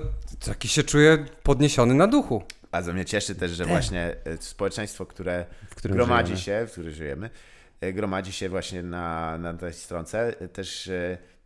taki 0.45 0.67
się 0.67 0.83
czuję 0.83 1.25
podniesiony 1.43 1.93
na 1.93 2.07
duchu. 2.07 2.43
Bardzo 2.71 2.93
mnie 2.93 3.05
cieszy 3.05 3.35
też, 3.35 3.51
że 3.51 3.65
właśnie 3.65 4.15
e, 4.25 4.37
społeczeństwo, 4.37 5.05
które 5.05 5.45
gromadzi 5.83 6.35
żyjemy. 6.37 6.61
się, 6.61 6.67
w 6.67 6.71
którym 6.71 6.91
żyjemy, 6.91 7.29
e, 7.81 7.93
gromadzi 7.93 8.31
się 8.31 8.49
właśnie 8.49 8.83
na, 8.83 9.37
na 9.37 9.53
tej 9.53 9.73
stronce, 9.73 10.41
e, 10.41 10.47
też 10.47 10.91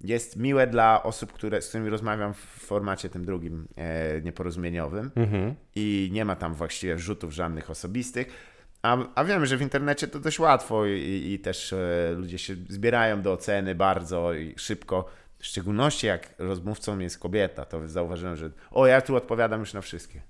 jest 0.02 0.36
miłe 0.36 0.68
dla 0.68 1.04
osób, 1.04 1.34
które, 1.34 1.62
z 1.62 1.68
którymi 1.68 1.90
rozmawiam 1.90 2.34
w 2.34 2.38
formacie 2.38 3.10
tym 3.10 3.26
drugim 3.26 3.68
nieporozumieniowym 4.24 5.12
Mhm. 5.16 5.56
i 5.76 6.10
nie 6.12 6.26
ma 6.26 6.36
tam 6.36 6.54
właściwie 6.54 6.96
wrzutów 6.96 7.32
żadnych 7.34 7.70
osobistych. 7.70 8.28
A, 8.82 8.98
a 9.16 9.24
wiemy, 9.24 9.46
że 9.46 9.58
w 9.58 9.62
internecie 9.62 10.08
to 10.08 10.20
dość 10.20 10.40
łatwo 10.40 10.86
i, 10.86 11.32
i 11.34 11.40
też 11.40 11.76
ludzie 12.16 12.38
się 12.38 12.56
zbierają 12.70 13.22
do 13.22 13.34
oceny 13.34 13.76
bardzo 13.76 14.34
i 14.34 14.54
szybko. 14.58 15.10
W 15.40 15.46
szczególności 15.46 16.08
jak 16.08 16.30
rozmówcą 16.38 17.00
jest 17.00 17.20
kobieta, 17.20 17.66
to 17.66 17.88
zauważyłem, 17.88 18.36
że 18.36 18.50
o, 18.72 18.88
ja 18.88 19.02
tu 19.02 19.16
odpowiadam 19.16 19.60
już 19.60 19.74
na 19.74 19.82
wszystkie. 19.82 20.22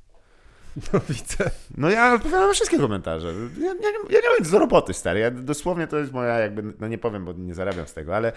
No 0.93 0.99
widzę. 1.09 1.49
No 1.77 1.89
ja 1.89 2.13
odpowiadam 2.13 2.47
na 2.47 2.53
wszystkie 2.53 2.77
komentarze. 2.77 3.27
Ja, 3.59 3.67
ja, 3.67 3.73
nie- 3.73 4.13
ja 4.15 4.19
nie 4.21 4.29
mam 4.29 4.37
nic 4.39 4.49
do 4.51 4.59
roboty, 4.59 4.93
stary. 4.93 5.19
Ja 5.19 5.31
dosłownie 5.31 5.87
to 5.87 5.97
jest 5.97 6.11
moja 6.11 6.39
jakby, 6.39 6.63
no 6.79 6.87
nie 6.87 6.97
powiem, 6.97 7.25
bo 7.25 7.33
nie 7.33 7.53
zarabiam 7.53 7.87
z 7.87 7.93
tego, 7.93 8.15
ale 8.15 8.31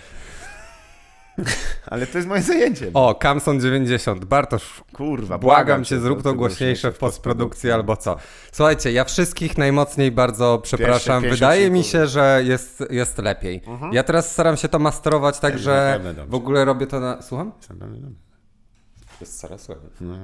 ale 1.87 2.07
to 2.07 2.19
jest 2.19 2.29
moje 2.29 2.43
zajęcie. 2.43 2.91
O, 2.95 3.15
Kamson 3.15 3.61
90. 3.61 4.25
Bartosz, 4.25 4.85
Kurwa, 4.93 5.39
błagam 5.39 5.85
cię, 5.85 6.01
zrób 6.01 6.23
to 6.23 6.35
głośniejsze 6.35 6.93
w 6.93 6.99
postprodukcji 6.99 7.71
albo 7.71 7.97
co. 7.97 8.17
Słuchajcie, 8.53 8.93
ja 8.93 9.05
wszystkich 9.05 9.59
najmocniej 9.59 10.13
bardzo 10.13 10.59
przepraszam. 10.63 11.23
Wydaje 11.23 11.61
50 11.71 11.73
mi 11.73 11.85
się, 11.93 12.07
że 12.07 12.41
jest, 12.45 12.85
jest 12.91 13.19
lepiej. 13.19 13.63
Ja 13.93 14.03
teraz 14.03 14.33
staram 14.33 14.57
się 14.57 14.69
to 14.69 14.79
masterować 14.79 15.41
tak, 15.41 15.59
że 15.59 16.01
w 16.29 16.35
ogóle 16.35 16.65
robię 16.65 16.87
to 16.87 17.01
na... 17.01 17.23
Słucham? 17.23 17.53
No, 17.81 17.87
Jest 19.21 19.41
coraz 19.41 19.63
słabiej. 19.63 19.85
no. 20.01 20.15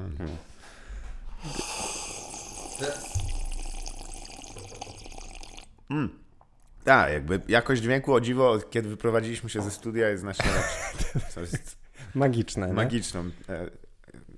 Tak, 6.84 7.12
jakby 7.12 7.41
jakość 7.49 7.82
dźwięku 7.82 8.14
o 8.14 8.20
dziwo, 8.20 8.59
kiedy 8.70 8.88
wyprowadziliśmy 8.88 9.51
się 9.51 9.62
ze 9.62 9.70
studia 9.70 10.09
jest 10.09 10.20
znacznie 10.22 10.51
lepsza. 10.51 11.41
Jest 11.41 11.76
Magiczne, 12.14 12.72
magiczną. 12.72 13.20
e, 13.49 13.66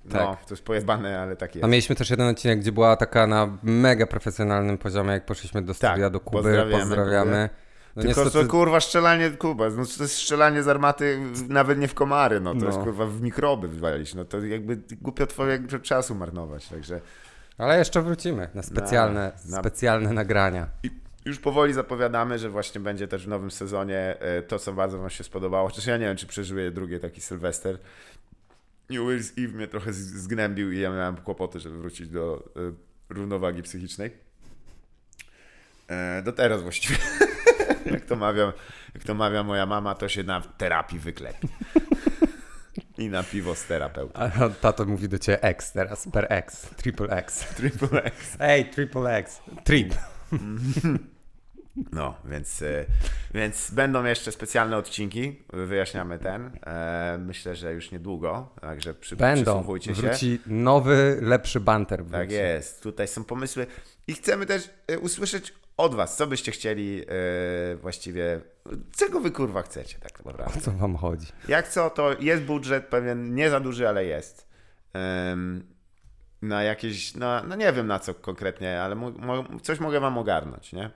No, 0.05 0.11
Tak. 0.19 0.45
to 0.45 0.53
jest 0.53 0.63
pojebane, 0.63 1.19
ale 1.19 1.35
tak 1.35 1.51
A 1.55 1.57
jest. 1.57 1.69
mieliśmy 1.69 1.95
też 1.95 2.09
jeden 2.09 2.27
odcinek, 2.27 2.59
gdzie 2.59 2.71
była 2.71 2.95
taka 2.95 3.27
na 3.27 3.57
mega 3.63 4.05
profesjonalnym 4.07 4.77
poziomie, 4.77 5.11
jak 5.11 5.25
poszliśmy 5.25 5.61
do 5.61 5.73
studia, 5.73 5.95
Tak, 5.95 6.09
do 6.11 6.19
Kuby, 6.19 6.37
pozdrawiamy 6.37 6.71
pozdrawiamy. 6.79 7.49
No 7.95 8.01
Tylko 8.01 8.21
niestety, 8.23 8.45
to 8.45 8.51
kurwa 8.51 8.79
strzelanie, 8.79 9.31
Kuba, 9.31 9.69
no 9.69 9.85
to 9.97 10.03
jest 10.03 10.15
strzelanie 10.15 10.63
z 10.63 10.67
armaty 10.67 11.19
nawet 11.49 11.79
nie 11.79 11.87
w 11.87 11.93
komary, 11.93 12.39
no 12.39 12.53
to 12.53 12.59
No. 12.59 12.65
jest 12.65 12.79
kurwa 12.79 13.05
w 13.05 13.21
mikroby 13.21 13.67
wywalić, 13.67 14.13
no 14.15 14.25
to 14.25 14.39
jakby 14.45 14.79
głupio 15.01 15.27
twojego 15.27 15.79
czasu 15.79 16.15
marnować, 16.15 16.67
także 16.67 17.01
ale 17.57 17.77
jeszcze 17.77 18.01
wrócimy 18.01 18.49
na 18.53 18.63
specjalne, 18.63 19.31
Na- 19.45 19.51
na- 19.55 19.59
specjalne 19.61 20.13
nagrania. 20.13 20.67
I 20.83 20.89
już 21.25 21.39
powoli 21.39 21.73
zapowiadamy, 21.73 22.39
że 22.39 22.49
właśnie 22.49 22.81
będzie 22.81 23.07
też 23.07 23.25
w 23.25 23.27
nowym 23.27 23.51
sezonie 23.51 24.17
e, 24.19 24.41
to, 24.41 24.59
co 24.59 24.73
bardzo 24.73 24.97
wam 24.99 25.09
się 25.09 25.23
spodobało, 25.23 25.69
chociaż 25.69 25.85
ja 25.85 25.97
nie 25.97 26.05
wiem, 26.05 26.17
czy 26.17 26.27
przeżyję 26.27 26.71
drugi 26.71 26.99
taki 26.99 27.21
Sylwester. 27.21 27.77
New 28.89 28.99
Year's 29.01 29.31
Eve 29.45 29.53
mnie 29.57 29.67
trochę 29.67 29.93
zgnębił 29.93 30.71
i 30.71 30.79
ja 30.79 30.89
miałem 30.89 31.17
kłopoty, 31.17 31.59
żeby 31.59 31.77
wrócić 31.79 32.09
do 32.09 32.43
e, 33.09 33.13
równowagi 33.13 33.63
psychicznej. 33.63 34.11
E, 35.87 36.21
do 36.21 36.31
teraz 36.31 36.61
właściwie. 36.63 36.97
to 38.13 38.19
mawia, 38.19 38.53
jak 38.93 39.03
to 39.03 39.13
mawia 39.13 39.43
moja 39.43 39.65
mama, 39.65 39.95
to 39.95 40.09
się 40.09 40.23
na 40.23 40.41
terapii 40.41 40.99
wyklepi. 40.99 41.47
I 42.97 43.09
na 43.09 43.23
piwo 43.23 43.55
z 43.55 43.65
terapeutą. 43.65 44.19
A 44.19 44.49
tato 44.49 44.85
mówi 44.85 45.09
do 45.09 45.19
ciebie 45.19 45.43
X 45.43 45.71
teraz, 45.71 46.07
per 46.13 46.27
X, 46.29 46.69
triple 46.77 47.07
X. 47.07 47.39
Triple 47.55 48.03
X. 48.03 48.37
Ej, 48.39 48.65
triple 48.65 49.17
X, 49.17 49.41
trip. 49.63 49.95
No, 51.91 52.15
więc, 52.25 52.61
e, 52.61 52.85
więc 53.33 53.71
będą 53.71 54.03
jeszcze 54.05 54.31
specjalne 54.31 54.77
odcinki, 54.77 55.43
wyjaśniamy 55.53 56.19
ten. 56.19 56.59
E, 56.65 57.17
myślę, 57.19 57.55
że 57.55 57.73
już 57.73 57.91
niedługo, 57.91 58.49
także 58.61 58.93
przy, 58.93 59.15
Będą, 59.15 59.43
przysłuchujcie 59.43 59.95
się. 59.95 60.01
wróci 60.01 60.39
nowy, 60.47 61.19
lepszy 61.21 61.59
banter. 61.59 61.99
Wróci. 62.05 62.19
Tak 62.21 62.31
jest, 62.31 62.83
tutaj 62.83 63.07
są 63.07 63.23
pomysły 63.23 63.67
i 64.07 64.13
chcemy 64.13 64.45
też 64.45 64.69
e, 64.87 64.99
usłyszeć 64.99 65.53
od 65.77 65.95
was, 65.95 66.17
co 66.17 66.27
byście 66.27 66.51
chcieli 66.51 67.01
e, 67.01 67.75
właściwie, 67.75 68.41
czego 68.97 69.19
wy 69.19 69.31
kurwa 69.31 69.61
chcecie 69.61 69.99
tak 69.99 70.19
O 70.25 70.31
naprawdę. 70.31 70.61
co 70.61 70.71
wam 70.71 70.95
chodzi? 70.95 71.27
Jak 71.47 71.67
co, 71.67 71.89
to 71.89 72.15
jest 72.19 72.43
budżet 72.43 72.85
pewien, 72.85 73.35
nie 73.35 73.49
za 73.49 73.59
duży, 73.59 73.87
ale 73.89 74.05
jest. 74.05 74.47
Na 76.41 76.63
jakieś, 76.63 77.15
no, 77.15 77.43
no 77.43 77.55
nie 77.55 77.73
wiem 77.73 77.87
na 77.87 77.99
co 77.99 78.13
konkretnie, 78.13 78.81
ale 78.81 78.95
mo, 78.95 79.11
mo, 79.11 79.43
coś 79.61 79.79
mogę 79.79 79.99
wam 79.99 80.17
ogarnąć, 80.17 80.73
nie? 80.73 80.89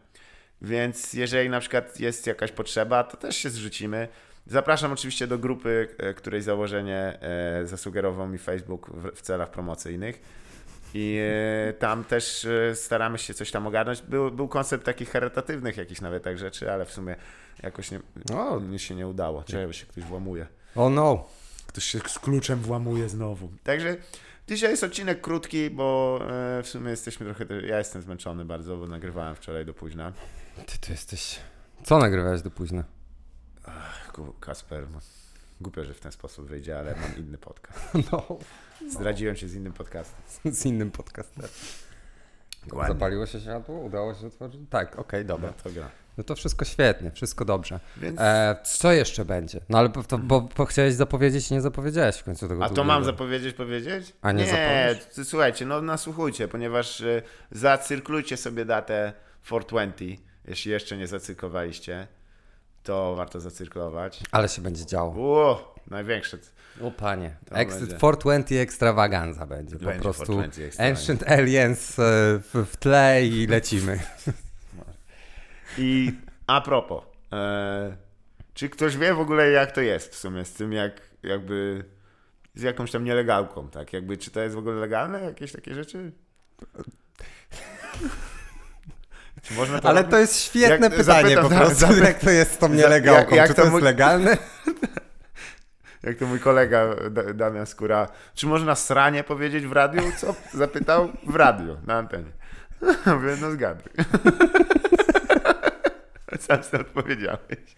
Więc 0.62 1.14
jeżeli 1.14 1.50
na 1.50 1.60
przykład 1.60 2.00
jest 2.00 2.28
jakaś 2.28 2.52
potrzeba, 2.52 3.04
to 3.04 3.18
też 3.18 3.38
się 3.38 3.50
zrzucimy. 3.50 4.08
Zapraszam 4.46 4.92
oczywiście 4.92 5.28
do 5.28 5.38
grupy, 5.38 5.88
e, 5.98 6.14
której 6.14 6.42
założenie 6.42 7.20
e, 7.22 7.62
zasugerował 7.66 8.28
mi 8.28 8.38
Facebook 8.38 8.92
w 9.16 9.22
celach 9.22 9.52
promocyjnych. 9.52 10.22
I 10.94 11.20
e, 11.70 11.74
tam 11.74 12.04
też 12.04 12.46
e, 12.46 12.76
staramy 12.76 13.18
się 13.18 13.34
coś 13.34 13.52
tam 13.52 13.68
ogarnąć. 13.68 14.02
Był, 14.02 14.32
był 14.32 14.48
koncept 14.48 14.86
takich 14.86 15.10
charytatywnych 15.12 15.78
jakichś 15.78 16.02
nawet 16.02 16.24
tak 16.24 16.38
rzeczy, 16.38 16.72
ale 16.72 16.86
w 16.86 16.92
sumie 16.92 17.16
jakoś 17.64 17.92
nie, 17.92 18.00
O. 18.36 18.60
mi 18.60 18.80
się 18.80 18.96
nie 18.96 19.08
udało. 19.08 19.44
Czego 19.44 19.74
się 19.74 19.86
ktoś 19.86 20.04
włamuje. 20.04 20.48
Oh 20.76 20.90
no. 20.90 21.26
Ktoś 21.68 21.84
się 21.84 22.00
z 22.00 22.20
kluczem 22.20 22.60
włamuje 22.60 23.10
znowu. 23.10 23.50
Także 23.64 23.98
dzisiaj 24.48 24.70
jest 24.70 24.84
odcinek 24.84 25.22
krótki, 25.22 25.70
bo 25.70 26.20
e, 26.60 26.64
w 26.64 26.68
sumie 26.68 26.90
jesteśmy 26.90 27.26
trochę. 27.34 27.62
Ja 27.68 27.78
jestem 27.78 28.02
zmęczony 28.02 28.46
bardzo, 28.46 28.78
bo 28.78 28.88
nagrywałem 28.88 29.36
wczoraj 29.36 29.66
do 29.66 29.74
późna. 29.74 30.14
Ty 30.66 30.78
to 30.78 30.92
jesteś... 30.92 31.40
Co 31.84 31.98
nagrywałeś 31.98 32.42
do 32.42 32.52
późna? 32.52 32.84
Ku- 34.14 34.34
Kasper, 34.40 34.90
no, 34.92 35.00
głupio, 35.62 35.84
że 35.84 35.94
w 35.94 36.00
ten 36.00 36.12
sposób 36.12 36.48
wyjdzie, 36.48 36.80
ale 36.80 36.96
mam 36.96 37.18
inny 37.18 37.38
podcast. 37.38 37.80
No. 38.12 38.38
Zdradziłem 38.90 39.36
się 39.36 39.48
z 39.48 39.56
innym 39.56 39.74
podcastem. 39.74 40.22
Z 40.54 40.66
innym 40.66 40.92
podcastem. 40.92 41.46
Ładnie. 42.74 42.94
Zapaliło 42.94 43.26
się 43.26 43.40
światło? 43.40 43.80
Udało 43.80 44.16
się 44.16 44.28
otworzyć? 44.28 44.62
Tak, 44.70 45.00
okej, 45.00 45.26
dobra. 45.26 45.50
No 45.50 45.64
to 45.64 45.70
gra. 45.70 45.90
No 46.18 46.24
to 46.24 46.36
wszystko 46.36 46.66
świetnie, 46.66 47.12
wszystko 47.12 47.46
dobrze. 47.46 47.80
Więc... 47.98 48.20
E, 48.20 48.56
co 48.64 48.92
jeszcze 48.92 49.26
będzie? 49.26 49.62
No 49.70 49.78
ale 49.78 49.90
to, 49.90 50.18
bo, 50.18 50.42
bo 50.58 50.66
chciałeś 50.66 50.94
zapowiedzieć 50.94 51.52
i 51.52 51.54
nie 51.54 51.62
zapowiedziałeś 51.62 52.18
w 52.18 52.24
końcu 52.24 52.48
tego 52.48 52.64
A 52.66 52.70
to 52.70 52.84
mam 52.84 53.04
zapowiedzieć, 53.04 53.56
powiedzieć? 53.56 54.14
A 54.22 54.32
nie 54.32 54.46
t- 55.16 55.26
słuchajcie, 55.26 55.66
no 55.66 55.82
nasłuchujcie, 55.82 56.48
ponieważ 56.48 57.00
y, 57.00 57.22
zacyrklujcie 57.52 58.38
sobie 58.38 58.66
datę 58.66 59.14
420, 59.44 60.24
jeśli 60.48 60.72
jeszcze 60.72 60.98
nie 60.98 61.08
zacyrklowaliście, 61.08 62.08
to 62.84 63.16
warto 63.16 63.40
zacyrklować. 63.40 64.24
Ale 64.32 64.50
się 64.50 64.62
będzie 64.62 64.86
działo. 64.86 65.14
Ło, 65.18 65.76
największe. 65.88 66.38
O 66.82 66.92
panie. 66.92 67.36
To 67.50 67.56
Exit 67.56 67.80
będzie. 67.80 67.96
420 67.98 68.56
extravaganza 68.56 69.46
będzie. 69.46 69.76
Po 69.80 69.86
Będzie 69.86 70.02
prostu 70.02 70.24
420 70.24 70.66
extravaganza. 70.68 71.00
Ancient 71.02 71.32
Aliens 71.32 72.00
e, 72.00 72.04
w, 72.54 72.66
w 72.72 72.78
tle 72.78 73.26
i 73.26 73.48
lecimy. 73.56 74.00
I 75.78 76.14
a 76.48 76.62
propos, 76.62 77.04
e, 77.34 77.98
czy 78.54 78.70
ktoś 78.70 78.98
wie 78.98 79.14
w 79.14 79.20
ogóle 79.20 79.50
jak 79.52 79.72
to 79.72 79.82
jest 79.82 80.14
w 80.16 80.18
sumie 80.18 80.46
z 80.46 80.54
tym 80.54 80.74
jak 80.74 81.02
jakby 81.24 81.84
z 82.56 82.62
jakąś 82.62 82.92
tam 82.92 83.04
nielegalką, 83.04 83.70
tak? 83.70 83.94
Jakby 83.94 84.18
czy 84.18 84.32
to 84.32 84.42
jest 84.42 84.56
w 84.56 84.58
ogóle 84.58 84.76
legalne, 84.76 85.22
jakieś 85.24 85.52
takie 85.52 85.74
rzeczy? 85.76 86.12
Czy 89.42 89.54
można 89.54 89.80
Ale 89.84 90.02
robić? 90.02 90.12
to 90.12 90.18
jest 90.20 90.42
świetne 90.42 90.88
Jak- 90.88 90.96
pytanie 90.96 91.36
zapytam- 91.36 91.44
po 91.50 91.56
prostu. 91.56 91.76
zapy- 91.86 92.04
jak 92.04 92.20
to 92.20 92.30
jest 92.30 92.52
z 92.54 92.58
tą 92.58 92.70
nielegalką? 92.70 93.30
jak- 93.36 93.38
jak 93.38 93.48
Czy 93.48 93.54
to 93.54 93.62
to 93.62 93.62
jest 93.62 93.74
mój- 93.74 93.82
legalne? 93.84 94.38
Jak 96.04 96.18
to 96.18 96.26
mój 96.28 96.40
kolega 96.40 96.96
Da- 97.12 97.34
Damian 97.34 97.66
Skóra, 97.66 98.08
czy 98.36 98.48
można 98.48 98.76
sranie 98.76 99.24
powiedzieć 99.24 99.68
w 99.68 99.72
radiu? 99.72 100.02
Co? 100.18 100.36
Zapytał 100.54 101.10
w 101.28 101.36
radiu, 101.36 101.78
na 101.88 101.98
antenie. 101.98 102.32
Mówię, 103.16 103.38
no 103.42 103.52
zgaduj. 103.52 103.92
Sam 106.40 106.64
sobie 106.64 106.82
odpowiedziałeś. 106.82 107.76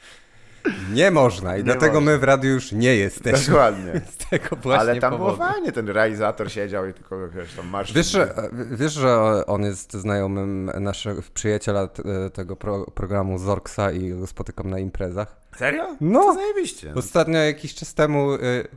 Nie 0.94 1.12
można 1.12 1.56
i 1.56 1.58
Nie 1.58 1.64
dlatego 1.64 1.94
można. 1.94 2.12
my 2.12 2.18
w 2.18 2.24
radiu 2.24 2.50
już 2.50 2.72
nie 2.72 2.96
jesteśmy. 2.96 3.54
Dokładnie. 3.54 4.02
Z 4.20 4.30
tego 4.30 4.56
właśnie 4.56 4.80
Ale 4.80 5.00
tam 5.00 5.12
powodu. 5.12 5.38
było 5.38 5.50
fajnie, 5.52 5.72
ten 5.72 5.90
realizator 5.90 6.52
siedział 6.52 6.88
i 6.88 6.94
tylko 6.94 7.30
wiesz, 7.30 7.54
tam 7.54 7.68
marsz. 7.68 7.94
Wiesz 7.94 8.12
że, 8.12 8.34
wiesz, 8.72 8.94
że 8.94 9.46
on 9.46 9.62
jest 9.64 9.94
znajomym 9.94 10.72
naszego 10.80 11.22
przyjaciela 11.34 11.88
t- 11.88 12.04
tego 12.34 12.56
pro, 12.56 12.86
programu 12.92 13.38
Zorksa 13.38 13.92
i 13.92 14.10
go 14.10 14.28
spotykam 14.28 14.70
na 14.70 14.80
imprezach? 14.80 15.36
Serio? 15.58 15.96
No. 16.02 16.20
To 16.24 16.34
zajebiście. 16.34 16.94
Ostatnio 16.96 17.38
jakiś 17.40 17.76
czas 17.76 17.94
temu. 17.94 18.34
Y, 18.34 18.68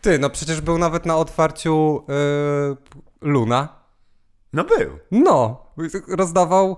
ty, 0.00 0.18
no 0.18 0.30
przecież 0.30 0.60
był 0.60 0.78
nawet 0.78 1.06
na 1.06 1.16
otwarciu 1.16 2.02
y, 2.72 2.76
Luna. 3.20 3.68
No 4.52 4.64
był. 4.64 4.90
No, 5.10 5.66
rozdawał 6.08 6.76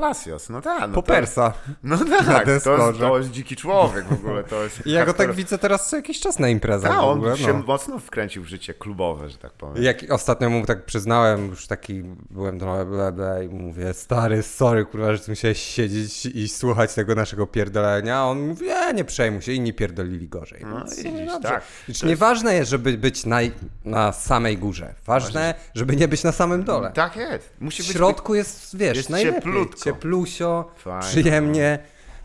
Palacios, 0.00 0.48
no 0.50 0.60
tak. 0.60 0.80
No 0.80 0.94
popersa. 0.94 1.50
To, 1.50 1.56
no 1.82 1.98
tak, 2.26 2.44
to 2.44 2.50
jest, 2.50 2.64
to 3.00 3.18
jest 3.18 3.30
dziki 3.30 3.56
człowiek 3.56 4.04
w 4.04 4.12
ogóle. 4.12 4.44
To 4.44 4.62
jest 4.64 4.86
I 4.86 4.90
ja 4.92 5.06
go 5.06 5.14
tak 5.14 5.32
widzę 5.32 5.58
teraz 5.58 5.88
co 5.88 5.96
jakiś 5.96 6.20
czas 6.20 6.38
na 6.38 6.48
imprezach 6.48 6.90
Tak, 6.90 7.00
w 7.00 7.04
on 7.04 7.36
się 7.36 7.52
No. 7.52 7.62
mocno 7.66 7.98
wkręcił 7.98 8.42
w 8.42 8.46
życie 8.46 8.74
klubowe, 8.74 9.28
że 9.30 9.38
tak 9.38 9.52
powiem. 9.52 9.82
Jak 9.84 10.04
ostatnio 10.10 10.50
mu 10.50 10.66
tak 10.66 10.84
przyznałem, 10.84 11.46
już 11.48 11.66
taki 11.66 12.02
byłem 12.30 12.58
trochę 12.58 12.84
blede 12.84 13.44
i 13.44 13.48
mówię, 13.48 13.94
stary, 13.94 14.42
sorry, 14.42 14.84
kurwa, 14.84 15.14
że 15.16 15.22
musiałeś 15.28 15.58
siedzieć 15.62 16.26
i 16.26 16.48
słuchać 16.48 16.94
tego 16.94 17.14
naszego 17.14 17.46
pierdolenia. 17.46 18.16
A 18.18 18.24
on 18.24 18.46
mówi, 18.48 18.68
e, 18.68 18.94
nie 18.94 19.04
przejmuj 19.04 19.42
się, 19.42 19.52
inni 19.52 19.72
pierdolili 19.72 20.28
gorzej. 20.28 20.64
No 20.66 20.84
widzisz, 20.96 21.26
no 21.26 21.40
tak. 21.40 21.62
Więc 21.88 22.02
nieważne 22.02 22.54
jest, 22.54 22.70
żeby 22.70 22.98
być 22.98 23.26
na, 23.26 23.38
na 23.84 24.12
samej 24.12 24.58
górze. 24.58 24.94
Ważne, 25.06 25.54
żeby 25.74 25.96
nie 25.96 26.08
być 26.08 26.24
na 26.24 26.32
samym 26.32 26.64
dole. 26.64 26.90
Tak 26.94 27.16
jest. 27.16 27.50
Musi 27.60 27.82
W 27.82 27.86
być 27.86 27.96
środku 27.96 28.34
jest, 28.34 28.76
wiesz, 28.76 28.96
jest 28.96 29.10
najlepiej. 29.10 29.42
cieplutko. 29.42 29.83
Cieplusio, 29.84 30.70
Fajnie, 30.76 31.02
przyjemnie. 31.08 31.78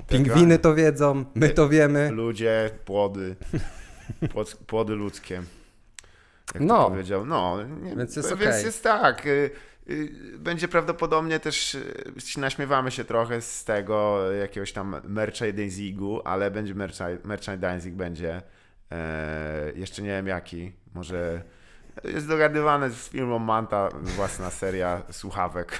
Pingwiny 0.08 0.60
to 0.60 0.76
wiedzą, 0.76 1.26
my 1.36 1.50
to 1.50 1.70
wiemy. 1.70 2.12
ludzie, 2.12 2.70
płody, 2.86 3.36
płod, 4.34 4.56
płody 4.68 4.94
ludzkie. 4.96 5.42
Jak 6.54 6.64
No. 6.64 6.84
to 6.84 6.90
powiedział. 6.90 7.26
No, 7.26 7.58
nie, 7.82 7.96
Więc 7.96 8.16
jest 8.16 8.30
więc 8.30 8.42
okej. 8.42 8.66
jest 8.66 8.84
tak. 8.84 9.26
y, 9.26 9.52
y, 9.90 10.10
Będzie 10.38 10.68
prawdopodobnie 10.68 11.40
też, 11.40 11.76
y, 11.76 12.40
naśmiewamy 12.40 12.92
się 12.92 13.04
trochę 13.06 13.42
z 13.42 13.66
tego 13.66 14.32
jakiegoś 14.32 14.72
tam 14.74 14.96
merchandisingu, 15.04 16.22
ale 16.26 16.52
będzie 16.52 16.76
mercha- 16.76 17.18
merchandising 17.24 17.96
będzie. 17.96 18.42
E, 18.92 19.72
jeszcze 19.76 20.02
nie 20.02 20.10
wiem 20.10 20.28
jaki. 20.28 20.72
Może 20.94 21.42
jest 22.04 22.28
dogadywane 22.28 22.90
z 22.90 23.10
firmą 23.10 23.40
Manta 23.40 23.90
własna 24.02 24.50
seria 24.50 25.02
słuchawek. 25.12 25.80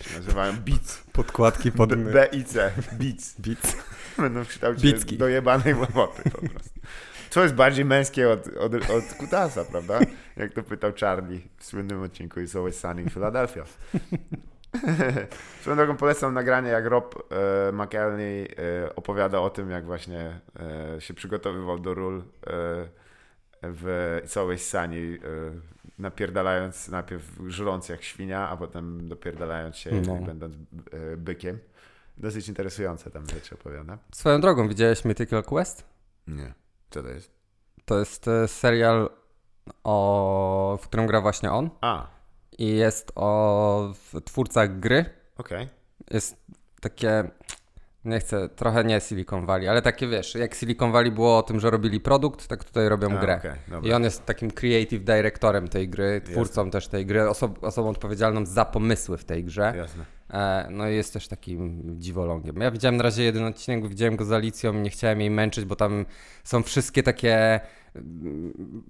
Się 0.00 0.16
nazywają 0.16 0.52
Beats. 0.56 1.02
Podkładki 1.12 1.72
pod 1.72 1.94
B- 1.94 2.28
BIC. 2.32 2.54
Beats. 2.92 3.40
Beats. 3.40 3.76
Będą 4.18 4.44
w 4.44 4.48
kształcie 4.48 4.82
Bicki. 4.92 5.18
dojebanej 5.18 5.74
łamoty 5.74 6.30
po 6.30 6.38
prostu. 6.48 6.80
Co 7.30 7.42
jest 7.42 7.54
bardziej 7.54 7.84
męskie 7.84 8.30
od, 8.30 8.46
od, 8.46 8.74
od 8.74 9.04
kutasa, 9.18 9.64
prawda? 9.64 10.00
Jak 10.36 10.52
to 10.52 10.62
pytał 10.62 10.92
Charlie 11.00 11.40
w 11.58 11.64
słynnym 11.64 12.02
odcinku 12.02 12.40
It's 12.40 12.56
Always 12.58 12.80
Sunny 12.80 13.02
in 13.02 13.10
Philadelphia. 13.10 13.64
Swoją 15.60 15.76
drogą 15.76 15.96
polecam 15.96 16.34
nagranie, 16.34 16.68
jak 16.70 16.86
Rob 16.86 17.32
e, 17.32 17.72
e, 18.84 18.94
opowiada 18.96 19.40
o 19.40 19.50
tym, 19.50 19.70
jak 19.70 19.84
właśnie 19.84 20.40
e, 20.96 21.00
się 21.00 21.14
przygotowywał 21.14 21.78
do 21.78 21.94
ról 21.94 22.18
e, 22.18 22.22
w 23.62 24.18
It's 24.26 24.40
Always 24.40 24.68
Sunny, 24.68 25.18
e, 25.24 25.77
napierdalając 25.98 26.88
najpierw 26.88 27.32
żrąc 27.46 27.88
jak 27.88 28.02
świnia, 28.02 28.48
a 28.48 28.56
potem 28.56 29.08
dopierdalając 29.08 29.76
się, 29.76 29.90
No. 30.06 30.14
będąc 30.16 30.54
e, 30.92 31.16
bykiem. 31.16 31.58
dosyć 32.16 32.48
interesujące 32.48 33.10
tam 33.10 33.26
rzeczy 33.28 33.54
opowiada. 33.54 33.98
Swoją 34.12 34.40
drogą, 34.40 34.68
widziałeś 34.68 35.04
Mythical 35.04 35.44
Quest? 35.44 35.84
Nie. 36.26 36.54
Co 36.90 37.02
to 37.02 37.08
jest? 37.08 37.30
To 37.84 37.98
jest 37.98 38.28
e, 38.28 38.48
serial, 38.48 39.10
o, 39.84 40.78
w 40.82 40.88
którym 40.88 41.06
gra 41.06 41.20
właśnie 41.20 41.52
on. 41.52 41.70
A, 41.80 42.06
I 42.58 42.66
jest 42.76 43.12
o 43.14 43.92
twórcach 44.24 44.80
gry. 44.80 45.04
okej. 45.38 45.68
Jest 46.10 46.36
takie, 46.80 47.30
nie 48.08 48.20
chcę, 48.20 48.48
trochę 48.48 48.84
nie 48.84 49.00
Silicon 49.00 49.46
Valley, 49.46 49.68
ale 49.68 49.82
takie 49.82 50.08
wiesz, 50.08 50.34
jak 50.34 50.54
Silicon 50.54 50.92
Valley 50.92 51.12
było 51.12 51.38
o 51.38 51.42
tym, 51.42 51.60
że 51.60 51.70
robili 51.70 52.00
produkt, 52.00 52.46
tak 52.48 52.64
tutaj 52.64 52.88
robią 52.88 53.18
A, 53.18 53.20
grę. 53.20 53.40
dobra. 53.68 53.90
I 53.90 53.92
on 53.92 54.04
jest 54.04 54.26
takim 54.26 54.50
creative 54.50 55.04
directorem 55.04 55.68
tej 55.68 55.88
gry, 55.88 56.20
twórcą 56.20 56.70
też 56.70 56.88
tej 56.88 57.06
gry, 57.06 57.20
oso- 57.20 57.54
osobą 57.62 57.88
odpowiedzialną 57.88 58.46
za 58.46 58.64
pomysły 58.64 59.18
w 59.18 59.24
tej 59.24 59.44
grze. 59.44 59.74
Jasne. 59.76 60.04
E, 60.30 60.68
no 60.70 60.88
i 60.88 60.94
jest 60.94 61.12
też 61.12 61.28
takim 61.28 61.82
dziwolągiem. 62.00 62.56
Ja 62.56 62.70
widziałem 62.70 62.96
na 62.96 63.02
razie 63.02 63.22
jeden 63.22 63.44
odcinek, 63.44 63.88
widziałem 63.88 64.16
go 64.16 64.24
z 64.24 64.32
Alicją 64.32 64.74
i 64.74 64.76
nie 64.76 64.90
chciałem 64.90 65.20
jej 65.20 65.30
męczyć, 65.30 65.64
bo 65.64 65.76
tam 65.76 66.06
są 66.44 66.62
wszystkie 66.62 67.02
takie 67.02 67.60
mm, 67.94 68.82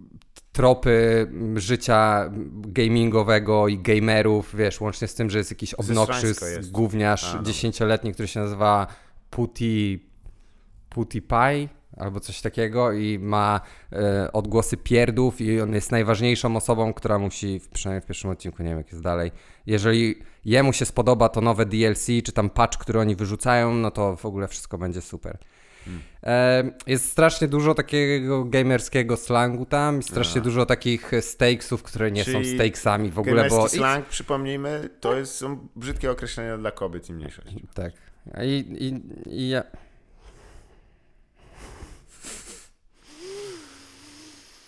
tropy 0.53 1.27
życia 1.57 2.31
gamingowego 2.53 3.69
i 3.69 3.79
gamerów, 3.79 4.57
wiesz, 4.57 4.81
łącznie 4.81 5.09
z 5.09 5.14
tym, 5.14 5.31
że 5.31 5.39
jest 5.39 5.51
jakiś 5.51 5.75
jest. 6.47 6.71
gówniarz 6.71 7.35
no. 7.35 7.43
dziesięcioletni, 7.43 8.12
który 8.12 8.29
się 8.29 8.41
nazywa 8.41 8.87
Puti, 9.31 10.07
Puti 10.89 11.22
Pie 11.22 11.68
albo 11.97 12.20
coś 12.20 12.41
takiego 12.41 12.93
i 12.93 13.18
ma 13.18 13.61
e, 13.93 14.33
odgłosy 14.33 14.76
pierdów 14.76 15.41
i 15.41 15.61
on 15.61 15.74
jest 15.74 15.91
najważniejszą 15.93 16.57
osobą, 16.57 16.93
która 16.95 17.18
musi, 17.18 17.61
w- 17.61 17.68
przynajmniej 17.68 18.03
w 18.03 18.07
pierwszym 18.07 18.31
odcinku, 18.31 18.62
nie 18.62 18.68
wiem 18.68 18.79
jak 18.79 18.91
jest 18.93 19.03
dalej, 19.03 19.31
jeżeli 19.66 20.22
jemu 20.45 20.72
się 20.72 20.85
spodoba 20.85 21.29
to 21.29 21.41
nowe 21.41 21.66
DLC, 21.66 22.07
czy 22.24 22.33
tam 22.33 22.51
patch, 22.51 22.79
który 22.79 23.01
oni 23.01 23.16
wyrzucają, 23.16 23.74
no 23.74 23.91
to 23.91 24.16
w 24.16 24.26
ogóle 24.26 24.49
wszystko 24.49 24.79
będzie 24.79 25.01
super. 25.01 25.39
E, 26.22 26.70
jest 26.87 27.11
strasznie 27.11 27.49
dużo 27.49 27.74
takiego 27.74 28.45
gamerskiego 28.45 29.16
slangu 29.16 29.66
tam, 29.66 30.01
i 30.01 30.03
strasznie 30.03 30.41
dużo 30.41 30.66
takich 30.66 31.11
stakesów, 31.20 31.83
które 31.83 32.11
nie 32.11 32.24
są 32.24 32.33
Czyli 32.33 32.55
stakesami 32.55 33.11
w 33.11 33.18
ogóle, 33.18 33.49
bo... 33.49 33.68
slang, 33.68 34.07
przypomnijmy, 34.07 34.89
to 35.01 35.16
jest, 35.16 35.35
są 35.35 35.68
brzydkie 35.76 36.11
określenia 36.11 36.59
dla 36.59 36.70
kobiet 36.70 37.09
i 37.09 37.12
mniejszości. 37.12 37.66
Tak. 37.74 37.93
I, 38.43 38.59
i, 38.79 39.03
i 39.39 39.49
ja... 39.49 39.64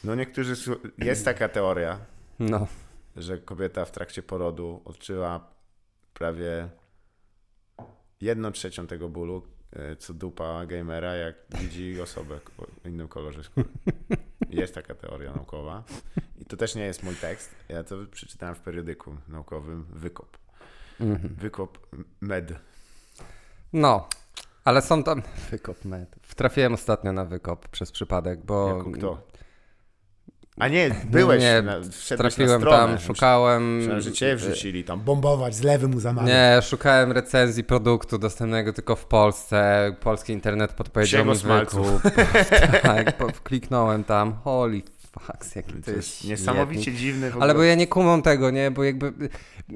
No 0.04 0.14
niektórzy, 0.14 0.54
jest 0.98 1.24
taka 1.24 1.48
teoria, 1.48 1.98
No, 2.38 2.66
że 3.16 3.38
kobieta 3.38 3.84
w 3.84 3.90
trakcie 3.90 4.22
porodu 4.22 4.82
odczuwa 4.84 5.54
prawie 6.14 6.68
jedną 8.20 8.52
trzecią 8.52 8.86
tego 8.86 9.08
bólu, 9.08 9.42
e, 9.72 9.96
co 9.96 10.14
dupa 10.14 10.66
gamera, 10.66 11.14
jak 11.14 11.36
widzi 11.60 12.00
osobę 12.00 12.40
o 12.58 12.88
innym 12.88 13.08
kolorze 13.08 13.44
skóry. 13.44 13.68
Jest 14.50 14.74
taka 14.74 14.94
teoria 14.94 15.32
naukowa. 15.32 15.84
I 16.38 16.44
to 16.44 16.56
też 16.56 16.74
nie 16.74 16.84
jest 16.84 17.02
mój 17.02 17.14
tekst. 17.14 17.54
Ja 17.68 17.84
to 17.84 17.96
przeczytałem 18.10 18.54
w 18.54 18.60
periodyku 18.60 19.16
naukowym 19.28 19.86
Wykop. 19.92 20.38
Mhm. 21.00 21.34
Wykop 21.34 21.86
med. 22.20 22.52
No. 23.72 24.08
Ale 24.64 24.82
są 24.82 25.02
tam... 25.02 25.22
Wykop 25.50 25.84
med. 25.84 26.16
Trafiłem 26.36 26.74
ostatnio 26.74 27.12
na 27.12 27.24
wykop 27.24 27.68
przez 27.68 27.92
przypadek, 27.92 28.44
bo... 28.44 28.76
Jako 28.76 28.90
kto? 28.90 29.30
A 30.60 30.68
nie, 30.68 30.90
byłeś, 31.04 31.42
Nie, 31.42 31.62
na, 31.62 31.80
Trafiłem 32.16 32.60
na 32.60 32.66
stronę. 32.66 32.76
tam, 32.76 32.98
szukałem... 32.98 33.76
Myślałem, 33.76 34.00
że 34.00 34.12
cię 34.12 34.36
wrzucili 34.36 34.84
tam, 34.84 35.00
bombować, 35.00 35.54
z 35.54 35.62
lewy 35.62 35.88
mu 35.88 36.00
zamawiać. 36.00 36.30
Nie, 36.30 36.62
szukałem 36.62 37.12
recenzji 37.12 37.64
produktu 37.64 38.18
dostępnego 38.18 38.72
tylko 38.72 38.96
w 38.96 39.06
Polsce. 39.06 39.92
Polski 40.00 40.32
internet 40.32 40.72
podpowiedział 40.72 41.26
mi 41.26 41.34
wykup. 41.34 42.02
tak, 42.82 43.16
po, 43.16 43.26
kliknąłem 43.44 44.04
tam. 44.04 44.32
Holy 44.32 44.82
fuck, 45.18 45.56
jaki 45.56 45.72
to, 45.72 45.82
To 45.82 45.90
jest 45.90 46.24
niesamowicie 46.24 46.92
dziwny 46.92 47.30
w 47.30 47.32
ogóle. 47.32 47.44
Ale 47.44 47.54
bo 47.54 47.62
ja 47.62 47.74
nie 47.74 47.86
kumam 47.86 48.22
tego, 48.22 48.50
nie? 48.50 48.70
Bo 48.70 48.84
jakby... 48.84 49.12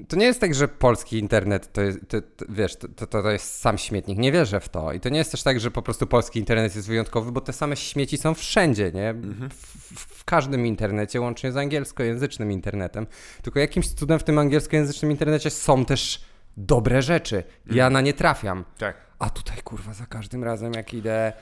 To 0.09 0.17
nie 0.17 0.27
jest 0.27 0.41
tak, 0.41 0.55
że 0.55 0.69
polski 0.69 1.19
internet 1.19 1.73
to 1.73 1.83
jest, 1.83 1.99
to, 2.09 2.21
to, 2.21 2.45
wiesz, 2.49 2.77
to, 2.77 2.89
to, 2.89 3.07
to 3.23 3.31
jest 3.31 3.61
sam 3.61 3.79
śmietnik. 3.79 4.19
Nie 4.19 4.33
wierzę 4.33 4.61
w 4.61 4.69
to. 4.69 4.93
I 4.93 5.01
to 5.01 5.09
nie 5.09 5.19
jest 5.19 5.31
też 5.31 5.43
tak, 5.43 5.61
że 5.61 5.71
po 5.71 5.83
prostu 5.83 6.07
polski 6.07 6.39
internet 6.39 6.77
jest 6.77 6.89
wyjątkowy, 6.89 7.33
bo 7.33 7.41
te 7.41 7.53
same 7.53 7.77
śmieci 7.77 8.19
są 8.19 8.35
wszędzie, 8.35 8.93
nie? 8.93 9.09
Mhm. 9.09 9.51
W, 9.51 9.55
w, 9.55 10.01
w 10.01 10.25
każdym 10.25 10.67
internecie, 10.67 11.21
łącznie 11.21 11.53
z 11.53 11.57
angielskojęzycznym 11.57 12.53
internetem. 12.53 13.07
Tylko 13.43 13.61
jakimś 13.61 13.89
cudem 13.89 14.19
w 14.19 14.25
tym 14.25 14.39
angielskojęzycznym 14.39 15.11
internecie 15.11 15.51
są 15.51 15.85
też 15.85 16.25
dobre 16.57 17.03
rzeczy. 17.03 17.43
Ja 17.71 17.91
na 17.91 18.01
nie 18.01 18.13
trafiam. 18.13 18.65
Tak. 18.79 18.97
A 19.19 19.31
tutaj 19.31 19.57
kurwa 19.65 19.95
za 19.95 20.07
każdym 20.07 20.45
razem 20.45 20.73
jak 20.73 20.95
idę 20.95 21.33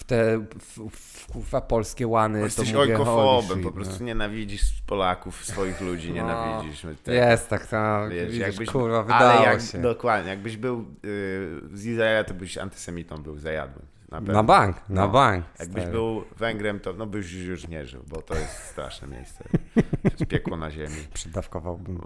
w 0.00 0.04
te 0.04 0.38
w, 0.58 0.90
w, 0.90 1.26
kurwa 1.32 1.60
polskie 1.60 2.06
łany, 2.06 2.40
Jesteś 2.40 2.72
to 2.72 2.78
mówię, 2.78 2.92
ojkofobem, 2.92 3.62
po 3.62 3.68
no. 3.68 3.72
prostu 3.72 4.04
nienawidzisz 4.04 4.82
Polaków, 4.86 5.44
swoich 5.44 5.80
ludzi 5.80 6.12
nienawidzisz. 6.12 6.86
Te- 7.02 7.14
Jest 7.14 7.48
tak, 7.48 7.66
tak. 7.66 8.10
Wiesz, 8.10 8.26
Widzisz, 8.26 8.40
jakbyś, 8.40 8.70
kurwa, 8.70 9.02
wydało 9.02 9.32
ale 9.32 9.42
jak, 9.42 9.60
się. 9.60 9.78
Dokładnie, 9.80 10.30
jakbyś 10.30 10.56
był 10.56 10.80
y, 11.04 11.60
z 11.72 11.86
Izraela, 11.86 12.24
to 12.24 12.34
byś 12.34 12.58
antysemitą 12.58 13.16
był, 13.22 13.38
zajadłym. 13.38 13.86
Na. 14.08 14.20
Na 14.20 14.42
bank, 14.42 14.76
na 14.88 15.00
No. 15.00 15.08
bank. 15.08 15.44
Jakbyś 15.58 15.82
stary. 15.82 15.92
był 15.92 16.24
Węgrem, 16.38 16.80
to 16.80 16.92
no 16.92 17.06
byś 17.06 17.32
już 17.32 17.68
nie 17.68 17.86
żył, 17.86 18.04
bo 18.08 18.22
to 18.22 18.34
jest 18.34 18.52
straszne 18.64 19.08
miejsce. 19.08 19.44
To 20.02 20.08
jest 20.18 20.26
piekło 20.26 20.56
na 20.56 20.70
ziemi. 20.70 20.96
Przydawkowałbym 21.14 22.00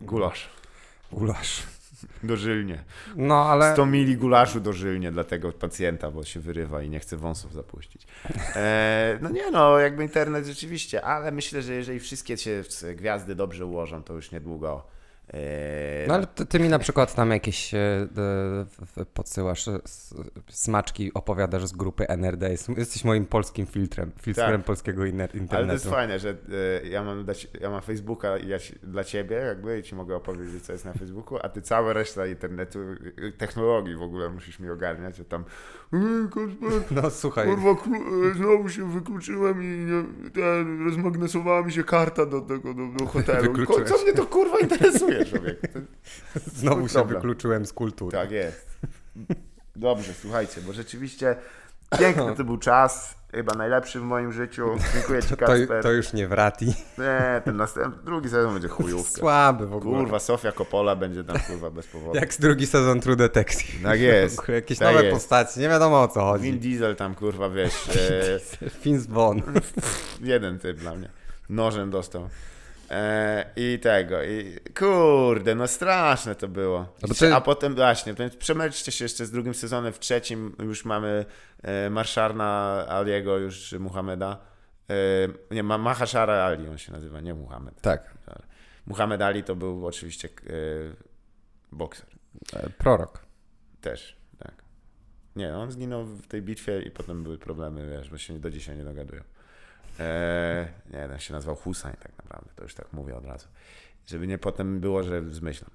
Gulasz. 0.00 0.50
gulasz. 1.12 1.62
Dożylnie. 2.22 2.84
No, 3.16 3.44
ale 3.50 3.72
100 3.72 3.86
mili 3.86 4.16
gulaszu 4.16 4.60
dożylnie 4.60 5.12
dla 5.12 5.24
tego 5.24 5.52
pacjenta, 5.52 6.10
bo 6.10 6.24
się 6.24 6.40
wyrywa 6.40 6.82
i 6.82 6.90
nie 6.90 7.00
chce 7.00 7.16
wąsów 7.16 7.52
zapuścić. 7.52 8.06
E, 8.56 9.18
no 9.22 9.30
nie 9.30 9.50
no, 9.50 9.78
jakby 9.78 10.02
internet 10.02 10.46
rzeczywiście, 10.46 11.04
ale 11.04 11.30
myślę, 11.30 11.62
że 11.62 11.74
jeżeli 11.74 12.00
wszystkie 12.00 12.36
się 12.36 12.62
gwiazdy 12.94 13.34
dobrze 13.34 13.66
ułożą, 13.66 14.02
to 14.02 14.12
już 14.12 14.30
niedługo. 14.30 14.95
E, 15.34 16.06
No 16.08 16.14
ale 16.14 16.26
ty, 16.26 16.58
mi 16.60 16.68
na 16.68 16.78
przykład 16.78 17.14
tam 17.14 17.30
jakieś 17.30 17.74
e, 17.74 17.78
e, 18.98 19.04
podsyłasz 19.14 19.68
e, 19.68 19.78
smaczki, 20.50 21.14
opowiadasz 21.14 21.66
z 21.66 21.72
grupy 21.72 22.08
NRD. 22.08 22.50
Jest- 22.50 22.68
Jesteś 22.68 23.04
moim 23.04 23.26
polskim 23.26 23.66
filtrem, 23.66 24.12
filtrem 24.22 24.52
Tak. 24.56 24.64
polskiego 24.64 25.02
inter- 25.02 25.20
Ale 25.20 25.28
to 25.28 25.36
internetu. 25.38 25.72
jest 25.72 25.88
fajne, 25.90 26.18
że 26.18 26.30
e, 26.82 26.86
ja, 26.88 27.02
mam 27.04 27.24
dać, 27.24 27.48
ja 27.60 27.70
mam 27.70 27.82
Facebooka 27.82 28.38
ja 28.38 28.58
dla 28.82 29.04
ciebie 29.04 29.36
jakby 29.36 29.78
i 29.78 29.82
ci 29.82 29.94
mogę 29.94 30.16
opowiedzieć, 30.16 30.62
co 30.64 30.72
jest 30.72 30.84
na 30.84 30.92
Facebooku, 30.92 31.38
a 31.42 31.48
ty 31.48 31.62
cała 31.62 31.92
reszta 31.92 32.26
internetu, 32.26 32.78
technologii 33.38 33.94
w 33.96 34.02
ogóle 34.02 34.28
musisz 34.30 34.58
mi 34.60 34.70
ogarniać, 34.70 35.16
że 35.16 35.24
tam 35.24 35.40
"Ej, 35.42 35.44
Kasper, 35.44 35.85
No 36.90 37.10
słuchaj, 37.10 37.46
Kurwa, 37.46 37.70
e, 37.70 38.34
znowu 38.34 38.68
się 38.68 38.92
wykluczyłem 38.92 39.62
i 39.62 39.66
nie, 39.66 40.30
ten, 40.30 40.84
rozmagnesowała 40.84 41.62
mi 41.62 41.72
się 41.72 41.84
karta 41.84 42.26
do 42.26 42.40
tego, 42.40 42.74
do, 42.74 42.86
do 42.86 43.06
hotelu. 43.06 43.66
Ko, 43.66 43.84
co 43.84 44.02
mnie 44.02 44.12
to 44.12 44.26
kurwa 44.26 44.58
interesuje, 44.58 45.24
człowiek? 45.24 45.60
Znowu 46.46 46.88
się 46.88 46.94
problem. 46.94 47.16
wykluczyłem 47.16 47.66
z 47.66 47.72
kultury. 47.72 48.18
tak 48.18 48.30
jest. 48.30 48.78
Dobrze, 49.76 50.12
słuchajcie, 50.14 50.60
bo 50.66 50.72
rzeczywiście 50.72 51.36
piękny 51.98 52.34
to 52.36 52.44
był 52.44 52.58
czas, 52.58 53.14
chyba 53.36 53.54
najlepszy 53.54 54.00
w 54.00 54.02
moim 54.02 54.32
życiu. 54.32 54.66
Dziękuję 54.94 55.22
ci, 55.22 55.28
To, 55.28 55.36
Kasper. 55.36 55.82
to 55.82 55.92
już 55.92 56.12
nie 56.12 56.28
wrati. 56.28 56.66
Nie, 56.98 57.42
ten 57.44 57.56
następny, 57.56 58.02
drugi 58.04 58.28
sezon 58.28 58.52
będzie 58.52 58.68
chujówka. 58.68 59.18
Słaby 59.20 59.66
w 59.66 59.74
ogóle. 59.74 59.98
Kurwa, 59.98 60.18
Sofia 60.18 60.52
Coppola 60.52 60.96
będzie 60.96 61.24
tam 61.24 61.36
kurwa 61.38 61.70
bez 61.70 61.86
powodu. 61.86 62.18
Jak 62.18 62.34
z 62.34 62.38
drugi 62.40 62.66
sezon 62.66 63.00
True 63.00 63.16
Detective. 63.16 63.82
Tak 63.82 64.00
jest. 64.10 64.48
Jakieś 64.48 64.78
Tak 64.78 64.88
nowe 64.88 65.04
jest. 65.04 65.16
postacie, 65.16 65.60
nie 65.60 65.68
wiadomo 65.68 66.02
o 66.02 66.08
co 66.08 66.20
chodzi. 66.20 66.44
Vin 66.44 66.58
Diesel 66.58 66.96
tam 66.96 67.14
kurwa, 67.14 67.50
wiesz, 67.50 67.74
e, 68.66 68.70
Fins 68.70 69.06
Von. 69.06 69.42
jeden 70.20 70.58
typ 70.58 70.78
dla 70.78 70.94
mnie. 70.94 71.08
Nożem 71.50 71.90
dostał. 71.90 72.28
E, 72.90 73.50
I 73.56 73.78
tego, 73.82 74.22
i 74.22 74.56
kurde, 74.78 75.54
no 75.54 75.68
straszne 75.68 76.34
to 76.34 76.48
było. 76.48 76.94
Bo 77.08 77.14
ty- 77.14 77.34
A 77.34 77.40
potem 77.40 77.74
właśnie, 77.74 78.14
przemęczcie 78.38 78.92
się 78.92 79.04
jeszcze 79.04 79.26
z 79.26 79.30
drugim 79.30 79.54
sezonem, 79.54 79.92
w 79.92 79.98
trzecim 79.98 80.56
już 80.58 80.84
mamy 80.84 81.24
e, 81.62 81.90
Marszarna 81.90 82.84
Aliego, 82.88 83.38
już 83.38 83.72
Muhammeda. 83.72 84.38
E, 84.90 84.94
nie, 85.54 85.62
Ma- 85.62 85.78
Mahashara 85.78 86.34
Ali 86.44 86.68
on 86.68 86.78
się 86.78 86.92
nazywa, 86.92 87.20
nie 87.20 87.34
Muhammad. 87.34 87.80
Tak, 87.80 88.14
Muhammad 88.86 89.22
Ali 89.22 89.44
to 89.44 89.56
był 89.56 89.86
oczywiście 89.86 90.28
e, 90.28 90.52
bokser. 91.72 92.06
e, 92.52 92.70
prorok. 92.70 93.26
Też, 93.80 94.16
tak. 94.38 94.54
Nie, 95.36 95.56
on 95.56 95.70
zginął 95.70 96.04
w 96.04 96.26
tej 96.26 96.42
bitwie 96.42 96.82
i 96.82 96.90
potem 96.90 97.22
były 97.22 97.38
problemy, 97.38 97.88
wiesz, 97.90 98.10
bo 98.10 98.18
się 98.18 98.38
do 98.38 98.50
dzisiaj 98.50 98.76
nie 98.76 98.84
dogadują. 98.84 99.22
Eee, 100.00 100.66
nie, 100.92 101.08
ten 101.08 101.18
się 101.18 101.34
nazywał 101.34 101.56
Hussein 101.56 101.94
tak 102.02 102.12
naprawdę, 102.18 102.50
to 102.56 102.62
już 102.62 102.74
tak 102.74 102.92
mówię 102.92 103.16
od 103.16 103.24
razu. 103.24 103.48
Żeby 104.06 104.26
nie 104.26 104.38
potem 104.38 104.80
było, 104.80 105.02
że 105.02 105.22
zmyślam. 105.30 105.70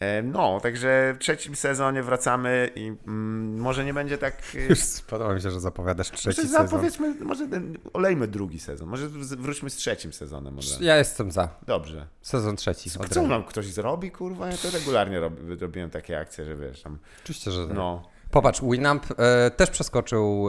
E, 0.00 0.22
No, 0.22 0.60
także 0.62 1.14
w 1.16 1.18
trzecim 1.18 1.56
sezonie 1.56 2.02
wracamy 2.02 2.70
i 2.74 2.86
mm, 3.06 3.58
może 3.60 3.84
nie 3.84 3.94
będzie 3.94 4.18
tak... 4.18 4.42
e, 4.54 4.58
Już 4.60 4.78
podoba 5.06 5.34
mi 5.34 5.40
się, 5.40 5.50
że 5.50 5.60
zapowiadasz 5.60 6.10
trzeci 6.10 6.28
Może 6.28 6.42
sezon. 6.42 6.66
zapowiedzmy, 6.68 7.14
może 7.14 7.48
ten, 7.48 7.78
olejmy 7.92 8.28
drugi 8.28 8.60
sezon. 8.60 8.88
Może 8.88 9.08
wróćmy 9.08 9.70
z 9.70 9.76
trzecim 9.76 10.12
sezonem. 10.12 10.54
Może. 10.54 10.84
Ja 10.84 10.96
jestem 10.96 11.30
za. 11.30 11.48
Dobrze. 11.66 12.06
Sezon 12.22 12.56
trzeci. 12.56 12.90
Co 13.10 13.22
nam 13.22 13.44
ktoś 13.44 13.66
zrobi, 13.66 14.10
kurwa? 14.10 14.46
Ja 14.50 14.56
to 14.56 14.70
regularnie 14.70 15.20
rob, 15.20 15.32
robiłem 15.60 15.90
takie 15.90 16.18
akcje, 16.20 16.44
że 16.44 16.56
wiesz 16.56 16.82
tam. 16.82 16.98
Oczywiście, 17.24 17.50
że 17.50 17.66
tak. 17.66 17.76
No. 17.76 18.08
Popatrz, 18.30 18.60
Winamp 18.62 19.06
e, 19.18 19.50
też 19.50 19.70
przeskoczył 19.70 20.48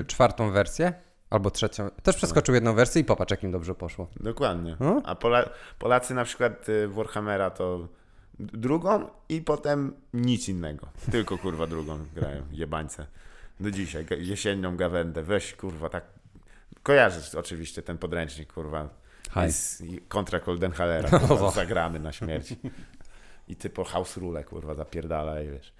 e, 0.00 0.04
czwartą 0.04 0.50
wersję, 0.50 0.92
albo 1.34 1.50
trzecią. 1.50 1.90
Też 2.02 2.16
przeskoczył 2.16 2.54
jedną 2.54 2.74
wersję 2.74 3.00
i 3.02 3.04
popatrz, 3.04 3.30
jak 3.30 3.42
im 3.44 3.50
dobrze 3.52 3.74
poszło. 3.74 4.08
Dokładnie. 4.20 4.76
No. 4.80 5.02
A 5.04 5.14
Pola, 5.14 5.48
Polacy 5.78 6.14
na 6.14 6.24
przykład 6.24 6.68
y, 6.68 6.88
Warhammera 6.88 7.50
to 7.50 7.88
drugą 8.38 9.08
i 9.28 9.40
potem 9.42 9.92
nic 10.14 10.48
innego. 10.48 10.86
Tylko 11.10 11.38
kurwa 11.38 11.66
drugą 11.66 11.98
grają, 12.14 12.42
jebańce. 12.52 13.06
Do 13.60 13.70
dzisiaj, 13.70 14.06
jesiennią 14.18 14.76
gawędę, 14.76 15.22
weź 15.22 15.54
kurwa 15.54 15.88
tak. 15.88 16.04
Kojarzysz 16.82 17.34
oczywiście 17.34 17.82
ten 17.82 17.98
podręcznik 17.98 18.52
kurwa. 18.52 18.88
Haj. 19.30 19.46
Jest 19.46 19.80
i 19.80 19.98
kontra 20.08 20.40
Goldenhalera, 20.40 21.08
No. 21.12 21.20
kurwa, 21.20 21.50
zagrany 21.50 22.00
na 22.00 22.12
śmierć. 22.12 22.54
I 23.48 23.56
ty 23.56 23.70
po 23.70 23.84
House 23.84 24.16
Rule 24.16 24.44
kurwa 24.44 24.74
zapierdala 24.74 25.40
i 25.40 25.48
wiesz. 25.50 25.72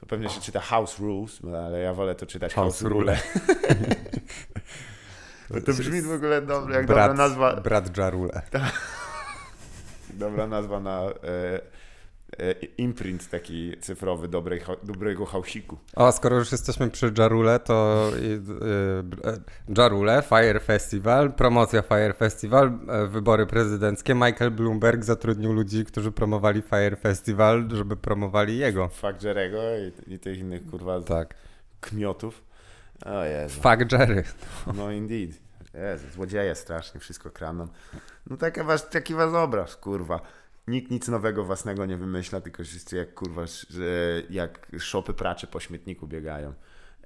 To 0.00 0.06
pewnie 0.06 0.28
się 0.28 0.40
czyta 0.40 0.60
House 0.60 0.98
Rules, 0.98 1.42
no, 1.42 1.58
ale 1.58 1.80
ja 1.80 1.94
wolę 1.94 2.14
to 2.14 2.26
czytać 2.26 2.54
House, 2.54 2.80
House 2.80 2.82
Rule. 2.90 3.18
Bo 5.50 5.60
to 5.60 5.72
brzmi 5.72 6.02
w 6.02 6.12
ogóle 6.12 6.42
dobrze, 6.42 6.74
jak 6.74 6.86
dobra 6.86 7.04
Brat, 7.04 7.16
nazwa, 7.16 7.56
brat 7.56 7.96
Jarule. 7.98 8.42
Dobra 10.14 10.46
nazwa 10.46 10.80
na 10.80 11.00
e, 11.00 11.60
e, 12.38 12.52
imprint 12.78 13.30
taki 13.30 13.76
cyfrowy 13.80 14.28
dobrej, 14.28 14.60
dobrego 14.82 15.26
hausiku. 15.26 15.78
O, 15.96 16.12
skoro 16.12 16.36
już 16.36 16.52
jesteśmy 16.52 16.90
przy 16.90 17.12
Jarule, 17.18 17.58
to 17.58 18.06
y, 19.68 19.78
Jarule, 19.78 20.22
Fire 20.22 20.60
Festival, 20.60 21.32
promocja 21.32 21.82
Fire 21.82 22.14
Festival, 22.14 22.78
e, 22.88 23.06
wybory 23.06 23.46
prezydenckie. 23.46 24.14
Michael 24.14 24.50
Bloomberg 24.50 25.04
zatrudnił 25.04 25.52
ludzi, 25.52 25.84
którzy 25.84 26.12
promowali 26.12 26.62
Fire 26.62 26.96
Festival, 26.96 27.68
żeby 27.72 27.96
promowali 27.96 28.58
jego. 28.58 28.88
Fuck 28.88 29.22
Jerego 29.22 29.58
i, 30.08 30.14
i 30.14 30.18
tych 30.18 30.38
innych 30.38 30.66
kurwa 30.66 31.00
Tak. 31.00 31.34
kmiotów. 31.80 32.49
O 33.06 33.24
Jezu. 33.24 33.60
Fuck 33.60 33.92
Jerry. 33.92 34.24
No 34.74 34.90
indeed. 34.90 35.30
Jezu, 35.74 36.06
złodzieje 36.14 36.54
strasznie, 36.54 37.00
wszystko 37.00 37.30
kradną. 37.30 37.68
No 38.26 38.36
taka 38.36 38.64
was, 38.64 38.88
taki 38.88 39.14
was 39.14 39.34
obraz, 39.34 39.76
kurwa. 39.76 40.20
Nikt 40.66 40.90
nic 40.90 41.08
nowego 41.08 41.44
własnego 41.44 41.86
nie 41.86 41.96
wymyśla, 41.96 42.40
tylko 42.40 42.64
wszyscy 42.64 42.96
jak 42.96 43.14
kurwa, 43.14 43.42
że 43.70 43.84
jak 44.30 44.66
szopy 44.78 45.14
pracze 45.14 45.46
po 45.46 45.60
śmietniku 45.60 46.06
biegają 46.06 46.54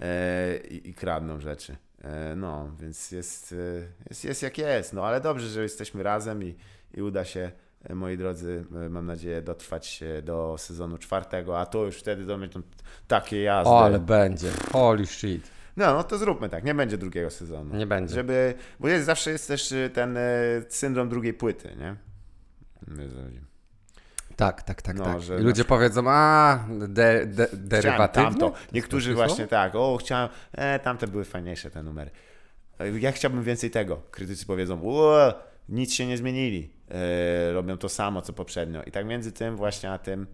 e, 0.00 0.56
i, 0.56 0.90
i 0.90 0.94
kradną 0.94 1.40
rzeczy. 1.40 1.76
E, 2.02 2.36
no, 2.36 2.70
więc 2.80 3.10
jest, 3.10 3.52
e, 3.52 3.86
jest, 4.08 4.24
jest 4.24 4.42
jak 4.42 4.58
jest. 4.58 4.92
No, 4.92 5.06
ale 5.06 5.20
dobrze, 5.20 5.48
że 5.48 5.62
jesteśmy 5.62 6.02
razem 6.02 6.42
i, 6.42 6.56
i 6.94 7.02
uda 7.02 7.24
się, 7.24 7.50
e, 7.84 7.94
moi 7.94 8.16
drodzy, 8.16 8.64
e, 8.86 8.88
mam 8.88 9.06
nadzieję, 9.06 9.42
dotrwać 9.42 10.00
do 10.22 10.56
sezonu 10.58 10.98
czwartego, 10.98 11.60
a 11.60 11.66
to 11.66 11.84
już 11.84 11.96
wtedy 11.96 12.24
do 12.24 12.38
mnie 12.38 12.48
to 12.48 12.60
takie 13.08 13.42
jazdy. 13.42 13.70
O, 13.70 13.84
ale 13.84 13.98
będzie. 13.98 14.50
Holy 14.72 15.06
shit. 15.06 15.53
No, 15.76 15.94
no 15.94 16.04
to 16.04 16.18
zróbmy 16.18 16.48
tak, 16.48 16.64
nie 16.64 16.74
będzie 16.74 16.98
drugiego 16.98 17.30
sezonu. 17.30 17.76
Nie 17.76 17.86
będzie. 17.86 18.14
Żeby, 18.14 18.54
bo 18.80 18.88
jest, 18.88 19.06
zawsze 19.06 19.30
jest 19.30 19.48
też 19.48 19.72
y, 19.72 19.90
ten 19.94 20.16
y, 20.16 20.20
syndrom 20.68 21.08
drugiej 21.08 21.34
płyty, 21.34 21.76
nie? 21.78 21.96
Tak, 24.36 24.62
tak, 24.62 24.82
tak, 24.82 24.96
No, 24.96 25.04
tak. 25.04 25.40
I 25.40 25.42
ludzie 25.42 25.62
na- 25.62 25.68
powiedzą, 25.68 26.04
a, 26.10 26.58
de, 26.88 27.26
de, 27.26 27.48
derywatywy. 27.52 28.26
tamto. 28.26 28.52
Niektórzy 28.72 29.14
właśnie 29.14 29.46
tak, 29.46 29.74
o 29.74 29.96
chciałem, 29.96 30.28
e, 30.52 30.78
tamte 30.78 31.06
były 31.06 31.24
fajniejsze 31.24 31.70
te 31.70 31.82
numery. 31.82 32.10
Ja 33.00 33.12
chciałbym 33.12 33.42
więcej 33.42 33.70
tego. 33.70 34.02
Krytycy 34.10 34.46
powiedzą, 34.46 34.80
o, 34.84 35.34
nic 35.68 35.94
się 35.94 36.06
nie 36.06 36.16
zmienili. 36.16 36.70
E, 36.90 37.52
robią 37.52 37.78
to 37.78 37.88
samo, 37.88 38.22
co 38.22 38.32
poprzednio. 38.32 38.82
I 38.82 38.90
tak 38.90 39.06
między 39.06 39.32
tym 39.32 39.56
właśnie 39.56 39.90
a 39.90 39.98
tym, 39.98 40.26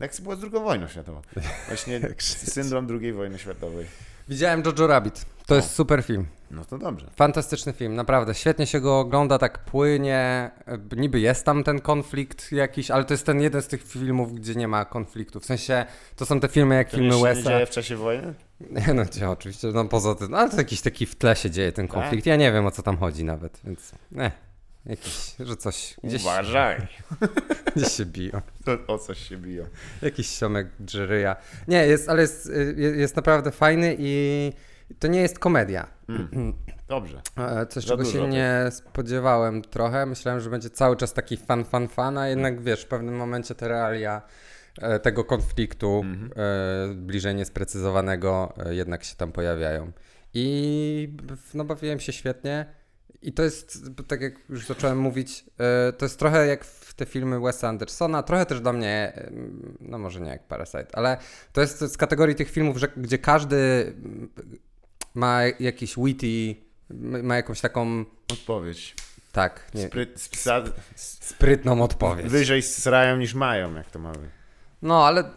tak 0.00 0.12
było 0.22 0.36
z 0.36 0.40
drugą 0.40 0.64
wojną 0.64 0.88
światową. 0.88 1.22
Właśnie 1.66 2.00
syndrom 2.54 2.86
drugiej 2.86 3.12
wojny 3.12 3.38
światowej. 3.38 3.86
Widziałem 4.28 4.62
Jojo 4.66 4.86
Rabbit. 4.86 5.26
To 5.46 5.54
jest 5.54 5.70
super 5.70 6.02
film. 6.02 6.26
No 6.50 6.64
to 6.64 6.78
dobrze. 6.78 7.10
Fantastyczny 7.16 7.72
film, 7.72 7.94
naprawdę. 7.94 8.34
Świetnie 8.34 8.66
się 8.66 8.80
go 8.80 8.98
ogląda, 8.98 9.38
tak 9.38 9.58
płynie. 9.64 10.50
Niby 10.96 11.20
jest 11.20 11.44
tam 11.44 11.64
ten 11.64 11.80
konflikt 11.80 12.52
jakiś, 12.52 12.90
ale 12.90 13.04
to 13.04 13.14
jest 13.14 13.26
ten 13.26 13.40
jeden 13.40 13.62
z 13.62 13.66
tych 13.66 13.82
filmów, 13.82 14.34
gdzie 14.34 14.54
nie 14.54 14.68
ma 14.68 14.84
konfliktu. 14.84 15.40
W 15.40 15.44
sensie, 15.44 15.86
to 16.16 16.26
są 16.26 16.40
te 16.40 16.48
filmy 16.48 16.74
jak 16.74 16.90
To 16.90 16.96
filmy 16.96 17.08
nie 17.08 17.12
się 17.14 17.28
nie 17.28 17.34
Wesa. 17.34 17.50
dzieje 17.50 17.66
w 17.66 17.70
czasie 17.70 17.96
wojny? 17.96 18.34
Nie, 18.70 18.94
no 18.94 19.04
gdzie 19.04 19.30
oczywiście, 19.30 19.68
no 19.68 19.84
poza 19.84 20.14
tym, 20.14 20.30
no, 20.30 20.38
ale 20.38 20.50
to 20.50 20.56
jakiś 20.56 20.80
taki 20.80 21.06
w 21.06 21.14
tle 21.14 21.36
się 21.36 21.50
dzieje 21.50 21.72
ten 21.72 21.88
konflikt. 21.88 22.26
Ja 22.26 22.36
nie 22.36 22.52
wiem 22.52 22.66
o 22.66 22.70
co 22.70 22.82
tam 22.82 22.96
chodzi 22.96 23.24
nawet, 23.24 23.60
więc 23.64 23.92
nie. 24.12 24.30
Jakiś, 24.86 25.34
że 25.40 25.56
coś 25.56 25.96
gdzieś, 26.04 26.22
Uważaj. 26.22 26.86
gdzieś 27.76 27.92
się 27.92 28.06
biją. 28.06 28.40
To 28.64 28.78
o 28.86 28.98
coś 28.98 29.28
się 29.28 29.36
biją. 29.36 29.64
Jakiś 30.02 30.28
siomek 30.28 30.68
Jerry'a. 30.80 31.36
Nie, 31.68 31.86
jest, 31.86 32.08
ale 32.08 32.22
jest, 32.22 32.46
y, 32.46 32.74
jest 32.96 33.16
naprawdę 33.16 33.50
fajny 33.50 33.96
i 33.98 34.52
to 34.98 35.08
nie 35.08 35.20
jest 35.20 35.38
komedia. 35.38 35.86
Dobrze. 36.88 37.22
E, 37.38 37.66
Coś, 37.66 37.84
Za 37.84 37.88
czego 37.90 38.04
dużo 38.04 38.12
się 38.18 38.28
nie 38.28 38.54
spodziewałem 38.70 39.62
trochę. 39.62 40.06
Myślałem, 40.06 40.40
że 40.40 40.50
będzie 40.50 40.70
cały 40.70 40.96
czas 40.96 41.12
taki 41.12 41.36
fan, 41.36 41.64
fan, 41.64 41.88
fan, 41.88 42.18
a 42.18 42.28
jednak 42.28 42.60
wiesz, 42.62 42.82
w 42.82 42.86
pewnym 42.88 43.16
momencie 43.16 43.54
te 43.54 43.68
realia 43.68 44.22
e, 44.82 44.98
tego 45.00 45.24
konfliktu 45.24 46.00
Mhm. 46.04 46.30
e, 46.36 46.94
bliżej 46.94 47.34
niesprecyzowanego 47.34 48.54
jednak 48.70 49.04
się 49.04 49.16
tam 49.16 49.32
pojawiają. 49.32 49.92
I 50.34 51.16
no 51.54 51.64
bawiłem 51.64 52.00
się 52.00 52.12
świetnie. 52.12 52.66
I 53.22 53.32
to 53.32 53.42
jest, 53.42 53.78
tak 54.08 54.20
jak 54.20 54.34
już 54.48 54.66
zacząłem 54.66 54.98
mówić, 54.98 55.44
e, 55.88 55.92
to 55.92 56.04
jest 56.04 56.18
trochę 56.18 56.46
jak 56.46 56.64
w 56.64 56.94
te 56.94 57.06
filmy 57.06 57.40
Wesa 57.40 57.68
Andersona, 57.68 58.22
trochę 58.22 58.46
też 58.46 58.60
dla 58.60 58.72
mnie, 58.72 59.12
e, 59.16 59.30
no 59.80 59.98
może 59.98 60.20
nie 60.20 60.30
jak 60.30 60.46
Parasite, 60.46 60.86
ale 60.92 61.16
to 61.52 61.60
jest 61.60 61.80
z 61.80 61.96
kategorii 61.96 62.34
tych 62.34 62.50
filmów, 62.50 62.76
że, 62.76 62.88
gdzie 62.96 63.18
każdy 63.18 63.92
ma 65.14 65.40
jakiś 65.60 65.94
witty, 65.96 66.56
ma 67.22 67.36
jakąś 67.36 67.60
taką, 67.60 68.04
Odpowiedź. 68.32 68.94
tak, 69.32 69.70
nie, 69.74 69.86
Spryt, 69.86 70.20
spsa, 70.20 70.62
sprytną 70.96 71.82
odpowiedź. 71.82 72.26
wyżej 72.26 72.62
srają 72.62 73.16
niż 73.16 73.34
mają, 73.34 73.74
jak 73.74 73.90
to 73.90 73.98
mamy. 73.98 74.30
No 74.82 75.06
ale, 75.06 75.30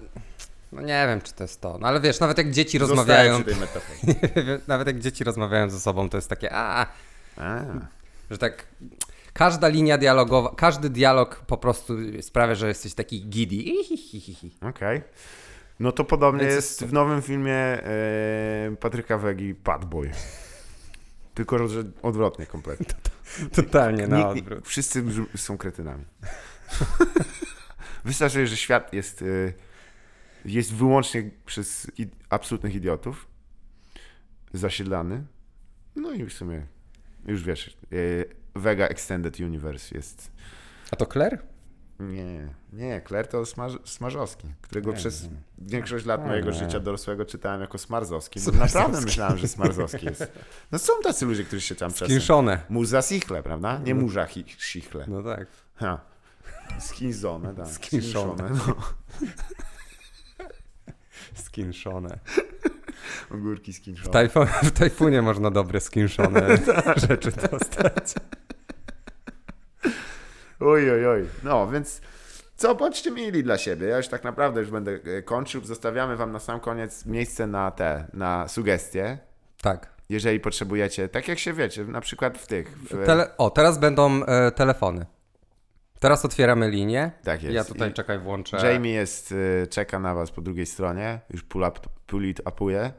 no 0.72 0.82
nie 0.82 1.05
wiem 1.07 1.22
czy 1.22 1.34
to 1.34 1.43
jest 1.43 1.61
to, 1.61 1.78
no 1.78 1.88
ale 1.88 1.99
wiesz, 2.01 2.20
nawet 2.20 2.38
jak 2.38 2.51
dzieci 2.51 2.80
Zostaję 2.80 2.97
rozmawiają, 2.97 3.36
przy 3.43 3.51
tej 3.51 3.55
metaforze. 3.55 4.59
nawet 4.67 4.88
jak 4.88 4.99
dzieci 4.99 5.24
rozmawiają 5.24 5.70
ze 5.70 5.80
sobą, 5.80 6.09
to 6.09 6.17
jest 6.17 6.30
takie, 6.30 6.49
a, 6.53 6.86
A, 7.39 7.65
że 8.31 8.37
tak 8.37 8.67
każda 9.33 9.67
linia 9.67 9.97
dialogowa, 9.97 10.55
każdy 10.55 10.89
dialog 10.89 11.35
po 11.47 11.57
prostu 11.57 11.93
sprawia, 12.21 12.55
że 12.55 12.67
jesteś 12.67 12.93
taki 12.93 13.25
giddy. 13.29 13.71
Okej. 14.61 15.01
No 15.79 15.91
to 15.91 16.03
podobnie 16.03 16.41
Więc 16.41 16.55
jest 16.55 16.85
w 16.85 16.93
nowym 16.93 17.21
filmie 17.21 17.53
e, 17.53 18.75
Patryka 18.79 19.17
Wegi 19.17 19.53
Bad 19.53 19.85
Boy. 19.85 20.11
Tylko, 21.33 21.67
że 21.67 21.83
odwrotnie 22.01 22.45
kompletnie. 22.45 22.85
Totalnie 23.55 24.07
na 24.07 24.29
odwrót. 24.29 24.67
Wszyscy 24.67 25.03
są 25.35 25.57
kretynami. 25.57 26.05
Wystarczy, 28.05 28.47
że 28.47 28.57
świat 28.57 28.93
jest, 28.93 29.21
e, 29.21 29.53
jest 30.45 30.73
wyłącznie 30.73 31.29
przez 31.45 31.91
absolutnych 32.29 32.75
idiotów 32.75 33.27
zasiedlany. 34.53 35.23
No 35.95 36.13
i 36.13 36.25
w 36.25 36.33
sumie 36.33 36.65
już 37.26 37.43
wiesz, 37.43 37.78
e, 37.91 37.95
Vega 38.55 38.86
Extended 38.88 39.39
Universe 39.39 39.95
jest 39.95 40.32
A 40.91 40.95
to 40.95 41.05
Claire? 41.05 41.38
Nie, 41.99 42.49
nie, 42.74 43.01
Claire 43.07 43.28
to 43.28 43.45
smaż, 43.45 43.72
Smarzowski, 43.86 44.47
którego 44.61 44.91
Nie, 44.91 44.97
przez 44.97 45.24
nie. 45.24 45.30
większość 45.57 46.05
lat 46.05 46.26
mojego 46.26 46.47
nie. 46.51 46.53
życia 46.53 46.80
dorosłego 46.80 47.26
czytałem 47.26 47.61
jako 47.61 47.78
Smarzowski, 47.78 48.39
Smarzowski. 48.39 48.78
naprawdę 48.78 49.01
myślałem, 49.01 49.38
że 49.38 49.47
Smarzowski 49.47 50.05
jest. 50.05 50.32
No 50.72 50.80
są 50.80 50.93
tacy 51.03 51.26
ludzie, 51.26 51.43
którzy 51.43 51.61
się 51.61 51.76
tam 51.76 51.91
czasem... 51.91 52.07
Skinszone. 52.07 52.61
Muza 52.70 53.01
Sichle, 53.01 53.43
prawda? 53.43 53.80
Nie 53.86 53.95
Murza 53.95 54.26
hi- 54.26 54.45
Sichle. 54.57 55.05
No 55.07 55.24
tak. 55.24 55.47
Ha. 55.76 56.01
Skinzone, 56.80 57.55
tak. 57.55 57.67
Skinszone. 57.67 58.49
No. 58.49 58.76
Skinszone. 61.45 62.20
Ogórki 63.32 63.73
W, 63.73 63.75
skinszone. 63.75 64.13
tajfu, 64.13 64.39
w 64.63 64.71
tajfunie 64.71 65.21
można 65.21 65.51
dobre 65.51 65.80
skinszone 65.80 66.57
rzeczy 67.09 67.32
dostać. 67.32 68.13
Oj, 70.59 70.91
oj, 70.91 71.07
oj. 71.07 71.25
No, 71.43 71.67
więc 71.67 72.01
co 72.55 72.75
bądźcie 72.75 73.11
mieli 73.11 73.43
dla 73.43 73.57
siebie. 73.57 73.88
Ja 73.88 73.97
już 73.97 74.07
tak 74.07 74.23
naprawdę 74.23 74.61
już 74.61 74.69
będę 74.69 74.91
e, 75.17 75.21
kończył. 75.21 75.65
Zostawiamy 75.65 76.15
wam 76.15 76.32
na 76.32 76.39
sam 76.39 76.59
koniec 76.59 77.05
miejsce 77.05 77.47
na 77.47 77.71
te, 77.71 78.07
na 78.13 78.47
sugestie. 78.47 79.17
Tak. 79.61 79.89
Jeżeli 80.09 80.39
potrzebujecie, 80.39 81.09
tak 81.09 81.27
jak 81.27 81.39
się 81.39 81.53
wiecie, 81.53 81.84
na 81.84 82.01
przykład 82.01 82.38
w 82.38 82.47
tych. 82.47 82.77
W, 82.77 83.05
Tele, 83.05 83.38
o, 83.38 83.49
teraz 83.49 83.77
będą 83.77 84.25
e, 84.25 84.51
telefony. 84.51 85.05
Teraz 85.99 86.25
otwieramy 86.25 86.69
linię. 86.69 87.11
Tak 87.23 87.43
jest. 87.43 87.55
Ja 87.55 87.63
tutaj 87.63 87.89
I 87.89 87.93
czekaj, 87.93 88.19
włączę. 88.19 88.71
Jamie 88.73 88.91
jest, 88.91 89.32
y, 89.32 89.67
czeka 89.69 89.99
na 89.99 90.13
was 90.13 90.32
po 90.32 90.41
drugiej 90.41 90.65
stronie, 90.65 91.19
już 91.30 91.43
pull, 91.43 91.63
up, 91.63 91.80
pull 92.07 92.25
it 92.25 92.41
upuje. 92.47 92.91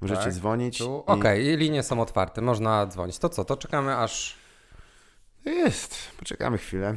Możecie 0.00 0.22
Tak, 0.22 0.32
dzwonić. 0.32 0.78
Tu. 0.78 1.04
i- 1.08 1.10
Okej, 1.10 1.46
i 1.46 1.56
linie 1.56 1.82
są 1.82 2.00
otwarte, 2.00 2.42
można 2.42 2.86
dzwonić. 2.86 3.18
To 3.18 3.28
co, 3.28 3.44
to 3.44 3.56
czekamy 3.56 3.96
aż... 3.96 4.36
Jest, 5.44 5.96
poczekamy 6.18 6.58
chwilę. 6.58 6.96